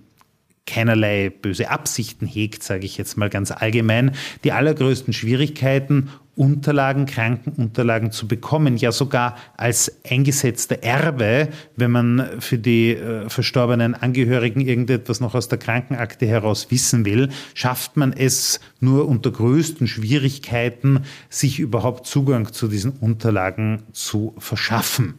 keinerlei 0.67 1.31
böse 1.31 1.71
Absichten 1.71 2.27
hegt, 2.27 2.63
sage 2.63 2.87
ich 2.87 2.97
jetzt 2.97 3.17
mal 3.17 3.31
ganz 3.31 3.51
allgemein, 3.51 4.13
die 4.45 4.53
allergrößten 4.53 5.13
Schwierigkeiten, 5.13 6.11
Unterlagen, 6.37 7.07
Krankenunterlagen 7.07 8.11
zu 8.11 8.27
bekommen, 8.27 8.77
ja 8.77 8.91
sogar 8.91 9.37
als 9.57 10.01
eingesetzter 10.09 10.83
Erbe, 10.83 11.49
wenn 11.77 11.93
man 11.93 12.41
für 12.41 12.59
die 12.59 12.91
äh, 12.91 13.29
verstorbenen 13.29 13.95
Angehörigen 13.95 14.61
irgendetwas 14.61 15.21
noch 15.21 15.37
aus 15.37 15.49
der 15.49 15.59
Krankenakte 15.59 16.27
heraus 16.27 16.71
wissen 16.71 17.05
will, 17.05 17.29
schafft 17.55 17.97
man 17.97 18.13
es 18.13 18.59
nur 18.81 19.07
unter 19.07 19.31
größten 19.31 19.87
Schwierigkeiten, 19.87 21.05
sich 21.29 21.61
überhaupt 21.61 22.07
Zugang 22.07 22.53
zu 22.53 22.67
diesen 22.67 22.93
Unterlagen 22.93 23.85
zu 23.93 24.35
verschaffen. 24.39 25.19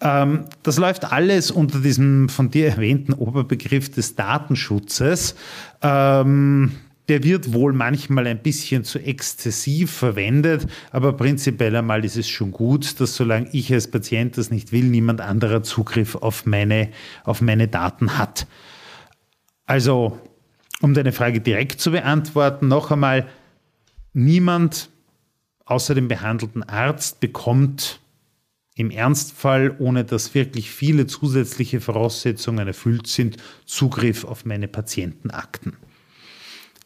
Ähm, 0.00 0.46
das 0.62 0.78
läuft 0.78 1.12
alles 1.12 1.50
unter 1.50 1.80
diesem 1.80 2.28
von 2.28 2.50
dir 2.50 2.68
erwähnten 2.68 3.12
Oberbegriff 3.12 3.90
des 3.90 4.16
Datenschutzes. 4.16 5.34
Ähm, 5.82 6.72
der 7.08 7.24
wird 7.24 7.52
wohl 7.52 7.72
manchmal 7.72 8.28
ein 8.28 8.40
bisschen 8.40 8.84
zu 8.84 9.00
exzessiv 9.00 9.90
verwendet, 9.90 10.68
aber 10.92 11.12
prinzipiell 11.14 11.74
einmal 11.74 12.04
ist 12.04 12.16
es 12.16 12.28
schon 12.28 12.52
gut, 12.52 13.00
dass 13.00 13.16
solange 13.16 13.48
ich 13.50 13.72
als 13.72 13.90
Patient 13.90 14.38
das 14.38 14.50
nicht 14.50 14.70
will, 14.70 14.84
niemand 14.84 15.20
anderer 15.20 15.64
Zugriff 15.64 16.14
auf 16.14 16.46
meine, 16.46 16.90
auf 17.24 17.42
meine 17.42 17.66
Daten 17.66 18.16
hat. 18.16 18.46
Also, 19.66 20.18
um 20.80 20.94
deine 20.94 21.12
Frage 21.12 21.40
direkt 21.40 21.80
zu 21.80 21.90
beantworten, 21.90 22.68
noch 22.68 22.92
einmal, 22.92 23.26
niemand 24.12 24.88
außer 25.64 25.94
dem 25.94 26.08
behandelten 26.08 26.62
Arzt 26.62 27.20
bekommt 27.20 27.99
im 28.80 28.90
Ernstfall, 28.90 29.76
ohne 29.78 30.04
dass 30.04 30.34
wirklich 30.34 30.70
viele 30.70 31.06
zusätzliche 31.06 31.80
Voraussetzungen 31.80 32.66
erfüllt 32.66 33.06
sind, 33.06 33.36
Zugriff 33.66 34.24
auf 34.24 34.46
meine 34.46 34.68
Patientenakten. 34.68 35.76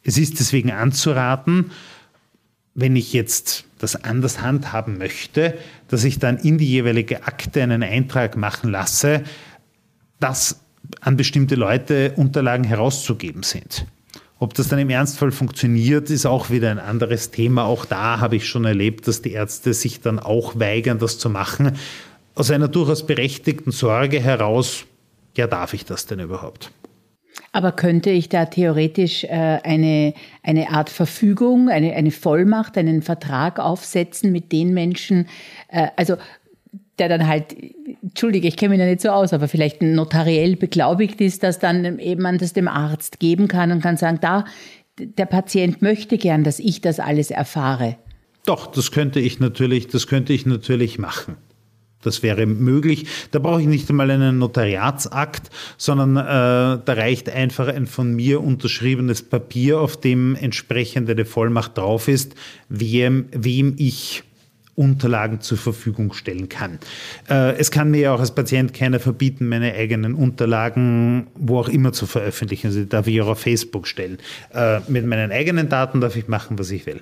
Es 0.02 0.18
ist 0.18 0.40
deswegen 0.40 0.72
anzuraten, 0.72 1.70
wenn 2.74 2.96
ich 2.96 3.12
jetzt 3.12 3.64
das 3.78 3.94
anders 3.94 4.42
handhaben 4.42 4.98
möchte, 4.98 5.56
dass 5.86 6.02
ich 6.02 6.18
dann 6.18 6.38
in 6.38 6.58
die 6.58 6.68
jeweilige 6.68 7.24
Akte 7.28 7.62
einen 7.62 7.84
Eintrag 7.84 8.36
machen 8.36 8.70
lasse, 8.70 9.22
dass 10.18 10.60
an 11.00 11.16
bestimmte 11.16 11.54
Leute 11.54 12.12
Unterlagen 12.16 12.64
herauszugeben 12.64 13.44
sind. 13.44 13.86
Ob 14.38 14.54
das 14.54 14.68
dann 14.68 14.78
im 14.78 14.90
Ernstfall 14.90 15.30
funktioniert, 15.30 16.10
ist 16.10 16.26
auch 16.26 16.50
wieder 16.50 16.70
ein 16.70 16.80
anderes 16.80 17.30
Thema. 17.30 17.64
Auch 17.64 17.84
da 17.84 18.20
habe 18.20 18.36
ich 18.36 18.46
schon 18.48 18.64
erlebt, 18.64 19.06
dass 19.06 19.22
die 19.22 19.32
Ärzte 19.32 19.72
sich 19.72 20.00
dann 20.00 20.18
auch 20.18 20.58
weigern, 20.58 20.98
das 20.98 21.18
zu 21.18 21.30
machen. 21.30 21.72
Aus 22.34 22.50
einer 22.50 22.68
durchaus 22.68 23.06
berechtigten 23.06 23.70
Sorge 23.70 24.20
heraus, 24.20 24.86
ja, 25.36 25.46
darf 25.46 25.72
ich 25.72 25.84
das 25.84 26.06
denn 26.06 26.18
überhaupt? 26.18 26.72
Aber 27.52 27.72
könnte 27.72 28.10
ich 28.10 28.28
da 28.28 28.46
theoretisch 28.46 29.24
äh, 29.24 29.28
eine, 29.28 30.14
eine 30.42 30.70
Art 30.70 30.90
Verfügung, 30.90 31.68
eine, 31.68 31.94
eine 31.94 32.10
Vollmacht, 32.10 32.76
einen 32.76 33.02
Vertrag 33.02 33.60
aufsetzen 33.60 34.32
mit 34.32 34.50
den 34.50 34.74
Menschen, 34.74 35.28
äh, 35.68 35.88
also 35.96 36.16
der 36.98 37.08
dann 37.08 37.26
halt, 37.26 37.56
entschuldige, 38.02 38.48
ich 38.48 38.56
kenne 38.56 38.70
mich 38.70 38.80
ja 38.80 38.86
nicht 38.86 39.00
so 39.00 39.08
aus, 39.10 39.32
aber 39.32 39.48
vielleicht 39.48 39.82
notariell 39.82 40.56
beglaubigt 40.56 41.20
ist, 41.20 41.42
dass 41.42 41.58
dann 41.58 41.98
eben 41.98 42.22
man 42.22 42.38
das 42.38 42.52
dem 42.52 42.68
Arzt 42.68 43.18
geben 43.18 43.48
kann 43.48 43.72
und 43.72 43.82
kann 43.82 43.96
sagen, 43.96 44.18
da, 44.20 44.44
der 44.98 45.26
Patient 45.26 45.82
möchte 45.82 46.18
gern, 46.18 46.44
dass 46.44 46.58
ich 46.58 46.80
das 46.80 47.00
alles 47.00 47.30
erfahre. 47.30 47.96
Doch, 48.46 48.66
das 48.66 48.92
könnte 48.92 49.20
ich 49.20 49.40
natürlich, 49.40 49.88
das 49.88 50.06
könnte 50.06 50.32
ich 50.32 50.46
natürlich 50.46 50.98
machen. 50.98 51.36
Das 52.02 52.22
wäre 52.22 52.44
möglich. 52.44 53.06
Da 53.30 53.38
brauche 53.38 53.62
ich 53.62 53.66
nicht 53.66 53.88
einmal 53.88 54.10
einen 54.10 54.38
Notariatsakt, 54.38 55.48
sondern 55.78 56.16
äh, 56.18 56.82
da 56.84 56.92
reicht 56.92 57.30
einfach 57.30 57.68
ein 57.68 57.86
von 57.86 58.14
mir 58.14 58.42
unterschriebenes 58.42 59.22
Papier, 59.22 59.80
auf 59.80 59.96
dem 59.98 60.36
entsprechend 60.36 61.08
eine 61.08 61.24
Vollmacht 61.24 61.78
drauf 61.78 62.08
ist, 62.08 62.34
wem, 62.68 63.26
wem 63.32 63.74
ich 63.78 64.22
Unterlagen 64.76 65.40
zur 65.40 65.58
Verfügung 65.58 66.12
stellen 66.12 66.48
kann. 66.48 66.78
Äh, 67.28 67.56
es 67.56 67.70
kann 67.70 67.90
mir 67.90 68.00
ja 68.00 68.14
auch 68.14 68.20
als 68.20 68.34
Patient 68.34 68.74
keiner 68.74 69.00
verbieten, 69.00 69.48
meine 69.48 69.74
eigenen 69.74 70.14
Unterlagen 70.14 71.28
wo 71.34 71.58
auch 71.58 71.68
immer 71.68 71.92
zu 71.92 72.06
veröffentlichen. 72.06 72.68
Also 72.68 72.80
die 72.80 72.88
darf 72.88 73.06
ich 73.06 73.20
auch 73.20 73.28
auf 73.28 73.40
Facebook 73.40 73.86
stellen. 73.86 74.18
Äh, 74.52 74.80
mit 74.88 75.06
meinen 75.06 75.32
eigenen 75.32 75.68
Daten 75.68 76.00
darf 76.00 76.16
ich 76.16 76.28
machen, 76.28 76.58
was 76.58 76.70
ich 76.70 76.86
will. 76.86 77.00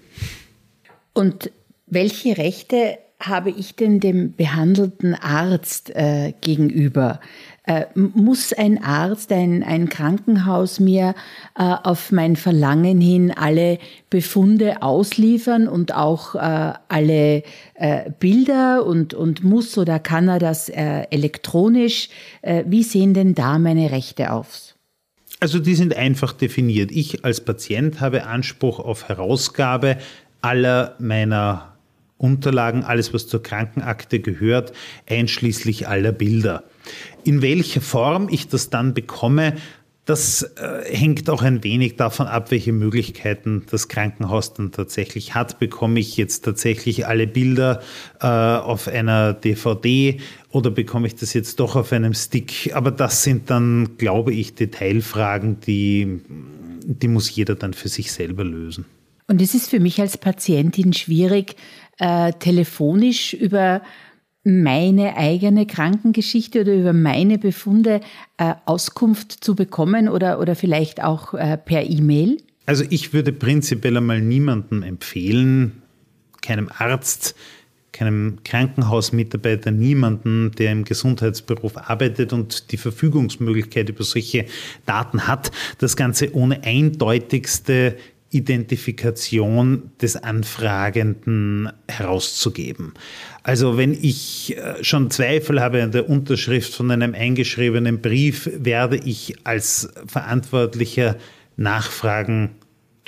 Und 1.13 1.51
welche 1.87 2.37
Rechte 2.39 2.99
habe 3.21 3.51
ich 3.51 3.77
denn 3.77 4.01
dem 4.01 4.33
behandelten 4.33 5.15
Arzt 5.15 5.91
äh, 5.95 6.33
gegenüber? 6.41 7.21
Äh, 7.64 7.87
muss 7.94 8.53
ein 8.53 8.83
Arzt, 8.83 9.31
ein, 9.31 9.62
ein 9.62 9.88
Krankenhaus 9.88 10.81
mir 10.81 11.14
äh, 11.57 11.62
auf 11.62 12.11
mein 12.11 12.35
Verlangen 12.35 13.01
hin 13.01 13.31
alle 13.31 13.79
Befunde 14.11 14.83
ausliefern 14.83 15.68
und 15.68 15.94
auch 15.94 16.35
äh, 16.35 16.72
alle 16.88 17.44
äh, 17.75 18.11
Bilder 18.18 18.85
und, 18.85 19.14
und 19.14 19.44
muss 19.44 19.79
oder 19.79 20.01
kann 20.01 20.27
er 20.27 20.40
das 20.40 20.68
äh, 20.68 21.03
elektronisch? 21.11 22.09
wie 22.66 22.83
sehen 22.83 23.14
denn 23.14 23.35
da 23.35 23.59
meine 23.59 23.92
Rechte 23.92 24.33
aus? 24.33 24.75
Also 25.38 25.61
die 25.61 25.77
sind 25.77 25.96
einfach 25.96 26.33
definiert. 26.33 26.90
Ich 26.90 27.25
als 27.25 27.40
Patient 27.40 28.01
habe 28.01 28.27
Anspruch 28.27 28.81
auf 28.81 29.09
Herausgabe 29.09 29.98
aller 30.40 30.96
meiner 30.98 31.72
Unterlagen, 32.23 32.85
alles 32.85 33.13
was 33.13 33.27
zur 33.27 33.43
Krankenakte 33.43 34.21
gehört, 34.21 34.73
einschließlich 35.09 35.89
aller 35.89 36.13
Bilder. 36.13 36.65
In 37.25 37.43
welcher 37.43 37.81
Form 37.81 38.29
ich 38.31 38.49
das 38.49 38.71
dann 38.71 38.95
bekomme, 38.95 39.55
das 40.05 40.43
äh, 40.57 40.83
hängt 40.85 41.31
auch 41.31 41.43
ein 41.43 41.63
wenig 41.63 41.95
davon 41.95 42.27
ab, 42.27 42.51
welche 42.51 42.73
Möglichkeiten 42.73 43.63
das 43.71 43.87
Krankenhaus 43.87 44.53
dann 44.53 44.73
tatsächlich 44.73 45.35
hat. 45.35 45.61
Bekomme 45.61 46.01
ich 46.01 46.17
jetzt 46.17 46.45
tatsächlich 46.45 47.07
alle 47.07 47.29
Bilder 47.29 47.81
äh, 48.21 48.27
auf 48.27 48.89
einer 48.89 49.33
DVD 49.33 50.19
oder 50.51 50.73
bekomme 50.73 51.07
ich 51.07 51.15
das 51.15 51.35
jetzt 51.35 51.61
doch 51.61 51.77
auf 51.77 51.93
einem 51.93 52.15
Stick? 52.15 52.75
Aber 52.75 52.91
das 52.91 53.23
sind 53.23 53.49
dann, 53.49 53.97
glaube 53.97 54.35
ich, 54.35 54.57
Detailfragen, 54.57 55.61
die, 55.61 56.21
die 56.85 57.09
muss 57.09 57.33
jeder 57.33 57.55
dann 57.55 57.73
für 57.73 57.89
sich 57.89 58.11
selber 58.11 58.43
lösen. 58.43 58.87
Und 59.29 59.41
es 59.41 59.55
ist 59.55 59.71
für 59.71 59.81
mich 59.81 60.01
als 60.01 60.19
Patientin 60.19 60.93
schwierig, 60.93 61.55
äh, 62.03 62.33
telefonisch 62.33 63.33
über 63.33 63.81
meine 64.43 65.17
eigene 65.17 65.67
Krankengeschichte 65.67 66.62
oder 66.62 66.75
über 66.75 66.93
meine 66.93 67.38
Befunde 67.38 68.01
äh, 68.38 68.55
Auskunft 68.67 69.45
zu 69.45 69.55
bekommen 69.55 70.09
oder, 70.09 70.41
oder 70.41 70.57
vielleicht 70.57 71.03
auch 71.03 71.33
äh, 71.35 71.57
per 71.57 71.88
E-Mail? 71.88 72.38
Also 72.67 72.85
ich 72.91 73.12
würde 73.12 73.33
prinzipiell 73.33 73.97
einmal 73.97 74.21
niemandem 74.21 74.83
empfehlen, 74.83 75.83
keinem 76.41 76.69
Arzt, 76.77 77.37
keinem 77.93 78.38
Krankenhausmitarbeiter, 78.43 79.71
niemanden, 79.71 80.51
der 80.59 80.73
im 80.73 80.83
Gesundheitsberuf 80.85 81.77
arbeitet 81.77 82.33
und 82.33 82.73
die 82.73 82.79
Verfügungsmöglichkeit 82.79 83.91
über 83.91 84.03
solche 84.03 84.47
Daten 84.87 85.29
hat, 85.29 85.53
das 85.79 85.97
Ganze 85.97 86.35
ohne 86.35 86.65
eindeutigste 86.65 87.97
Identifikation 88.33 89.92
des 90.01 90.16
Anfragenden 90.16 91.71
herauszugeben. 91.88 92.95
Also 93.42 93.77
wenn 93.77 93.92
ich 93.92 94.57
äh, 94.57 94.83
schon 94.83 95.11
Zweifel 95.11 95.61
habe 95.61 95.83
an 95.83 95.92
der 95.92 96.09
Unterschrift 96.09 96.75
von 96.75 96.90
einem 96.90 97.14
eingeschriebenen 97.14 98.01
Brief, 98.01 98.51
werde 98.55 98.97
ich 98.97 99.37
als 99.45 99.92
Verantwortlicher 100.07 101.16
nachfragen 101.57 102.51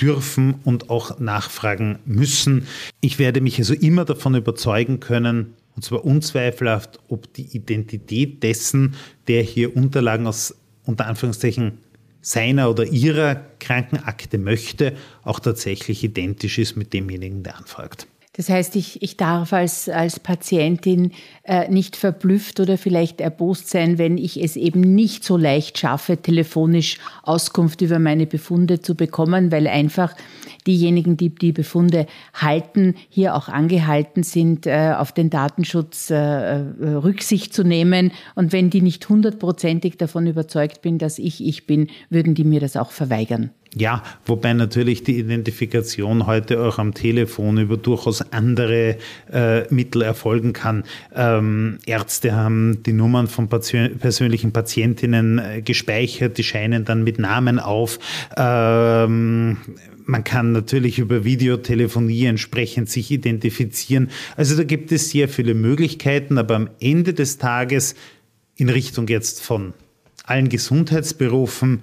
dürfen 0.00 0.56
und 0.64 0.90
auch 0.90 1.18
nachfragen 1.20 1.98
müssen. 2.04 2.66
Ich 3.00 3.18
werde 3.18 3.40
mich 3.40 3.58
also 3.58 3.74
immer 3.74 4.04
davon 4.04 4.34
überzeugen 4.34 5.00
können, 5.00 5.54
und 5.76 5.84
zwar 5.84 6.04
unzweifelhaft, 6.04 7.00
ob 7.08 7.32
die 7.32 7.56
Identität 7.56 8.42
dessen, 8.42 8.94
der 9.26 9.42
hier 9.42 9.76
Unterlagen 9.76 10.26
aus 10.26 10.54
unter 10.84 11.06
Anführungszeichen 11.06 11.78
seiner 12.24 12.70
oder 12.70 12.86
ihrer 12.86 13.36
Krankenakte 13.60 14.38
möchte, 14.38 14.96
auch 15.22 15.40
tatsächlich 15.40 16.02
identisch 16.02 16.58
ist 16.58 16.74
mit 16.74 16.94
demjenigen, 16.94 17.42
der 17.42 17.56
anfragt. 17.56 18.06
Das 18.36 18.48
heißt, 18.48 18.74
ich, 18.74 19.00
ich 19.00 19.16
darf 19.16 19.52
als, 19.52 19.88
als 19.88 20.18
Patientin 20.18 21.12
äh, 21.44 21.70
nicht 21.70 21.94
verblüfft 21.94 22.58
oder 22.58 22.76
vielleicht 22.76 23.20
erbost 23.20 23.70
sein, 23.70 23.96
wenn 23.96 24.18
ich 24.18 24.42
es 24.42 24.56
eben 24.56 24.80
nicht 24.80 25.22
so 25.22 25.36
leicht 25.36 25.78
schaffe, 25.78 26.16
telefonisch 26.16 26.98
Auskunft 27.22 27.80
über 27.80 28.00
meine 28.00 28.26
Befunde 28.26 28.80
zu 28.80 28.96
bekommen, 28.96 29.52
weil 29.52 29.68
einfach 29.68 30.16
diejenigen, 30.66 31.16
die 31.16 31.32
die 31.32 31.52
Befunde 31.52 32.06
halten, 32.32 32.96
hier 33.08 33.36
auch 33.36 33.48
angehalten 33.48 34.24
sind, 34.24 34.66
äh, 34.66 34.94
auf 34.96 35.12
den 35.12 35.30
Datenschutz 35.30 36.10
äh, 36.10 36.16
äh, 36.16 36.64
Rücksicht 36.80 37.54
zu 37.54 37.62
nehmen. 37.62 38.10
Und 38.34 38.52
wenn 38.52 38.68
die 38.68 38.82
nicht 38.82 39.08
hundertprozentig 39.08 39.96
davon 39.96 40.26
überzeugt 40.26 40.82
bin, 40.82 40.98
dass 40.98 41.20
ich 41.20 41.44
ich 41.44 41.66
bin, 41.66 41.88
würden 42.10 42.34
die 42.34 42.44
mir 42.44 42.58
das 42.58 42.76
auch 42.76 42.90
verweigern. 42.90 43.50
Ja, 43.76 44.04
wobei 44.24 44.52
natürlich 44.52 45.02
die 45.02 45.18
Identifikation 45.18 46.26
heute 46.26 46.62
auch 46.62 46.78
am 46.78 46.94
Telefon 46.94 47.58
über 47.58 47.76
durchaus 47.76 48.22
andere 48.32 48.98
äh, 49.32 49.72
Mittel 49.74 50.02
erfolgen 50.02 50.52
kann. 50.52 50.84
Ähm, 51.12 51.78
Ärzte 51.84 52.36
haben 52.36 52.84
die 52.84 52.92
Nummern 52.92 53.26
von 53.26 53.48
persönlichen 53.48 54.52
Patientinnen 54.52 55.38
äh, 55.38 55.62
gespeichert, 55.62 56.38
die 56.38 56.44
scheinen 56.44 56.84
dann 56.84 57.02
mit 57.02 57.18
Namen 57.18 57.58
auf. 57.58 57.98
Ähm, 58.36 59.56
man 60.06 60.22
kann 60.22 60.52
natürlich 60.52 61.00
über 61.00 61.24
Videotelefonie 61.24 62.26
entsprechend 62.26 62.90
sich 62.90 63.10
identifizieren. 63.10 64.10
Also 64.36 64.56
da 64.56 64.62
gibt 64.62 64.92
es 64.92 65.10
sehr 65.10 65.28
viele 65.28 65.54
Möglichkeiten, 65.54 66.38
aber 66.38 66.54
am 66.54 66.70
Ende 66.78 67.12
des 67.12 67.38
Tages 67.38 67.96
in 68.54 68.68
Richtung 68.68 69.08
jetzt 69.08 69.42
von 69.42 69.72
allen 70.24 70.48
Gesundheitsberufen, 70.48 71.80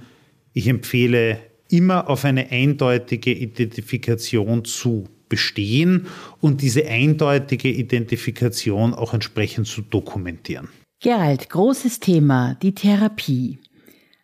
ich 0.54 0.68
empfehle 0.68 1.40
immer 1.72 2.10
auf 2.10 2.26
eine 2.26 2.52
eindeutige 2.52 3.32
Identifikation 3.32 4.66
zu 4.66 5.08
bestehen 5.30 6.08
und 6.42 6.62
diese 6.62 6.86
eindeutige 6.86 7.70
Identifikation 7.70 8.94
auch 8.94 9.14
entsprechend 9.14 9.66
zu 9.66 9.82
dokumentieren. 9.82 10.68
Gerald, 11.00 11.50
großes 11.50 12.00
Thema, 12.00 12.56
die 12.62 12.76
Therapie. 12.76 13.60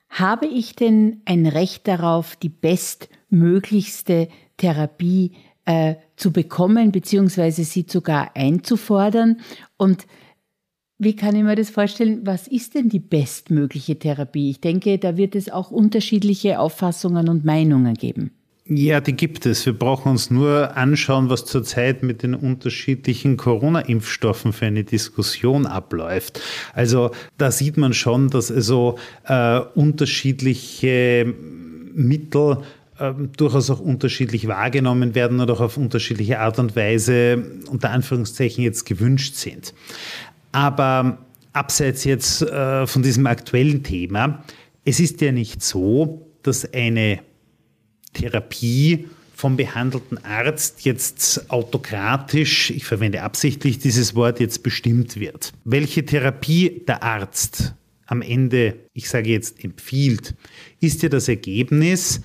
Habe 0.09 0.45
ich 0.45 0.75
denn 0.75 1.21
ein 1.25 1.47
Recht 1.47 1.87
darauf, 1.87 2.35
die 2.35 2.49
bestmöglichste 2.49 4.27
Therapie 4.57 5.31
äh, 5.65 5.95
zu 6.15 6.31
bekommen, 6.31 6.91
beziehungsweise 6.91 7.63
sie 7.63 7.85
sogar 7.87 8.35
einzufordern? 8.35 9.41
Und 9.77 10.05
wie 10.99 11.15
kann 11.15 11.35
ich 11.35 11.43
mir 11.43 11.55
das 11.55 11.69
vorstellen? 11.69 12.21
Was 12.23 12.47
ist 12.47 12.73
denn 12.75 12.89
die 12.89 12.99
bestmögliche 12.99 13.99
Therapie? 13.99 14.49
Ich 14.49 14.61
denke, 14.61 14.97
da 14.97 15.15
wird 15.15 15.35
es 15.35 15.49
auch 15.49 15.69
unterschiedliche 15.69 16.59
Auffassungen 16.59 17.29
und 17.29 17.45
Meinungen 17.45 17.93
geben. 17.93 18.31
Ja, 18.69 18.99
die 18.99 19.13
gibt 19.13 19.45
es. 19.45 19.65
Wir 19.65 19.71
brauchen 19.71 20.11
uns 20.11 20.29
nur 20.29 20.75
anschauen, 20.75 21.29
was 21.29 21.45
zurzeit 21.45 22.03
mit 22.03 22.21
den 22.21 22.33
unterschiedlichen 22.33 23.37
Corona-Impfstoffen 23.37 24.51
für 24.51 24.65
eine 24.65 24.83
Diskussion 24.83 25.65
abläuft. 25.65 26.41
Also 26.73 27.11
da 27.37 27.51
sieht 27.51 27.77
man 27.77 27.93
schon, 27.93 28.29
dass 28.29 28.51
also 28.51 28.97
äh, 29.25 29.59
unterschiedliche 29.75 31.33
Mittel 31.93 32.57
äh, 32.99 33.13
durchaus 33.37 33.69
auch 33.69 33.79
unterschiedlich 33.79 34.47
wahrgenommen 34.47 35.13
werden 35.13 35.39
oder 35.39 35.53
auch 35.53 35.61
auf 35.61 35.77
unterschiedliche 35.77 36.39
Art 36.39 36.57
und 36.57 36.75
Weise 36.75 37.43
unter 37.69 37.91
Anführungszeichen 37.91 38.63
jetzt 38.63 38.85
gewünscht 38.85 39.35
sind. 39.35 39.73
Aber 40.51 41.17
abseits 41.53 42.03
jetzt 42.03 42.41
äh, 42.41 42.87
von 42.87 43.03
diesem 43.03 43.27
aktuellen 43.27 43.83
Thema, 43.83 44.43
es 44.85 44.99
ist 44.99 45.21
ja 45.21 45.31
nicht 45.31 45.61
so, 45.61 46.27
dass 46.43 46.71
eine 46.73 47.19
Therapie 48.13 49.07
vom 49.35 49.55
behandelten 49.55 50.17
Arzt 50.25 50.83
jetzt 50.83 51.51
autokratisch, 51.51 52.71
ich 52.71 52.85
verwende 52.85 53.21
absichtlich 53.21 53.77
dieses 53.77 54.15
Wort, 54.15 54.39
jetzt 54.39 54.63
bestimmt 54.63 55.19
wird. 55.19 55.53
Welche 55.63 56.03
Therapie 56.03 56.83
der 56.87 57.03
Arzt 57.03 57.75
am 58.07 58.23
Ende, 58.23 58.79
ich 58.93 59.09
sage 59.09 59.29
jetzt, 59.29 59.63
empfiehlt, 59.63 60.33
ist 60.79 61.03
ja 61.03 61.09
das 61.09 61.27
Ergebnis 61.27 62.21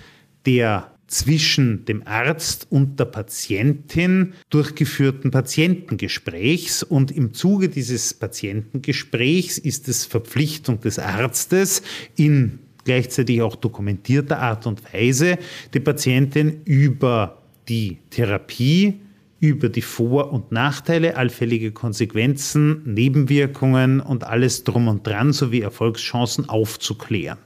der 0.46 0.90
zwischen 1.12 1.84
dem 1.84 2.06
Arzt 2.06 2.66
und 2.70 2.98
der 2.98 3.04
Patientin 3.04 4.32
durchgeführten 4.48 5.30
Patientengesprächs. 5.30 6.82
Und 6.82 7.10
im 7.10 7.34
Zuge 7.34 7.68
dieses 7.68 8.14
Patientengesprächs 8.14 9.58
ist 9.58 9.88
es 9.88 10.06
Verpflichtung 10.06 10.80
des 10.80 10.98
Arztes 10.98 11.82
in 12.16 12.60
gleichzeitig 12.84 13.42
auch 13.42 13.56
dokumentierter 13.56 14.38
Art 14.38 14.66
und 14.66 14.82
Weise, 14.92 15.38
die 15.74 15.80
Patientin 15.80 16.62
über 16.64 17.42
die 17.68 17.98
Therapie, 18.10 19.00
über 19.38 19.68
die 19.68 19.82
Vor- 19.82 20.32
und 20.32 20.50
Nachteile, 20.50 21.16
allfällige 21.16 21.72
Konsequenzen, 21.72 22.82
Nebenwirkungen 22.84 24.00
und 24.00 24.24
alles 24.24 24.64
drum 24.64 24.88
und 24.88 25.06
dran 25.06 25.32
sowie 25.32 25.60
Erfolgschancen 25.60 26.48
aufzuklären. 26.48 27.38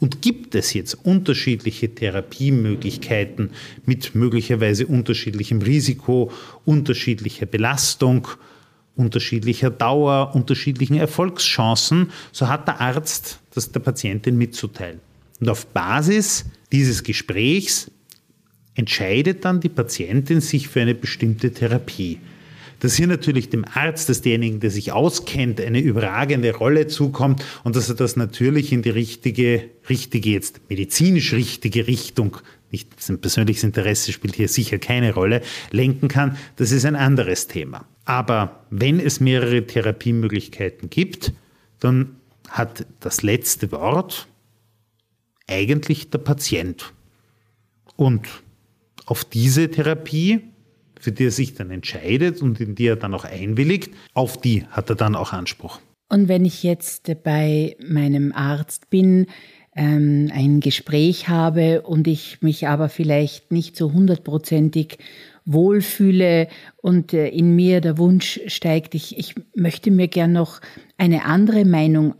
Und 0.00 0.22
gibt 0.22 0.54
es 0.54 0.72
jetzt 0.72 0.94
unterschiedliche 0.94 1.94
Therapiemöglichkeiten 1.94 3.50
mit 3.84 4.14
möglicherweise 4.14 4.86
unterschiedlichem 4.86 5.60
Risiko, 5.60 6.32
unterschiedlicher 6.64 7.46
Belastung, 7.46 8.26
unterschiedlicher 8.96 9.70
Dauer, 9.70 10.34
unterschiedlichen 10.34 10.96
Erfolgschancen, 10.96 12.10
so 12.32 12.48
hat 12.48 12.66
der 12.66 12.80
Arzt 12.80 13.40
das 13.54 13.70
der 13.72 13.80
Patientin 13.80 14.36
mitzuteilen. 14.36 15.00
Und 15.38 15.48
auf 15.48 15.66
Basis 15.66 16.46
dieses 16.72 17.02
Gesprächs 17.02 17.90
entscheidet 18.74 19.44
dann 19.44 19.60
die 19.60 19.68
Patientin 19.68 20.40
sich 20.40 20.68
für 20.68 20.80
eine 20.80 20.94
bestimmte 20.94 21.52
Therapie 21.52 22.18
dass 22.80 22.96
hier 22.96 23.06
natürlich 23.06 23.48
dem 23.50 23.64
Arzt, 23.64 24.08
dass 24.08 24.22
derjenige, 24.22 24.58
der 24.58 24.70
sich 24.70 24.92
auskennt, 24.92 25.60
eine 25.60 25.78
überragende 25.78 26.54
Rolle 26.54 26.88
zukommt 26.88 27.44
und 27.62 27.76
dass 27.76 27.88
er 27.88 27.94
das 27.94 28.16
natürlich 28.16 28.72
in 28.72 28.82
die 28.82 28.90
richtige, 28.90 29.70
richtige 29.88 30.30
jetzt 30.30 30.60
medizinisch 30.68 31.32
richtige 31.32 31.86
Richtung 31.86 32.38
nicht 32.72 33.00
sein 33.02 33.20
persönliches 33.20 33.64
Interesse 33.64 34.12
spielt 34.12 34.36
hier 34.36 34.48
sicher 34.48 34.78
keine 34.78 35.14
Rolle, 35.14 35.42
lenken 35.70 36.08
kann, 36.08 36.36
das 36.56 36.70
ist 36.70 36.84
ein 36.84 36.96
anderes 36.96 37.46
Thema. 37.46 37.84
Aber 38.04 38.64
wenn 38.70 39.00
es 39.00 39.20
mehrere 39.20 39.66
Therapiemöglichkeiten 39.66 40.90
gibt, 40.90 41.32
dann 41.80 42.16
hat 42.48 42.86
das 43.00 43.22
letzte 43.22 43.72
Wort 43.72 44.28
eigentlich 45.48 46.10
der 46.10 46.18
Patient. 46.18 46.92
Und 47.96 48.28
auf 49.06 49.24
diese 49.24 49.70
Therapie 49.70 50.40
für 51.00 51.12
die 51.12 51.26
er 51.26 51.30
sich 51.30 51.54
dann 51.54 51.70
entscheidet 51.70 52.42
und 52.42 52.60
in 52.60 52.74
die 52.74 52.86
er 52.86 52.96
dann 52.96 53.14
auch 53.14 53.24
einwilligt, 53.24 53.92
auf 54.14 54.40
die 54.40 54.64
hat 54.70 54.90
er 54.90 54.96
dann 54.96 55.16
auch 55.16 55.32
Anspruch. 55.32 55.80
Und 56.08 56.28
wenn 56.28 56.44
ich 56.44 56.62
jetzt 56.62 57.10
bei 57.22 57.76
meinem 57.86 58.32
Arzt 58.32 58.90
bin, 58.90 59.26
ähm, 59.76 60.30
ein 60.34 60.60
Gespräch 60.60 61.28
habe 61.28 61.82
und 61.82 62.08
ich 62.08 62.42
mich 62.42 62.66
aber 62.66 62.88
vielleicht 62.88 63.52
nicht 63.52 63.76
so 63.76 63.92
hundertprozentig 63.92 64.98
wohlfühle 65.44 66.48
und 66.76 67.14
äh, 67.14 67.28
in 67.28 67.54
mir 67.54 67.80
der 67.80 67.96
Wunsch 67.96 68.40
steigt, 68.46 68.94
ich, 68.94 69.16
ich 69.18 69.34
möchte 69.54 69.90
mir 69.90 70.08
gern 70.08 70.32
noch 70.32 70.60
eine 70.98 71.24
andere 71.24 71.64
Meinung 71.64 72.14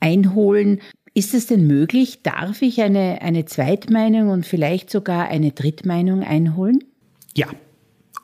einholen. 0.00 0.80
Ist 1.12 1.34
es 1.34 1.46
denn 1.46 1.66
möglich? 1.66 2.22
Darf 2.22 2.62
ich 2.62 2.80
eine, 2.80 3.22
eine 3.22 3.44
Zweitmeinung 3.46 4.28
und 4.28 4.46
vielleicht 4.46 4.90
sogar 4.90 5.28
eine 5.28 5.50
Drittmeinung 5.50 6.22
einholen? 6.22 6.84
Ja, 7.34 7.48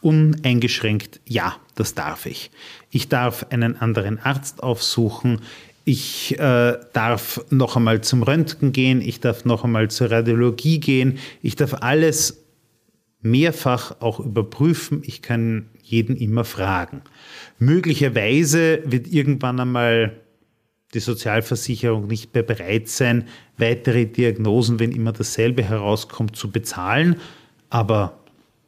uneingeschränkt, 0.03 1.21
ja, 1.27 1.57
das 1.75 1.95
darf 1.95 2.27
ich. 2.27 2.51
Ich 2.91 3.09
darf 3.09 3.47
einen 3.51 3.77
anderen 3.77 4.19
Arzt 4.19 4.63
aufsuchen. 4.63 5.41
Ich 5.85 6.39
äh, 6.39 6.79
darf 6.93 7.45
noch 7.51 7.77
einmal 7.77 8.03
zum 8.03 8.23
Röntgen 8.23 8.73
gehen. 8.73 9.01
Ich 9.01 9.21
darf 9.21 9.45
noch 9.45 9.65
einmal 9.65 9.91
zur 9.91 10.11
Radiologie 10.11 10.79
gehen. 10.79 11.19
Ich 11.41 11.57
darf 11.57 11.75
alles 11.81 12.45
mehrfach 13.23 13.97
auch 14.01 14.21
überprüfen. 14.21 15.03
Ich 15.05 15.23
kann 15.23 15.69
jeden 15.83 16.17
immer 16.17 16.45
fragen. 16.45 17.03
Möglicherweise 17.59 18.81
wird 18.85 19.07
irgendwann 19.07 19.61
einmal 19.61 20.17
die 20.95 21.01
Sozialversicherung 21.01 22.07
nicht 22.07 22.35
mehr 22.35 22.43
bereit 22.43 22.89
sein, 22.89 23.27
weitere 23.57 24.05
Diagnosen, 24.07 24.79
wenn 24.79 24.93
immer 24.93 25.13
dasselbe 25.13 25.63
herauskommt, 25.63 26.37
zu 26.37 26.51
bezahlen. 26.51 27.17
Aber 27.71 28.22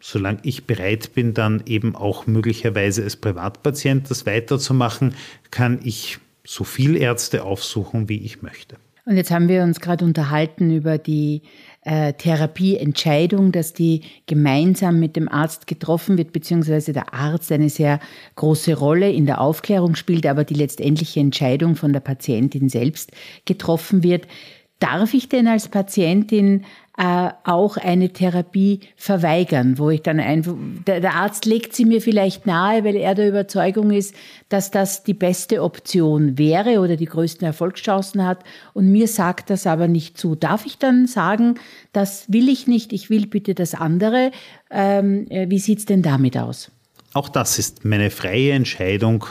solange 0.05 0.41
ich 0.43 0.67
bereit 0.67 1.15
bin, 1.15 1.33
dann 1.33 1.63
eben 1.65 1.97
auch 1.97 2.27
möglicherweise 2.27 3.03
als 3.03 3.17
Privatpatient 3.17 4.11
das 4.11 4.27
weiterzumachen, 4.27 5.15
kann 5.51 5.81
ich 5.83 6.19
so 6.45 6.63
viel 6.63 6.97
Ärzte 6.97 7.43
aufsuchen, 7.43 8.07
wie 8.11 8.19
ich 8.19 8.43
möchte. 8.43 8.77
Und 9.07 9.17
jetzt 9.17 9.31
haben 9.31 9.49
wir 9.49 9.63
uns 9.63 9.81
gerade 9.81 10.05
unterhalten 10.05 10.71
über 10.71 10.99
die 10.99 11.41
äh, 11.83 12.13
Therapieentscheidung, 12.13 13.51
dass 13.51 13.73
die 13.73 14.03
gemeinsam 14.27 15.01
mit 15.01 15.17
dem 15.17 15.27
Arzt 15.31 15.67
getroffen 15.67 16.19
wird, 16.19 16.33
beziehungsweise 16.33 16.93
der 16.93 17.15
Arzt 17.15 17.51
eine 17.51 17.71
sehr 17.71 17.99
große 18.37 18.75
Rolle 18.75 19.11
in 19.11 19.25
der 19.25 19.41
Aufklärung 19.41 19.95
spielt, 19.95 20.27
aber 20.27 20.45
die 20.45 20.55
letztendliche 20.55 21.21
Entscheidung 21.21 21.77
von 21.77 21.95
der 21.95 22.01
Patientin 22.01 22.69
selbst 22.69 23.13
getroffen 23.47 24.03
wird. 24.03 24.27
Darf 24.85 25.15
ich 25.15 25.31
denn 25.31 25.49
als 25.49 25.69
Patientin 25.69 26.67
äh, 26.99 27.31
auch 27.45 27.79
eine 27.79 28.11
Therapie 28.11 28.81
verweigern, 28.97 29.79
wo 29.79 29.89
ich 29.89 30.03
dann 30.03 30.21
einfach, 30.21 30.55
der, 30.87 31.01
der 31.01 31.15
Arzt 31.15 31.47
legt 31.47 31.75
sie 31.75 31.87
mir 31.87 32.03
vielleicht 32.03 32.45
nahe, 32.45 32.85
weil 32.85 32.95
er 32.97 33.15
der 33.15 33.31
Überzeugung 33.31 33.93
ist, 33.93 34.15
dass 34.51 34.71
das 34.71 35.03
die 35.03 35.15
beste 35.15 35.63
Option 35.63 36.37
wäre 36.37 36.81
oder 36.81 36.97
die 36.97 37.07
größten 37.07 37.47
Erfolgschancen 37.47 38.27
hat 38.27 38.45
und 38.75 38.93
mir 38.93 39.09
sagt 39.09 39.49
das 39.49 39.67
aber 39.67 39.89
nicht 39.89 40.19
zu. 40.19 40.35
Darf 40.35 40.67
ich 40.67 40.77
dann 40.77 41.07
sagen, 41.07 41.55
das 41.95 42.31
will 42.31 42.51
ich 42.51 42.67
nicht, 42.67 42.93
ich 42.93 43.09
will 43.09 43.27
bitte 43.27 43.55
das 43.55 43.75
andere? 43.75 44.33
Ähm, 44.71 45.27
äh, 45.31 45.49
wie 45.49 45.61
sieht's 45.61 45.87
denn 45.87 46.03
damit 46.03 46.37
aus? 46.37 46.71
Auch 47.15 47.31
das 47.31 47.59
ist 47.59 47.87
meine 47.87 48.11
freie 48.11 48.53
Entscheidung 48.53 49.25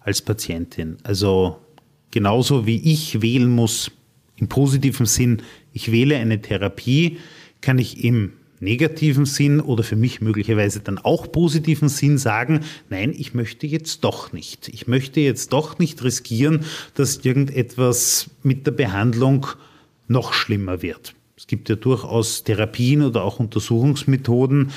als 0.00 0.20
Patientin. 0.20 0.98
Also 1.02 1.56
genauso 2.10 2.66
wie 2.66 2.92
ich 2.92 3.22
wählen 3.22 3.48
muss, 3.48 3.90
im 4.38 4.48
positiven 4.48 5.06
Sinn, 5.06 5.42
ich 5.72 5.92
wähle 5.92 6.16
eine 6.16 6.40
Therapie, 6.40 7.18
kann 7.60 7.78
ich 7.78 8.04
im 8.04 8.32
negativen 8.60 9.24
Sinn 9.24 9.60
oder 9.60 9.84
für 9.84 9.96
mich 9.96 10.20
möglicherweise 10.20 10.80
dann 10.80 10.98
auch 10.98 11.30
positiven 11.30 11.88
Sinn 11.88 12.18
sagen, 12.18 12.60
nein, 12.90 13.14
ich 13.16 13.34
möchte 13.34 13.66
jetzt 13.66 14.02
doch 14.04 14.32
nicht. 14.32 14.68
Ich 14.68 14.86
möchte 14.86 15.20
jetzt 15.20 15.52
doch 15.52 15.78
nicht 15.78 16.02
riskieren, 16.02 16.64
dass 16.94 17.24
irgendetwas 17.24 18.30
mit 18.42 18.66
der 18.66 18.72
Behandlung 18.72 19.46
noch 20.08 20.32
schlimmer 20.32 20.82
wird. 20.82 21.14
Es 21.36 21.46
gibt 21.46 21.68
ja 21.68 21.76
durchaus 21.76 22.42
Therapien 22.42 23.02
oder 23.02 23.22
auch 23.22 23.38
Untersuchungsmethoden, 23.38 24.72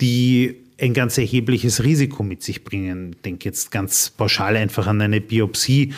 die 0.00 0.56
ein 0.80 0.94
ganz 0.94 1.18
erhebliches 1.18 1.84
Risiko 1.84 2.22
mit 2.22 2.42
sich 2.42 2.64
bringen. 2.64 3.12
Ich 3.14 3.22
denke 3.22 3.44
jetzt 3.44 3.70
ganz 3.70 4.10
pauschal 4.10 4.56
einfach 4.56 4.86
an 4.86 5.00
eine 5.00 5.20
Biopsie, 5.20 5.94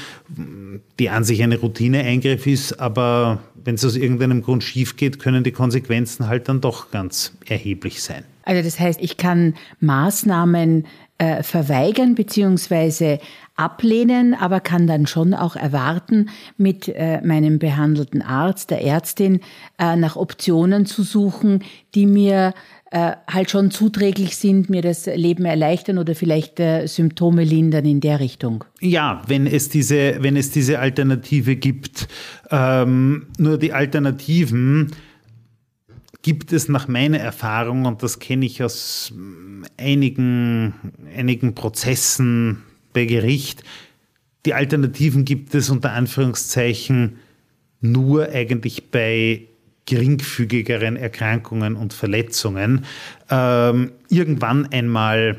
die 0.99 1.11
an 1.11 1.25
sich 1.25 1.43
eine 1.43 1.59
Routineeingriff 1.59 2.47
ist, 2.47 2.79
aber 2.79 3.43
wenn 3.65 3.77
es 3.77 3.85
aus 3.85 3.97
irgendeinem 3.97 4.43
Grund 4.43 4.62
schief 4.62 4.97
geht, 4.97 5.19
können 5.19 5.45
die 5.45 5.53
Konsequenzen 5.53 6.29
halt 6.29 6.49
dann 6.49 6.61
doch 6.61 6.91
ganz 6.91 7.33
erheblich 7.47 8.03
sein. 8.03 8.25
Also 8.45 8.62
das 8.62 8.79
heißt, 8.79 9.01
ich 9.03 9.17
kann 9.17 9.55
Maßnahmen 9.81 10.87
äh, 11.18 11.42
verweigern 11.42 12.14
bzw. 12.14 13.18
ablehnen, 13.57 14.35
aber 14.35 14.61
kann 14.61 14.87
dann 14.87 15.07
schon 15.07 15.33
auch 15.33 15.57
erwarten, 15.57 16.29
mit 16.59 16.88
äh, 16.88 17.22
meinem 17.22 17.59
behandelten 17.59 18.20
Arzt, 18.20 18.70
der 18.70 18.85
Ärztin, 18.85 19.40
äh, 19.79 19.96
nach 19.96 20.16
Optionen 20.16 20.85
zu 20.85 21.02
suchen, 21.02 21.64
die 21.94 22.07
mir 22.07 22.55
halt 22.92 23.50
schon 23.50 23.72
zuträglich 23.72 24.37
sind, 24.37 24.70
mir 24.70 24.81
das 24.81 25.07
Leben 25.07 25.44
erleichtern 25.44 25.98
oder 25.98 26.14
vielleicht 26.14 26.62
Symptome 26.85 27.42
lindern 27.42 27.85
in 27.85 28.00
der 28.00 28.20
Richtung. 28.20 28.64
Ja, 28.81 29.22
wenn 29.26 29.48
es 29.48 29.68
diese, 29.68 30.22
wenn 30.22 30.37
es 30.37 30.52
diese 30.52 30.79
Alternative 30.79 31.57
gibt. 31.57 32.07
Ähm, 32.48 33.26
nur 33.38 33.59
die 33.59 33.72
Alternativen 33.72 34.92
gibt 36.27 36.53
es 36.53 36.69
nach 36.69 36.89
meiner 36.89 37.21
Erfahrung, 37.21 37.85
und 37.85 38.03
das 38.03 38.19
kenne 38.19 38.47
ich 38.47 38.61
aus 38.61 39.15
einigen, 39.77 40.75
einigen 41.17 41.55
Prozessen 41.55 42.65
bei 42.93 43.05
Gericht, 43.05 43.62
die 44.45 44.53
Alternativen 44.53 45.25
gibt 45.25 45.55
es 45.55 45.71
unter 45.71 45.92
Anführungszeichen 45.92 47.21
nur 47.81 48.29
eigentlich 48.31 48.90
bei 48.90 49.42
geringfügigeren 49.85 50.96
Erkrankungen 50.96 51.77
und 51.77 51.92
Verletzungen. 51.92 52.87
Ähm, 53.31 53.92
irgendwann 54.09 54.67
einmal 54.73 55.38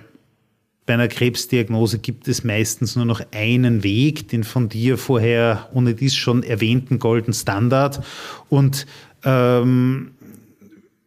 bei 0.86 0.94
einer 0.94 1.10
Krebsdiagnose 1.10 2.00
gibt 2.00 2.30
es 2.30 2.46
meistens 2.46 2.96
nur 2.96 3.04
noch 3.04 3.22
einen 3.34 3.84
Weg, 3.84 4.30
den 4.30 4.46
von 4.46 4.70
dir 4.70 4.98
vorher 4.98 5.68
ohne 5.74 5.96
dies 5.96 6.16
schon 6.16 6.44
erwähnten 6.44 6.98
Golden 6.98 7.34
Standard. 7.34 8.02
Und 8.48 8.86
ähm, 9.26 10.12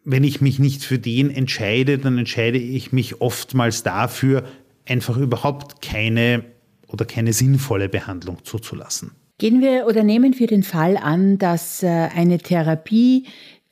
wenn 0.04 0.24
ich 0.24 0.40
mich 0.40 0.58
nicht 0.58 0.82
für 0.82 0.98
den 0.98 1.30
entscheide, 1.30 1.98
dann 1.98 2.18
entscheide 2.18 2.58
ich 2.58 2.92
mich 2.92 3.20
oftmals 3.20 3.82
dafür, 3.82 4.44
einfach 4.86 5.16
überhaupt 5.16 5.82
keine 5.82 6.44
oder 6.88 7.04
keine 7.04 7.32
sinnvolle 7.32 7.88
Behandlung 7.88 8.38
zuzulassen. 8.44 9.12
Gehen 9.38 9.62
wir 9.62 9.86
oder 9.86 10.02
nehmen 10.02 10.38
wir 10.38 10.46
den 10.46 10.62
Fall 10.62 10.96
an, 10.96 11.38
dass 11.38 11.82
äh, 11.82 11.86
eine 11.86 12.38
Therapie, 12.38 13.26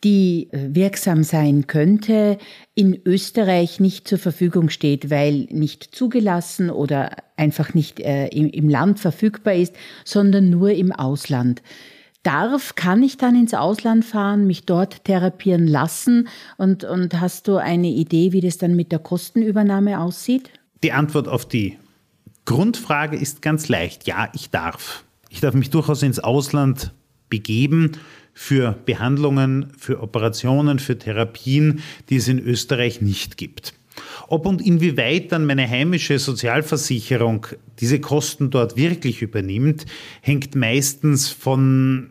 die 0.04 0.48
äh, 0.52 0.68
wirksam 0.70 1.24
sein 1.24 1.66
könnte, 1.66 2.38
in 2.74 2.98
Österreich 3.04 3.80
nicht 3.80 4.06
zur 4.06 4.18
Verfügung 4.18 4.70
steht, 4.70 5.10
weil 5.10 5.48
nicht 5.50 5.94
zugelassen 5.94 6.70
oder 6.70 7.16
einfach 7.36 7.74
nicht 7.74 8.00
äh, 8.00 8.28
im 8.28 8.68
Land 8.68 9.00
verfügbar 9.00 9.54
ist, 9.54 9.74
sondern 10.04 10.50
nur 10.50 10.70
im 10.70 10.92
Ausland. 10.92 11.62
Darf, 12.22 12.74
kann 12.74 13.02
ich 13.02 13.16
dann 13.16 13.36
ins 13.36 13.54
Ausland 13.54 14.04
fahren, 14.04 14.46
mich 14.46 14.66
dort 14.66 15.04
therapieren 15.04 15.66
lassen? 15.66 16.28
Und, 16.56 16.84
und 16.84 17.20
hast 17.20 17.48
du 17.48 17.56
eine 17.56 17.88
Idee, 17.88 18.32
wie 18.32 18.40
das 18.40 18.58
dann 18.58 18.74
mit 18.74 18.92
der 18.92 18.98
Kostenübernahme 18.98 20.00
aussieht? 20.00 20.50
Die 20.82 20.92
Antwort 20.92 21.28
auf 21.28 21.46
die 21.46 21.78
Grundfrage 22.44 23.16
ist 23.16 23.42
ganz 23.42 23.68
leicht. 23.68 24.06
Ja, 24.06 24.30
ich 24.34 24.50
darf. 24.50 25.04
Ich 25.28 25.40
darf 25.40 25.54
mich 25.54 25.70
durchaus 25.70 26.02
ins 26.02 26.18
Ausland 26.18 26.92
begeben 27.28 27.92
für 28.32 28.78
Behandlungen, 28.86 29.72
für 29.76 30.00
Operationen, 30.00 30.78
für 30.78 30.98
Therapien, 30.98 31.82
die 32.08 32.16
es 32.16 32.28
in 32.28 32.38
Österreich 32.38 33.00
nicht 33.00 33.36
gibt. 33.36 33.74
Ob 34.30 34.44
und 34.44 34.60
inwieweit 34.60 35.32
dann 35.32 35.46
meine 35.46 35.68
heimische 35.68 36.18
Sozialversicherung 36.18 37.46
diese 37.80 37.98
Kosten 37.98 38.50
dort 38.50 38.76
wirklich 38.76 39.22
übernimmt, 39.22 39.86
hängt 40.20 40.54
meistens 40.54 41.30
von 41.30 42.10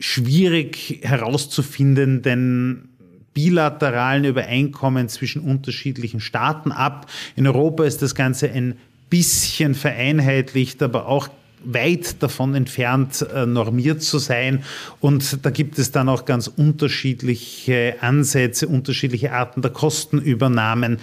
schwierig 0.00 1.00
herauszufindenden 1.02 2.88
bilateralen 3.32 4.24
Übereinkommen 4.24 5.08
zwischen 5.08 5.42
unterschiedlichen 5.42 6.18
Staaten 6.18 6.72
ab. 6.72 7.08
In 7.36 7.46
Europa 7.46 7.84
ist 7.84 8.02
das 8.02 8.16
Ganze 8.16 8.50
ein 8.50 8.76
bisschen 9.08 9.76
vereinheitlicht, 9.76 10.82
aber 10.82 11.06
auch 11.06 11.28
weit 11.64 12.22
davon 12.22 12.54
entfernt, 12.54 13.26
äh, 13.34 13.46
normiert 13.46 14.02
zu 14.02 14.18
sein. 14.18 14.64
Und 15.00 15.44
da 15.44 15.50
gibt 15.50 15.78
es 15.78 15.92
dann 15.92 16.08
auch 16.08 16.24
ganz 16.24 16.48
unterschiedliche 16.48 17.96
Ansätze, 18.00 18.68
unterschiedliche 18.68 19.32
Arten 19.32 19.62
der 19.62 19.70
Kostenübernahmen. 19.70 20.98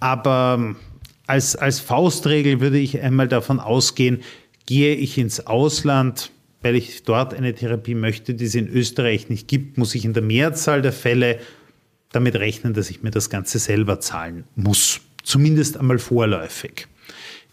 Aber 0.00 0.74
als, 1.26 1.56
als 1.56 1.80
Faustregel 1.80 2.60
würde 2.60 2.78
ich 2.78 3.00
einmal 3.00 3.28
davon 3.28 3.60
ausgehen, 3.60 4.20
gehe 4.66 4.94
ich 4.94 5.18
ins 5.18 5.46
Ausland, 5.46 6.30
weil 6.62 6.76
ich 6.76 7.02
dort 7.02 7.34
eine 7.34 7.54
Therapie 7.54 7.94
möchte, 7.94 8.34
die 8.34 8.44
es 8.44 8.54
in 8.54 8.68
Österreich 8.68 9.28
nicht 9.28 9.48
gibt, 9.48 9.78
muss 9.78 9.94
ich 9.94 10.04
in 10.04 10.12
der 10.12 10.22
Mehrzahl 10.22 10.82
der 10.82 10.92
Fälle 10.92 11.38
damit 12.12 12.36
rechnen, 12.36 12.74
dass 12.74 12.90
ich 12.90 13.02
mir 13.02 13.10
das 13.10 13.30
Ganze 13.30 13.58
selber 13.58 14.00
zahlen 14.00 14.44
muss. 14.54 15.00
Zumindest 15.22 15.76
einmal 15.76 15.98
vorläufig. 15.98 16.86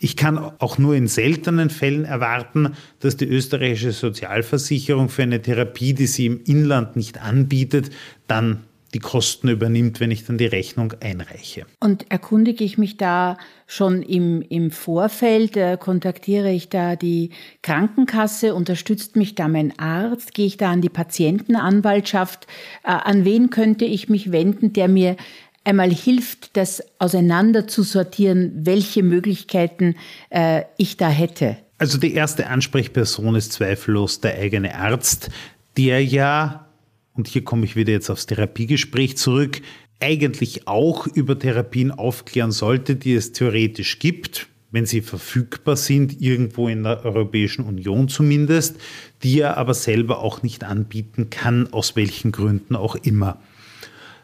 Ich 0.01 0.15
kann 0.15 0.37
auch 0.37 0.77
nur 0.77 0.95
in 0.95 1.07
seltenen 1.07 1.69
Fällen 1.69 2.05
erwarten, 2.05 2.73
dass 3.01 3.17
die 3.17 3.25
österreichische 3.25 3.91
Sozialversicherung 3.91 5.09
für 5.09 5.23
eine 5.23 5.41
Therapie, 5.41 5.93
die 5.93 6.07
sie 6.07 6.25
im 6.25 6.41
Inland 6.45 6.95
nicht 6.95 7.21
anbietet, 7.21 7.91
dann 8.25 8.63
die 8.93 8.99
Kosten 8.99 9.49
übernimmt, 9.49 9.99
wenn 9.99 10.09
ich 10.09 10.25
dann 10.25 10.37
die 10.37 10.45
Rechnung 10.45 10.93
einreiche. 10.99 11.65
Und 11.79 12.09
erkundige 12.09 12.63
ich 12.63 12.77
mich 12.77 12.97
da 12.97 13.37
schon 13.67 14.01
im, 14.01 14.41
im 14.41 14.71
Vorfeld, 14.71 15.55
äh, 15.57 15.77
kontaktiere 15.79 16.51
ich 16.51 16.69
da 16.69 16.95
die 16.95 17.29
Krankenkasse, 17.61 18.55
unterstützt 18.55 19.15
mich 19.15 19.35
da 19.35 19.47
mein 19.47 19.77
Arzt, 19.77 20.33
gehe 20.33 20.47
ich 20.47 20.57
da 20.57 20.71
an 20.71 20.81
die 20.81 20.89
Patientenanwaltschaft, 20.89 22.47
äh, 22.83 22.89
an 22.89 23.25
wen 23.25 23.51
könnte 23.51 23.85
ich 23.85 24.09
mich 24.09 24.31
wenden, 24.31 24.73
der 24.73 24.87
mir 24.87 25.17
einmal 25.63 25.91
hilft, 25.91 26.55
das 26.57 26.83
auseinander 26.99 27.67
zu 27.67 27.83
sortieren, 27.83 28.51
welche 28.55 29.03
Möglichkeiten 29.03 29.95
äh, 30.29 30.63
ich 30.77 30.97
da 30.97 31.09
hätte? 31.09 31.57
Also 31.77 31.97
die 31.97 32.13
erste 32.13 32.47
Ansprechperson 32.47 33.35
ist 33.35 33.53
zweifellos 33.53 34.19
der 34.19 34.35
eigene 34.37 34.75
Arzt, 34.75 35.29
der 35.77 36.03
ja, 36.03 36.67
und 37.13 37.27
hier 37.27 37.43
komme 37.43 37.65
ich 37.65 37.75
wieder 37.75 37.93
jetzt 37.93 38.09
aufs 38.09 38.25
Therapiegespräch 38.25 39.17
zurück, 39.17 39.61
eigentlich 40.01 40.67
auch 40.67 41.07
über 41.07 41.37
Therapien 41.37 41.91
aufklären 41.91 42.51
sollte, 42.51 42.95
die 42.95 43.13
es 43.13 43.31
theoretisch 43.31 43.99
gibt, 43.99 44.47
wenn 44.71 44.85
sie 44.85 45.01
verfügbar 45.01 45.75
sind, 45.75 46.21
irgendwo 46.21 46.67
in 46.67 46.83
der 46.83 47.03
Europäischen 47.03 47.65
Union 47.65 48.07
zumindest, 48.07 48.77
die 49.23 49.39
er 49.39 49.57
aber 49.57 49.73
selber 49.73 50.19
auch 50.19 50.43
nicht 50.43 50.63
anbieten 50.63 51.29
kann, 51.29 51.71
aus 51.73 51.95
welchen 51.95 52.31
Gründen 52.31 52.75
auch 52.75 52.95
immer. 52.95 53.39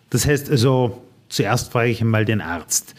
Das 0.09 0.27
heißt 0.27 0.49
also, 0.49 1.04
zuerst 1.29 1.71
frage 1.71 1.91
ich 1.91 2.01
einmal 2.01 2.25
den 2.25 2.41
Arzt. 2.41 2.95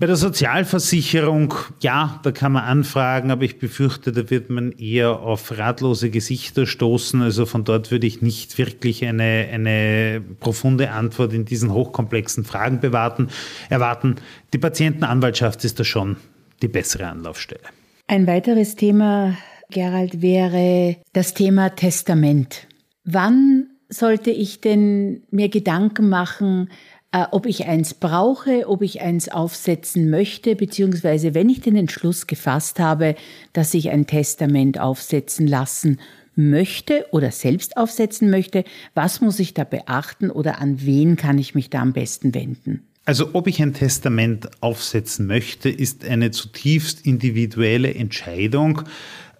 Bei 0.00 0.06
der 0.06 0.16
Sozialversicherung, 0.16 1.52
ja, 1.82 2.20
da 2.22 2.32
kann 2.32 2.52
man 2.52 2.64
anfragen, 2.64 3.30
aber 3.30 3.42
ich 3.42 3.58
befürchte, 3.58 4.12
da 4.12 4.30
wird 4.30 4.48
man 4.48 4.72
eher 4.72 5.20
auf 5.20 5.58
ratlose 5.58 6.08
Gesichter 6.08 6.66
stoßen. 6.66 7.20
Also 7.20 7.44
von 7.44 7.64
dort 7.64 7.90
würde 7.90 8.06
ich 8.06 8.22
nicht 8.22 8.56
wirklich 8.56 9.04
eine, 9.04 9.46
eine 9.52 10.22
profunde 10.40 10.92
Antwort 10.92 11.34
in 11.34 11.44
diesen 11.44 11.74
hochkomplexen 11.74 12.44
Fragen 12.44 12.80
bewarten, 12.80 13.28
erwarten. 13.68 14.16
Die 14.54 14.58
Patientenanwaltschaft 14.58 15.62
ist 15.66 15.78
da 15.78 15.84
schon 15.84 16.16
die 16.62 16.68
bessere 16.68 17.06
Anlaufstelle. 17.06 17.60
Ein 18.06 18.26
weiteres 18.26 18.76
Thema, 18.76 19.36
Gerald, 19.70 20.22
wäre 20.22 20.96
das 21.12 21.34
Thema 21.34 21.76
Testament. 21.76 22.68
Wann 23.04 23.66
sollte 23.90 24.30
ich 24.30 24.62
denn 24.62 25.24
mir 25.30 25.50
Gedanken 25.50 26.08
machen, 26.08 26.70
äh, 27.12 27.24
ob 27.32 27.46
ich 27.46 27.66
eins 27.66 27.94
brauche, 27.94 28.68
ob 28.68 28.82
ich 28.82 29.00
eins 29.00 29.28
aufsetzen 29.28 30.10
möchte, 30.10 30.54
beziehungsweise 30.54 31.34
wenn 31.34 31.48
ich 31.48 31.60
den 31.60 31.76
Entschluss 31.76 32.26
gefasst 32.26 32.78
habe, 32.78 33.16
dass 33.52 33.74
ich 33.74 33.90
ein 33.90 34.06
Testament 34.06 34.78
aufsetzen 34.78 35.46
lassen 35.46 35.98
möchte 36.36 37.06
oder 37.10 37.32
selbst 37.32 37.76
aufsetzen 37.76 38.30
möchte, 38.30 38.64
was 38.94 39.20
muss 39.20 39.40
ich 39.40 39.54
da 39.54 39.64
beachten 39.64 40.30
oder 40.30 40.60
an 40.60 40.84
wen 40.84 41.16
kann 41.16 41.38
ich 41.38 41.54
mich 41.54 41.70
da 41.70 41.80
am 41.80 41.92
besten 41.92 42.34
wenden? 42.34 42.84
Also 43.04 43.30
ob 43.32 43.48
ich 43.48 43.60
ein 43.60 43.74
Testament 43.74 44.48
aufsetzen 44.60 45.26
möchte, 45.26 45.68
ist 45.68 46.04
eine 46.04 46.30
zutiefst 46.30 47.04
individuelle 47.04 47.92
Entscheidung, 47.92 48.82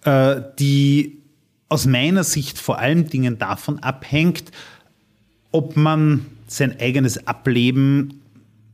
äh, 0.03 0.41
die 0.59 1.19
aus 1.69 1.85
meiner 1.85 2.25
Sicht 2.25 2.59
vor 2.59 2.79
allen 2.79 3.07
Dingen 3.07 3.37
davon 3.37 3.79
abhängt, 3.79 4.51
ob 5.51 5.77
man 5.77 6.25
sein 6.51 6.79
eigenes 6.79 7.27
Ableben 7.27 8.21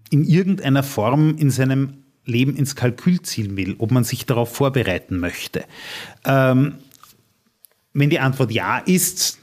in 0.09 0.23
irgendeiner 0.23 0.83
Form 0.83 1.35
in 1.37 1.51
seinem 1.51 2.03
Leben 2.25 2.55
ins 2.55 2.75
Kalkül 2.75 3.21
ziehen 3.21 3.55
will, 3.55 3.75
ob 3.77 3.91
man 3.91 4.03
sich 4.03 4.25
darauf 4.25 4.53
vorbereiten 4.53 5.19
möchte. 5.19 5.63
Ähm, 6.25 6.75
wenn 7.93 8.09
die 8.09 8.19
Antwort 8.19 8.51
ja 8.51 8.79
ist, 8.79 9.39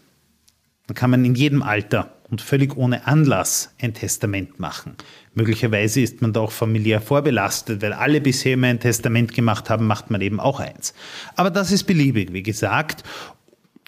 dann 0.87 0.95
kann 0.95 1.11
man 1.11 1.25
in 1.25 1.35
jedem 1.35 1.63
Alter 1.63 2.15
und 2.31 2.41
völlig 2.41 2.77
ohne 2.77 3.07
Anlass 3.07 3.75
ein 3.81 3.95
Testament 3.95 4.59
machen. 4.59 4.97
Möglicherweise 5.35 6.01
ist 6.01 6.21
man 6.21 6.33
da 6.33 6.41
auch 6.41 6.53
familiär 6.53 7.01
vorbelastet, 7.01 7.83
weil 7.83 7.93
alle 7.93 8.21
bisher 8.21 8.55
immer 8.55 8.67
ein 8.67 8.81
Testament 8.81 9.35
gemacht 9.35 9.71
haben, 9.71 9.87
macht 9.87 10.11
man 10.11 10.21
eben 10.21 10.41
auch 10.41 10.61
eins. 10.61 10.95
Aber 11.37 11.51
das 11.51 11.71
ist 11.73 11.85
beliebig, 11.85 12.33
wie 12.33 12.43
gesagt. 12.43 13.03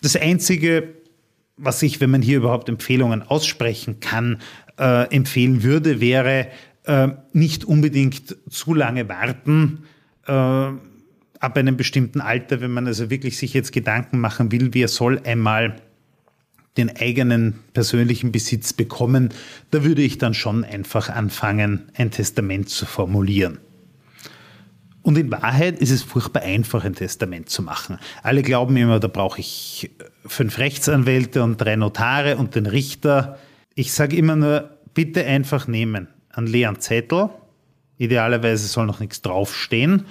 Das 0.02 0.16
Einzige, 0.16 0.94
was 1.56 1.82
ich, 1.82 2.00
wenn 2.00 2.10
man 2.10 2.22
hier 2.22 2.38
überhaupt 2.38 2.68
Empfehlungen 2.68 3.22
aussprechen 3.22 4.00
kann, 4.00 4.40
äh, 4.78 5.14
empfehlen 5.14 5.62
würde, 5.62 6.00
wäre 6.00 6.48
äh, 6.84 7.08
nicht 7.32 7.64
unbedingt 7.64 8.36
zu 8.50 8.74
lange 8.74 9.08
warten. 9.08 9.84
Äh, 10.26 10.32
ab 10.32 11.56
einem 11.56 11.76
bestimmten 11.76 12.20
Alter, 12.20 12.60
wenn 12.60 12.70
man 12.70 12.86
also 12.86 13.10
wirklich 13.10 13.38
sich 13.38 13.54
jetzt 13.54 13.72
Gedanken 13.72 14.20
machen 14.20 14.52
will, 14.52 14.70
wer 14.72 14.88
soll 14.88 15.20
einmal 15.24 15.76
den 16.76 16.94
eigenen 16.94 17.54
persönlichen 17.72 18.32
Besitz 18.32 18.72
bekommen, 18.72 19.30
da 19.70 19.84
würde 19.84 20.02
ich 20.02 20.18
dann 20.18 20.34
schon 20.34 20.62
einfach 20.64 21.08
anfangen, 21.08 21.90
ein 21.94 22.10
Testament 22.10 22.68
zu 22.68 22.84
formulieren. 22.84 23.58
Und 25.06 25.16
in 25.16 25.30
Wahrheit 25.30 25.78
ist 25.78 25.92
es 25.92 26.02
furchtbar 26.02 26.42
einfach, 26.42 26.84
ein 26.84 26.96
Testament 26.96 27.48
zu 27.48 27.62
machen. 27.62 28.00
Alle 28.24 28.42
glauben 28.42 28.76
immer, 28.76 28.98
da 28.98 29.06
brauche 29.06 29.38
ich 29.38 29.92
fünf 30.26 30.58
Rechtsanwälte 30.58 31.44
und 31.44 31.58
drei 31.58 31.76
Notare 31.76 32.38
und 32.38 32.56
den 32.56 32.66
Richter. 32.66 33.38
Ich 33.76 33.92
sage 33.92 34.16
immer 34.16 34.34
nur, 34.34 34.76
bitte 34.94 35.24
einfach 35.24 35.68
nehmen. 35.68 36.08
Einen 36.30 36.48
leeren 36.48 36.80
Zettel, 36.80 37.30
idealerweise 37.98 38.66
soll 38.66 38.86
noch 38.86 38.98
nichts 38.98 39.22
draufstehen, 39.22 40.06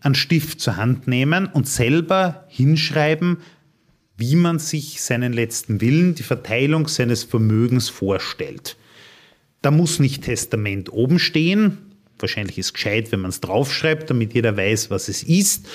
einen 0.00 0.14
Stift 0.14 0.60
zur 0.60 0.76
Hand 0.76 1.08
nehmen 1.08 1.46
und 1.46 1.66
selber 1.66 2.44
hinschreiben, 2.48 3.38
wie 4.18 4.36
man 4.36 4.58
sich 4.58 5.00
seinen 5.00 5.32
letzten 5.32 5.80
Willen, 5.80 6.16
die 6.16 6.22
Verteilung 6.22 6.86
seines 6.88 7.24
Vermögens 7.24 7.88
vorstellt. 7.88 8.76
Da 9.62 9.70
muss 9.70 10.00
nicht 10.00 10.24
Testament 10.24 10.92
oben 10.92 11.18
stehen, 11.18 11.83
wahrscheinlich 12.18 12.58
ist 12.58 12.74
gescheit, 12.74 13.10
wenn 13.12 13.20
man 13.20 13.30
es 13.30 13.40
draufschreibt, 13.40 14.08
damit 14.10 14.34
jeder 14.34 14.56
weiß, 14.56 14.90
was 14.90 15.08
es 15.08 15.22
ist. 15.22 15.66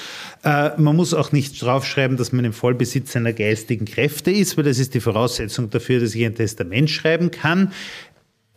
Äh, 0.44 0.72
man 0.78 0.96
muss 0.96 1.14
auch 1.14 1.32
nicht 1.32 1.62
draufschreiben, 1.62 2.18
dass 2.18 2.32
man 2.32 2.46
im 2.46 2.54
Vollbesitz 2.54 3.12
seiner 3.12 3.34
geistigen 3.34 3.86
Kräfte 3.86 4.32
ist, 4.32 4.58
weil 4.58 4.64
das 4.64 4.80
ist 4.80 4.94
die 4.94 5.02
Voraussetzung 5.02 5.70
dafür, 5.70 6.00
dass 6.00 6.16
ich 6.16 6.26
ein 6.26 6.36
Testament 6.36 6.90
schreiben 6.90 7.32
kann. 7.32 7.74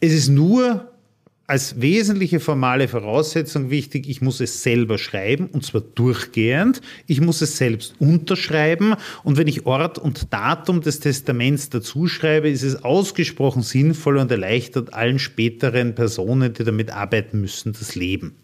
Es 0.01 0.13
ist 0.13 0.29
nur 0.29 0.92
als 1.53 1.83
wesentliche 1.83 2.41
formale 2.41 2.89
Voraussetzung 2.89 3.69
wichtig, 3.69 4.09
ich 4.09 4.23
muss 4.23 4.41
es 4.41 4.63
selber 4.63 4.97
schreiben 4.97 5.49
und 5.53 5.67
zwar 5.67 5.83
durchgehend. 5.83 6.81
Ich 7.07 7.21
muss 7.21 7.43
es 7.43 7.59
selbst 7.59 7.95
unterschreiben 7.99 8.95
und 9.23 9.37
wenn 9.37 9.49
ich 9.49 9.67
Ort 9.67 9.99
und 9.99 10.33
Datum 10.33 10.81
des 10.81 11.01
Testaments 11.01 11.69
dazu 11.69 12.07
schreibe, 12.07 12.49
ist 12.49 12.63
es 12.63 12.83
ausgesprochen 12.83 13.61
sinnvoll 13.61 14.17
und 14.17 14.31
erleichtert 14.31 14.95
allen 14.95 15.19
späteren 15.19 15.95
Personen, 15.95 16.55
die 16.55 16.65
damit 16.65 16.91
arbeiten 16.91 17.43
müssen, 17.43 17.75
das 17.75 17.97
Leben. 17.97 18.35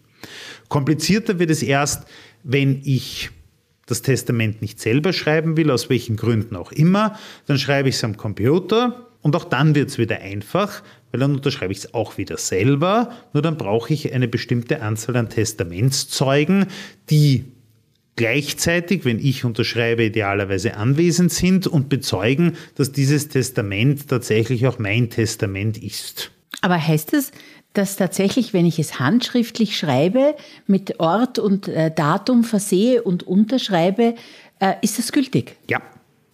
Komplizierter 0.67 1.39
wird 1.39 1.49
es 1.49 1.63
erst, 1.63 2.03
wenn 2.43 2.79
ich 2.83 3.31
das 3.87 4.03
Testament 4.03 4.61
nicht 4.61 4.79
selber 4.79 5.13
schreiben 5.13 5.57
will, 5.57 5.71
aus 5.71 5.89
welchen 5.89 6.15
Gründen 6.15 6.55
auch 6.55 6.71
immer, 6.71 7.17
dann 7.47 7.57
schreibe 7.57 7.89
ich 7.89 7.95
es 7.95 8.03
am 8.03 8.17
Computer 8.17 9.07
und 9.21 9.35
auch 9.35 9.45
dann 9.45 9.75
wird 9.75 9.89
es 9.89 9.97
wieder 9.97 10.21
einfach, 10.21 10.83
weil 11.11 11.19
dann 11.19 11.35
unterschreibe 11.35 11.71
ich 11.71 11.79
es 11.79 11.93
auch 11.93 12.17
wieder 12.17 12.37
selber, 12.37 13.11
nur 13.33 13.41
dann 13.41 13.57
brauche 13.57 13.93
ich 13.93 14.13
eine 14.13 14.27
bestimmte 14.27 14.81
Anzahl 14.81 15.15
an 15.15 15.29
Testamentszeugen, 15.29 16.67
die 17.09 17.45
gleichzeitig, 18.15 19.05
wenn 19.05 19.17
ich 19.17 19.45
unterschreibe, 19.45 20.03
idealerweise 20.03 20.75
anwesend 20.75 21.31
sind 21.31 21.67
und 21.67 21.87
bezeugen, 21.87 22.57
dass 22.75 22.91
dieses 22.91 23.29
Testament 23.29 24.09
tatsächlich 24.09 24.67
auch 24.67 24.77
mein 24.77 25.09
Testament 25.09 25.81
ist. 25.81 26.31
Aber 26.61 26.85
heißt 26.85 27.13
es, 27.13 27.31
dass 27.73 27.95
tatsächlich, 27.95 28.53
wenn 28.53 28.65
ich 28.65 28.77
es 28.77 28.99
handschriftlich 28.99 29.77
schreibe, 29.77 30.35
mit 30.67 30.99
Ort 30.99 31.39
und 31.39 31.67
äh, 31.69 31.91
Datum 31.93 32.43
versehe 32.43 33.03
und 33.03 33.23
unterschreibe, 33.23 34.15
äh, 34.59 34.73
ist 34.81 34.99
das 34.99 35.11
gültig? 35.11 35.55
Ja, 35.69 35.81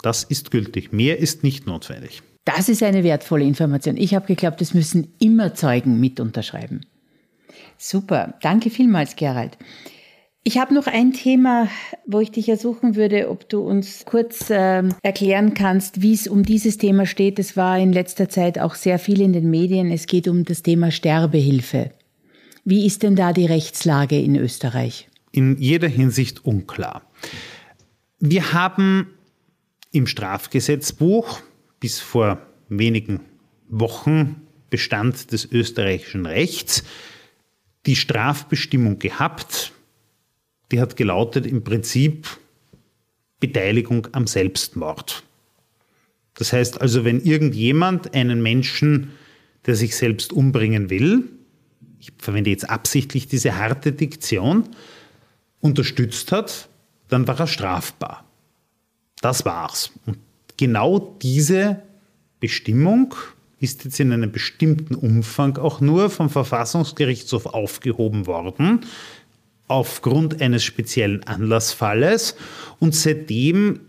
das 0.02 0.24
ist 0.24 0.50
gültig. 0.50 0.92
Mehr 0.92 1.20
ist 1.20 1.44
nicht 1.44 1.68
notwendig. 1.68 2.24
Das 2.46 2.70
ist 2.70 2.84
eine 2.84 3.04
wertvolle 3.04 3.44
Information. 3.44 3.98
Ich 3.98 4.14
habe 4.14 4.28
geglaubt, 4.28 4.62
es 4.62 4.74
müssen 4.74 5.14
immer 5.20 5.56
Zeugen 5.56 6.00
mit 6.00 6.20
unterschreiben. 6.20 6.82
Super, 7.78 8.36
danke 8.42 8.70
vielmals, 8.70 9.16
Gerald. 9.16 9.58
Ich 10.44 10.60
habe 10.60 10.76
noch 10.76 10.86
ein 10.86 11.12
Thema, 11.12 11.68
wo 12.06 12.20
ich 12.20 12.30
dich 12.30 12.48
ersuchen 12.48 12.96
würde, 12.96 13.32
ob 13.32 13.50
du 13.50 13.62
uns 13.62 14.06
kurz 14.06 14.52
äh, 14.52 14.84
erklären 15.02 15.56
kannst, 15.56 16.04
wie 16.04 16.14
es 16.14 16.28
um 16.28 16.44
dieses 16.44 16.78
Thema 16.78 17.08
steht. 17.08 17.40
Es 17.40 17.58
war 17.58 17.80
in 17.80 17.92
letzter 17.92 18.30
Zeit 18.30 18.60
auch 18.60 18.76
sehr 18.76 19.00
viel 19.00 19.22
in 19.22 19.34
den 19.34 19.50
Medien. 19.50 19.90
Es 19.92 20.06
geht 20.06 20.28
um 20.28 20.46
das 20.46 20.62
Thema 20.62 20.92
Sterbehilfe. 20.92 21.90
Wie 22.64 22.86
ist 22.86 23.02
denn 23.02 23.16
da 23.16 23.34
die 23.34 23.48
Rechtslage 23.48 24.20
in 24.22 24.36
Österreich? 24.36 25.10
In 25.32 25.58
jeder 25.58 25.88
Hinsicht 25.88 26.46
unklar. 26.46 27.02
Wir 28.20 28.54
haben 28.54 29.16
im 29.92 30.06
Strafgesetzbuch 30.06 31.42
bis 31.80 32.00
vor 32.00 32.40
wenigen 32.70 33.22
Wochen 33.70 34.42
Bestand 34.70 35.32
des 35.32 35.46
österreichischen 35.52 36.26
Rechts 36.26 36.84
die 37.86 37.96
Strafbestimmung 37.96 39.00
gehabt, 39.00 39.72
die 40.72 40.82
hat 40.82 40.96
gelautet 40.96 41.46
im 41.46 41.64
Prinzip 41.64 42.28
Beteiligung 43.40 44.08
am 44.12 44.28
Selbstmord. 44.28 45.24
Das 46.34 46.52
heißt 46.52 46.82
also, 46.82 47.06
wenn 47.06 47.22
irgendjemand 47.22 48.14
einen 48.14 48.42
Menschen, 48.42 49.12
der 49.66 49.76
sich 49.76 49.96
selbst 49.96 50.34
umbringen 50.34 50.90
will, 50.90 51.30
ich 52.00 52.12
verwende 52.18 52.50
jetzt 52.50 52.70
absichtlich 52.70 53.28
diese 53.28 53.58
harte 53.58 53.92
Diktion, 53.92 54.70
unterstützt 55.62 56.32
hat, 56.32 56.70
dann 57.08 57.28
war 57.28 57.40
er 57.40 57.48
strafbar. 57.48 58.26
Das 59.22 59.46
war's. 59.46 59.92
Und 60.06 60.18
genau 60.58 61.18
diese 61.22 61.82
Bestimmung 62.40 63.16
ist 63.60 63.86
jetzt 63.86 64.00
in 64.00 64.12
einem 64.12 64.32
bestimmten 64.32 64.96
Umfang 64.96 65.58
auch 65.58 65.82
nur 65.82 66.10
vom 66.10 66.30
Verfassungsgerichtshof 66.30 67.48
aufgehoben 67.48 68.28
worden 68.28 68.82
aufgrund 69.68 70.42
eines 70.42 70.64
speziellen 70.64 71.24
Anlassfalles. 71.24 72.36
Und 72.80 72.94
seitdem, 72.94 73.80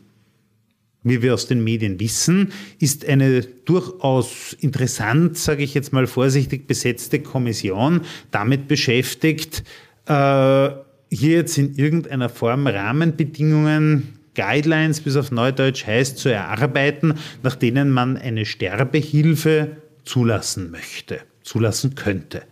wie 1.03 1.23
wir 1.23 1.35
aus 1.35 1.47
den 1.47 1.62
Medien 1.62 2.01
wissen, 2.01 2.53
ist 2.79 3.07
eine 3.07 3.43
durchaus 3.43 4.55
interessant, 4.61 5.37
sage 5.37 5.62
ich 5.62 5.75
jetzt 5.75 5.93
mal 5.93 6.07
vorsichtig, 6.07 6.67
besetzte 6.67 7.21
Kommission 7.21 8.03
damit 8.31 8.69
beschäftigt, 8.69 9.64
äh, 10.07 10.71
hier 11.09 11.37
jetzt 11.37 11.59
in 11.59 11.75
irgendeiner 11.75 12.29
Form 12.29 12.67
Rahmenbedingungen 12.67 14.16
Guidelines, 14.37 15.01
bis 15.01 15.16
auf 15.16 15.32
Neudeutsch 15.32 15.87
heißt, 15.87 16.18
zu 16.18 16.28
erarbeiten, 16.28 17.14
nach 17.43 17.57
denen 17.57 17.91
man 17.91 18.16
eine 18.16 18.45
Sterbehilfe 18.45 19.78
zulassen 20.05 20.70
möchte, 20.70 21.20
zulassen 21.43 21.97
könnte. 21.97 22.43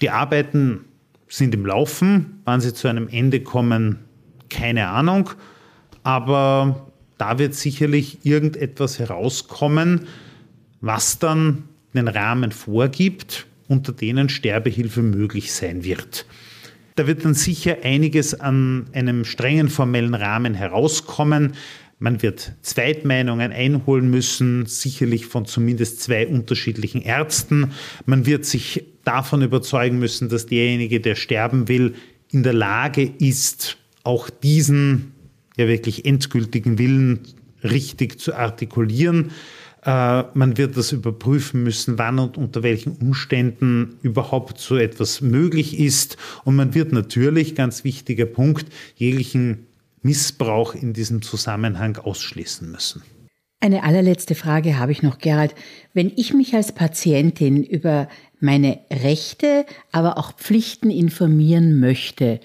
Die 0.00 0.10
Arbeiten 0.10 0.84
sind 1.28 1.54
im 1.54 1.66
Laufen. 1.66 2.40
Wann 2.44 2.60
sie 2.60 2.74
zu 2.74 2.88
einem 2.88 3.08
Ende 3.08 3.40
kommen, 3.40 4.00
keine 4.50 4.88
Ahnung. 4.88 5.30
Aber 6.02 6.92
da 7.18 7.38
wird 7.38 7.54
sicherlich 7.54 8.24
irgendetwas 8.24 8.98
herauskommen, 8.98 10.06
was 10.80 11.18
dann 11.18 11.64
den 11.94 12.08
Rahmen 12.08 12.52
vorgibt, 12.52 13.46
unter 13.68 13.92
denen 13.92 14.28
Sterbehilfe 14.28 15.02
möglich 15.02 15.52
sein 15.52 15.84
wird. 15.84 16.26
Da 16.94 17.06
wird 17.06 17.24
dann 17.24 17.34
sicher 17.34 17.78
einiges 17.82 18.38
an 18.38 18.86
einem 18.92 19.24
strengen 19.24 19.68
formellen 19.68 20.14
Rahmen 20.14 20.54
herauskommen. 20.54 21.52
Man 21.98 22.20
wird 22.20 22.52
Zweitmeinungen 22.62 23.52
einholen 23.52 24.10
müssen, 24.10 24.66
sicherlich 24.66 25.26
von 25.26 25.46
zumindest 25.46 26.00
zwei 26.00 26.26
unterschiedlichen 26.26 27.00
Ärzten. 27.00 27.72
Man 28.06 28.26
wird 28.26 28.44
sich 28.44 28.84
davon 29.04 29.42
überzeugen 29.42 29.98
müssen, 29.98 30.28
dass 30.28 30.46
derjenige, 30.46 31.00
der 31.00 31.14
sterben 31.14 31.68
will, 31.68 31.94
in 32.30 32.42
der 32.42 32.54
Lage 32.54 33.02
ist, 33.18 33.78
auch 34.04 34.30
diesen 34.30 35.12
ja 35.56 35.68
wirklich 35.68 36.04
endgültigen 36.04 36.78
Willen 36.78 37.20
richtig 37.62 38.18
zu 38.18 38.34
artikulieren. 38.34 39.30
Äh, 39.84 40.24
man 40.34 40.56
wird 40.56 40.76
das 40.76 40.92
überprüfen 40.92 41.62
müssen, 41.62 41.98
wann 41.98 42.18
und 42.18 42.36
unter 42.36 42.62
welchen 42.62 42.92
Umständen 42.92 43.96
überhaupt 44.02 44.58
so 44.58 44.76
etwas 44.76 45.20
möglich 45.20 45.78
ist. 45.78 46.16
Und 46.44 46.56
man 46.56 46.74
wird 46.74 46.92
natürlich, 46.92 47.54
ganz 47.54 47.84
wichtiger 47.84 48.26
Punkt, 48.26 48.66
jeglichen 48.94 49.66
Missbrauch 50.02 50.74
in 50.74 50.92
diesem 50.92 51.22
Zusammenhang 51.22 51.96
ausschließen 51.96 52.70
müssen. 52.70 53.02
Eine 53.60 53.84
allerletzte 53.84 54.34
Frage 54.34 54.78
habe 54.78 54.90
ich 54.90 55.02
noch, 55.02 55.18
Gerald. 55.18 55.54
Wenn 55.94 56.12
ich 56.16 56.34
mich 56.34 56.54
als 56.54 56.72
Patientin 56.72 57.62
über 57.62 58.08
meine 58.40 58.80
Rechte, 58.90 59.66
aber 59.92 60.18
auch 60.18 60.32
Pflichten 60.32 60.90
informieren 60.90 61.78
möchte, 61.78 62.40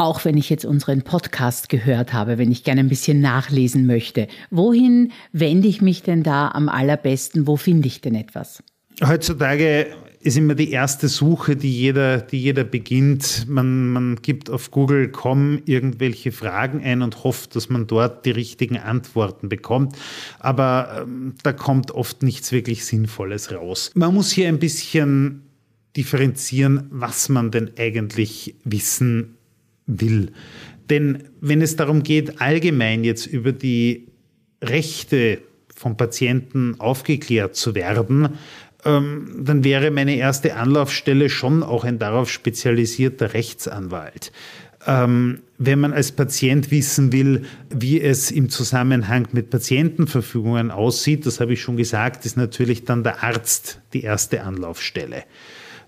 auch 0.00 0.24
wenn 0.24 0.38
ich 0.38 0.48
jetzt 0.48 0.64
unseren 0.64 1.02
Podcast 1.02 1.68
gehört 1.68 2.14
habe, 2.14 2.38
wenn 2.38 2.50
ich 2.50 2.64
gerne 2.64 2.80
ein 2.80 2.88
bisschen 2.88 3.20
nachlesen 3.20 3.86
möchte, 3.86 4.28
wohin 4.50 5.12
wende 5.32 5.68
ich 5.68 5.82
mich 5.82 6.02
denn 6.02 6.22
da 6.22 6.48
am 6.48 6.70
allerbesten? 6.70 7.46
Wo 7.46 7.56
finde 7.56 7.86
ich 7.86 8.00
denn 8.00 8.14
etwas? 8.14 8.62
Heutzutage 9.06 9.88
ist 10.20 10.38
immer 10.38 10.54
die 10.54 10.70
erste 10.70 11.08
Suche, 11.08 11.54
die 11.54 11.72
jeder, 11.72 12.18
die 12.18 12.40
jeder 12.40 12.64
beginnt. 12.64 13.46
Man, 13.46 13.88
man 13.90 14.16
gibt 14.22 14.48
auf 14.48 14.70
Google.com 14.70 15.62
irgendwelche 15.66 16.32
Fragen 16.32 16.82
ein 16.82 17.02
und 17.02 17.22
hofft, 17.22 17.54
dass 17.54 17.68
man 17.68 17.86
dort 17.86 18.24
die 18.24 18.30
richtigen 18.30 18.78
Antworten 18.78 19.50
bekommt. 19.50 19.96
Aber 20.38 21.02
ähm, 21.02 21.34
da 21.42 21.52
kommt 21.52 21.90
oft 21.90 22.22
nichts 22.22 22.52
wirklich 22.52 22.86
Sinnvolles 22.86 23.52
raus. 23.52 23.90
Man 23.94 24.14
muss 24.14 24.30
hier 24.30 24.48
ein 24.48 24.58
bisschen 24.58 25.42
differenzieren, 25.94 26.86
was 26.90 27.28
man 27.28 27.50
denn 27.50 27.72
eigentlich 27.76 28.56
wissen 28.64 29.36
will. 29.98 30.32
Denn 30.88 31.24
wenn 31.40 31.62
es 31.62 31.76
darum 31.76 32.02
geht, 32.02 32.40
allgemein 32.40 33.04
jetzt 33.04 33.26
über 33.26 33.52
die 33.52 34.08
Rechte 34.62 35.40
von 35.74 35.96
Patienten 35.96 36.78
aufgeklärt 36.78 37.56
zu 37.56 37.74
werden, 37.74 38.30
ähm, 38.84 39.36
dann 39.38 39.64
wäre 39.64 39.90
meine 39.90 40.16
erste 40.16 40.56
Anlaufstelle 40.56 41.28
schon 41.28 41.62
auch 41.62 41.84
ein 41.84 41.98
darauf 41.98 42.30
spezialisierter 42.30 43.34
Rechtsanwalt. 43.34 44.32
Ähm, 44.86 45.40
wenn 45.58 45.78
man 45.78 45.92
als 45.92 46.12
Patient 46.12 46.70
wissen 46.70 47.12
will, 47.12 47.44
wie 47.68 48.00
es 48.00 48.30
im 48.30 48.48
Zusammenhang 48.48 49.28
mit 49.32 49.50
Patientenverfügungen 49.50 50.70
aussieht, 50.70 51.26
das 51.26 51.40
habe 51.40 51.52
ich 51.52 51.60
schon 51.60 51.76
gesagt, 51.76 52.24
ist 52.24 52.38
natürlich 52.38 52.84
dann 52.84 53.04
der 53.04 53.22
Arzt 53.22 53.80
die 53.92 54.02
erste 54.02 54.42
Anlaufstelle. 54.42 55.24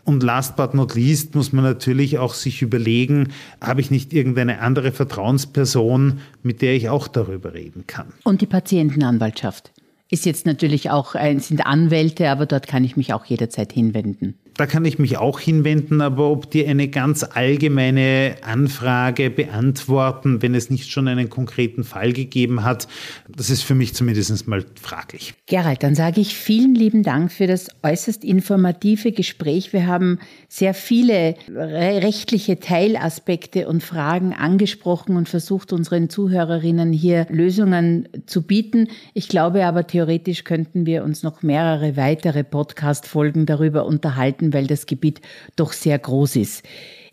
Und 0.05 0.23
last 0.23 0.57
but 0.57 0.75
not 0.75 0.95
least 0.95 1.35
muss 1.35 1.53
man 1.53 1.65
natürlich 1.65 2.19
auch 2.19 2.35
sich 2.35 2.63
überlegen, 2.63 3.29
habe 3.61 3.81
ich 3.81 3.91
nicht 3.91 4.13
irgendeine 4.13 4.61
andere 4.61 4.93
Vertrauensperson, 4.93 6.21
mit 6.43 6.61
der 6.61 6.75
ich 6.75 6.89
auch 6.89 7.09
darüber 7.09 7.55
reden 7.55 7.87
kann. 7.87 8.13
Und 8.25 8.41
die 8.41 8.47
Patientenanwaltschaft 8.47 9.73
ist 10.11 10.27
jetzt 10.27 10.45
natürlich 10.45 10.91
auch, 10.91 11.15
ein, 11.15 11.41
sind 11.41 11.65
Anwälte, 11.65 12.29
aber 12.31 12.47
dort 12.47 12.67
kann 12.67 12.85
ich 12.85 12.97
mich 12.97 13.15
auch 13.15 13.25
jederzeit 13.25 13.73
hinwenden. 13.73 14.39
Da 14.57 14.67
kann 14.67 14.85
ich 14.85 14.99
mich 14.99 15.19
auch 15.19 15.41
hinwenden, 15.41 16.01
aber 16.01 16.31
ob 16.31 16.51
die 16.51 16.67
eine 16.67 16.89
ganz 16.89 17.25
allgemeine 17.25 18.37
Anfrage 18.43 19.31
beantworten, 19.31 20.43
wenn 20.43 20.55
es 20.55 20.71
nicht 20.71 20.91
schon 20.91 21.09
einen 21.09 21.31
konkreten 21.31 21.85
Fall 21.85 22.13
gegeben 22.13 22.65
hat, 22.65 22.89
das 23.29 23.51
ist 23.51 23.63
für 23.63 23.75
mich 23.75 23.95
zumindest 23.95 24.47
mal 24.49 24.65
fraglich. 24.81 25.35
Gerald, 25.47 25.83
dann 25.83 25.95
sage 25.95 26.21
ich 26.21 26.37
vielen 26.37 26.75
lieben 26.75 27.03
Dank 27.03 27.33
für 27.33 27.47
das 27.47 27.69
äußerst 27.83 28.25
informative 28.25 29.13
Gespräch. 29.13 29.73
Wir 29.73 29.87
haben 29.87 30.19
sehr 30.49 30.75
viele 30.75 31.35
rechtliche 31.49 32.59
Teilaspekte 32.59 33.69
und 33.69 33.83
Fragen 33.83 34.33
angesprochen 34.33 35.17
und 35.17 35.29
versucht, 35.29 35.73
unseren 35.73 36.11
Zuhörerinnen 36.11 36.93
hier 36.93 37.27
Lösungen 37.31 38.09
zu 38.27 38.43
bieten. 38.43 38.89
Ich 39.15 39.29
glaube 39.29 39.65
aber, 39.65 39.87
theoretisch 39.87 40.45
könnten 40.45 40.87
wir 40.87 41.05
uns 41.05 41.23
noch 41.23 41.43
mehrere 41.43 41.97
weitere 41.97 42.45
Podcast-Folgen 42.45 43.47
darüber 43.47 43.87
unterhalten, 43.87 44.42
weil 44.53 44.67
das 44.67 44.87
Gebiet 44.87 45.21
doch 45.57 45.73
sehr 45.73 45.99
groß 45.99 46.37
ist. 46.37 46.65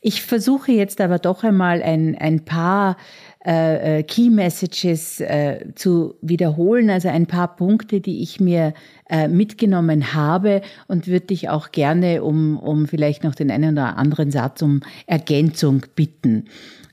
Ich 0.01 0.21
versuche 0.21 0.71
jetzt 0.71 1.01
aber 1.01 1.19
doch 1.19 1.43
einmal 1.43 1.82
ein, 1.82 2.17
ein 2.17 2.45
paar 2.45 2.95
äh, 3.45 3.99
äh, 3.99 4.03
Key 4.03 4.30
Messages 4.30 5.19
äh, 5.19 5.65
zu 5.75 6.15
wiederholen, 6.21 6.89
also 6.89 7.09
ein 7.09 7.25
paar 7.25 7.55
Punkte, 7.55 7.99
die 7.99 8.21
ich 8.21 8.39
mir 8.39 8.73
äh, 9.09 9.27
mitgenommen 9.27 10.13
habe 10.13 10.61
und 10.88 11.07
würde 11.07 11.27
dich 11.27 11.49
auch 11.49 11.71
gerne 11.71 12.23
um, 12.23 12.57
um 12.57 12.88
vielleicht 12.88 13.23
noch 13.23 13.36
den 13.36 13.51
einen 13.51 13.73
oder 13.73 13.97
anderen 13.97 14.32
Satz 14.32 14.61
um 14.61 14.82
Ergänzung 15.05 15.86
bitten. 15.95 16.45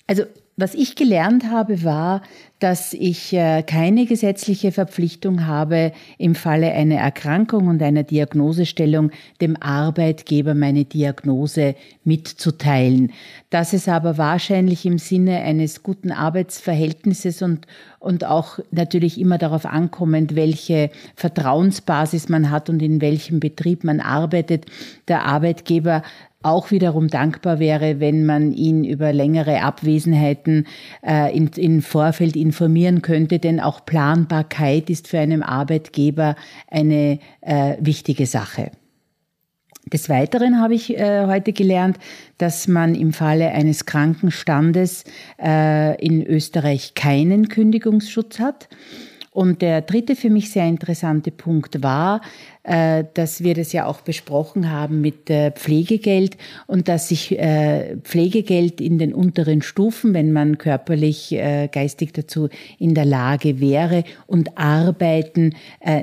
Also 0.06 0.24
was 0.56 0.74
ich 0.74 0.96
gelernt 0.96 1.50
habe, 1.50 1.84
war, 1.84 2.22
dass 2.60 2.94
ich 2.94 3.34
äh, 3.34 3.62
keine 3.62 4.06
gesetzliche 4.06 4.72
Verpflichtung 4.72 5.46
habe, 5.46 5.92
im 6.16 6.34
Falle 6.34 6.72
einer 6.72 6.94
Erkrankung 6.94 7.68
und 7.68 7.82
einer 7.82 8.04
Diagnosestellung 8.04 9.10
dem 9.42 9.60
Arbeitgeber 9.60 10.54
meine 10.54 10.86
Diagnose 10.86 11.74
mitzuteilen. 12.04 13.12
Dass 13.50 13.74
es 13.74 13.86
aber 13.86 14.16
wahrscheinlich 14.16 14.86
im 14.86 14.96
Sinne 14.96 15.42
eines 15.42 15.82
guten 15.82 16.10
Arbeitsverhältnisses 16.10 17.42
und, 17.42 17.66
und 17.98 18.24
auch 18.24 18.58
natürlich 18.70 19.20
immer 19.20 19.36
darauf 19.36 19.66
ankommend, 19.66 20.34
welche 20.34 20.90
Vertrauensbasis 21.16 22.30
man 22.30 22.50
hat 22.50 22.70
und 22.70 22.80
in 22.80 23.02
welchem 23.02 23.40
Betrieb 23.40 23.84
man 23.84 24.00
arbeitet, 24.00 24.64
der 25.08 25.26
Arbeitgeber 25.26 26.02
auch 26.46 26.70
wiederum 26.70 27.08
dankbar 27.08 27.58
wäre, 27.58 28.00
wenn 28.00 28.24
man 28.24 28.52
ihn 28.52 28.84
über 28.84 29.12
längere 29.12 29.62
Abwesenheiten 29.62 30.66
äh, 31.06 31.36
in, 31.36 31.48
in 31.48 31.82
Vorfeld 31.82 32.36
informieren 32.36 33.02
könnte, 33.02 33.38
denn 33.38 33.60
auch 33.60 33.84
Planbarkeit 33.84 34.88
ist 34.90 35.08
für 35.08 35.18
einen 35.18 35.42
Arbeitgeber 35.42 36.36
eine 36.70 37.18
äh, 37.40 37.76
wichtige 37.80 38.26
Sache. 38.26 38.70
Des 39.92 40.08
Weiteren 40.08 40.60
habe 40.60 40.74
ich 40.74 40.98
äh, 40.98 41.26
heute 41.26 41.52
gelernt, 41.52 41.98
dass 42.38 42.66
man 42.66 42.96
im 42.96 43.12
Falle 43.12 43.52
eines 43.52 43.86
Krankenstandes 43.86 45.04
äh, 45.40 45.94
in 46.04 46.26
Österreich 46.26 46.94
keinen 46.94 47.48
Kündigungsschutz 47.48 48.40
hat. 48.40 48.68
Und 49.36 49.60
der 49.60 49.82
dritte 49.82 50.16
für 50.16 50.30
mich 50.30 50.50
sehr 50.50 50.66
interessante 50.66 51.30
Punkt 51.30 51.82
war, 51.82 52.22
äh, 52.62 53.04
dass 53.12 53.44
wir 53.44 53.52
das 53.52 53.70
ja 53.74 53.84
auch 53.84 54.00
besprochen 54.00 54.70
haben 54.70 55.02
mit 55.02 55.30
Pflegegeld 55.56 56.38
und 56.66 56.88
dass 56.88 57.08
sich 57.08 57.38
äh, 57.38 57.98
Pflegegeld 57.98 58.80
in 58.80 58.96
den 58.96 59.12
unteren 59.12 59.60
Stufen, 59.60 60.14
wenn 60.14 60.32
man 60.32 60.56
körperlich, 60.56 61.34
äh, 61.34 61.68
geistig 61.70 62.14
dazu 62.14 62.48
in 62.78 62.94
der 62.94 63.04
Lage 63.04 63.60
wäre 63.60 64.04
und 64.26 64.56
Arbeiten 64.56 65.54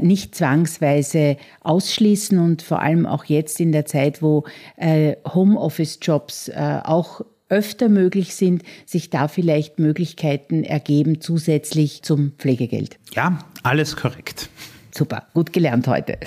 nicht 0.01 0.35
zwangsweise 0.35 1.37
ausschließen 1.61 2.37
und 2.37 2.61
vor 2.61 2.81
allem 2.83 3.07
auch 3.07 3.25
jetzt 3.25 3.59
in 3.59 3.71
der 3.71 3.85
Zeit, 3.85 4.21
wo 4.21 4.43
Homeoffice-Jobs 4.79 6.51
auch 6.83 7.21
öfter 7.53 7.87
möglich 7.87 8.33
sind, 8.33 8.63
sich 8.87 9.11
da 9.11 9.27
vielleicht 9.27 9.77
Möglichkeiten 9.77 10.63
ergeben 10.63 11.21
zusätzlich 11.21 12.01
zum 12.01 12.31
Pflegegeld. 12.39 12.97
Ja, 13.13 13.37
alles 13.61 13.95
korrekt. 13.95 14.49
Super, 14.95 15.23
gut 15.33 15.53
gelernt 15.53 15.87
heute. 15.87 16.19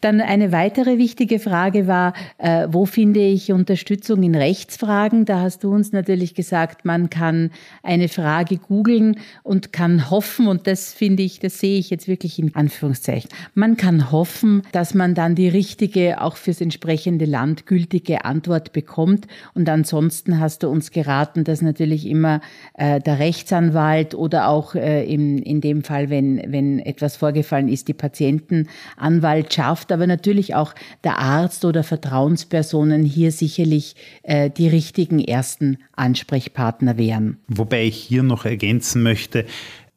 Dann 0.00 0.20
eine 0.20 0.52
weitere 0.52 0.98
wichtige 0.98 1.40
Frage 1.40 1.88
war, 1.88 2.12
äh, 2.38 2.68
wo 2.70 2.86
finde 2.86 3.18
ich 3.18 3.50
Unterstützung 3.50 4.22
in 4.22 4.36
Rechtsfragen? 4.36 5.24
Da 5.24 5.40
hast 5.40 5.64
du 5.64 5.74
uns 5.74 5.90
natürlich 5.90 6.36
gesagt, 6.36 6.84
man 6.84 7.10
kann 7.10 7.50
eine 7.82 8.06
Frage 8.06 8.58
googeln 8.58 9.18
und 9.42 9.72
kann 9.72 10.10
hoffen, 10.10 10.46
und 10.46 10.68
das 10.68 10.92
finde 10.92 11.24
ich, 11.24 11.40
das 11.40 11.58
sehe 11.58 11.76
ich 11.76 11.90
jetzt 11.90 12.06
wirklich 12.06 12.38
in 12.38 12.54
Anführungszeichen, 12.54 13.30
man 13.54 13.76
kann 13.76 14.12
hoffen, 14.12 14.62
dass 14.70 14.94
man 14.94 15.16
dann 15.16 15.34
die 15.34 15.48
richtige, 15.48 16.20
auch 16.20 16.36
fürs 16.36 16.60
entsprechende 16.60 17.24
Land 17.24 17.66
gültige 17.66 18.24
Antwort 18.24 18.72
bekommt. 18.72 19.26
Und 19.54 19.68
ansonsten 19.68 20.38
hast 20.38 20.62
du 20.62 20.68
uns 20.68 20.92
geraten, 20.92 21.42
dass 21.42 21.62
natürlich 21.62 22.06
immer 22.06 22.40
äh, 22.74 23.00
der 23.00 23.18
Rechtsanwalt 23.18 24.14
oder 24.14 24.46
auch 24.46 24.76
äh, 24.76 25.04
in, 25.04 25.38
in 25.38 25.60
dem 25.60 25.82
Fall, 25.82 26.10
wenn, 26.10 26.40
wenn 26.52 26.78
etwas 26.78 27.16
vorgefallen 27.16 27.68
ist, 27.68 27.88
die 27.88 28.03
Patientenanwaltschaft, 28.04 29.90
aber 29.90 30.06
natürlich 30.06 30.54
auch 30.54 30.74
der 31.04 31.18
Arzt 31.18 31.64
oder 31.64 31.82
Vertrauenspersonen 31.82 33.04
hier 33.04 33.32
sicherlich 33.32 33.96
äh, 34.22 34.50
die 34.50 34.68
richtigen 34.68 35.20
ersten 35.20 35.78
Ansprechpartner 35.96 36.98
wären. 36.98 37.38
Wobei 37.48 37.84
ich 37.84 37.96
hier 37.96 38.22
noch 38.22 38.44
ergänzen 38.44 39.02
möchte, 39.02 39.46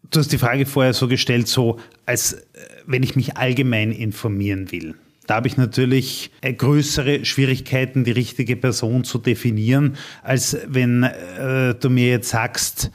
du 0.10 0.20
hast 0.20 0.32
die 0.32 0.38
Frage 0.38 0.66
vorher 0.66 0.93
so 0.93 1.10
gestellt, 1.10 1.49
so 1.49 1.80
als 2.05 2.34
äh, 2.34 2.38
wenn 2.86 3.03
ich 3.03 3.18
mich 3.18 3.36
allgemein 3.36 3.91
informieren 3.91 4.72
will. 4.72 4.95
Da 5.26 5.36
habe 5.36 5.49
ich 5.49 5.58
natürlich 5.58 6.32
äh, 6.39 6.53
größere 6.53 7.26
Schwierigkeiten, 7.26 8.05
die 8.05 8.12
richtige 8.12 8.55
Person 8.55 9.03
zu 9.03 9.18
definieren, 9.18 9.97
als 10.24 10.58
wenn 10.66 11.03
äh, 11.03 11.76
du 11.76 11.89
mir 11.89 12.08
jetzt 12.08 12.30
sagst, 12.30 12.91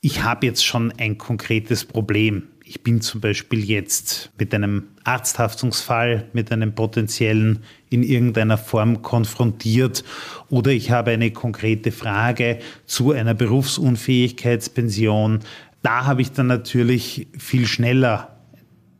ich 0.00 0.22
habe 0.22 0.46
jetzt 0.46 0.64
schon 0.64 0.92
ein 0.98 1.18
konkretes 1.18 1.84
Problem 1.84 2.44
ich 2.68 2.82
bin 2.82 3.00
zum 3.00 3.20
Beispiel 3.20 3.64
jetzt 3.64 4.32
mit 4.38 4.52
einem 4.52 4.88
Arzthaftungsfall, 5.04 6.24
mit 6.32 6.50
einem 6.50 6.74
potenziellen 6.74 7.60
in 7.90 8.02
irgendeiner 8.02 8.58
Form 8.58 9.02
konfrontiert 9.02 10.02
oder 10.50 10.72
ich 10.72 10.90
habe 10.90 11.12
eine 11.12 11.30
konkrete 11.30 11.92
Frage 11.92 12.58
zu 12.84 13.12
einer 13.12 13.34
Berufsunfähigkeitspension. 13.34 15.38
Da 15.82 16.06
habe 16.06 16.22
ich 16.22 16.32
dann 16.32 16.48
natürlich 16.48 17.28
viel 17.38 17.68
schneller 17.68 18.36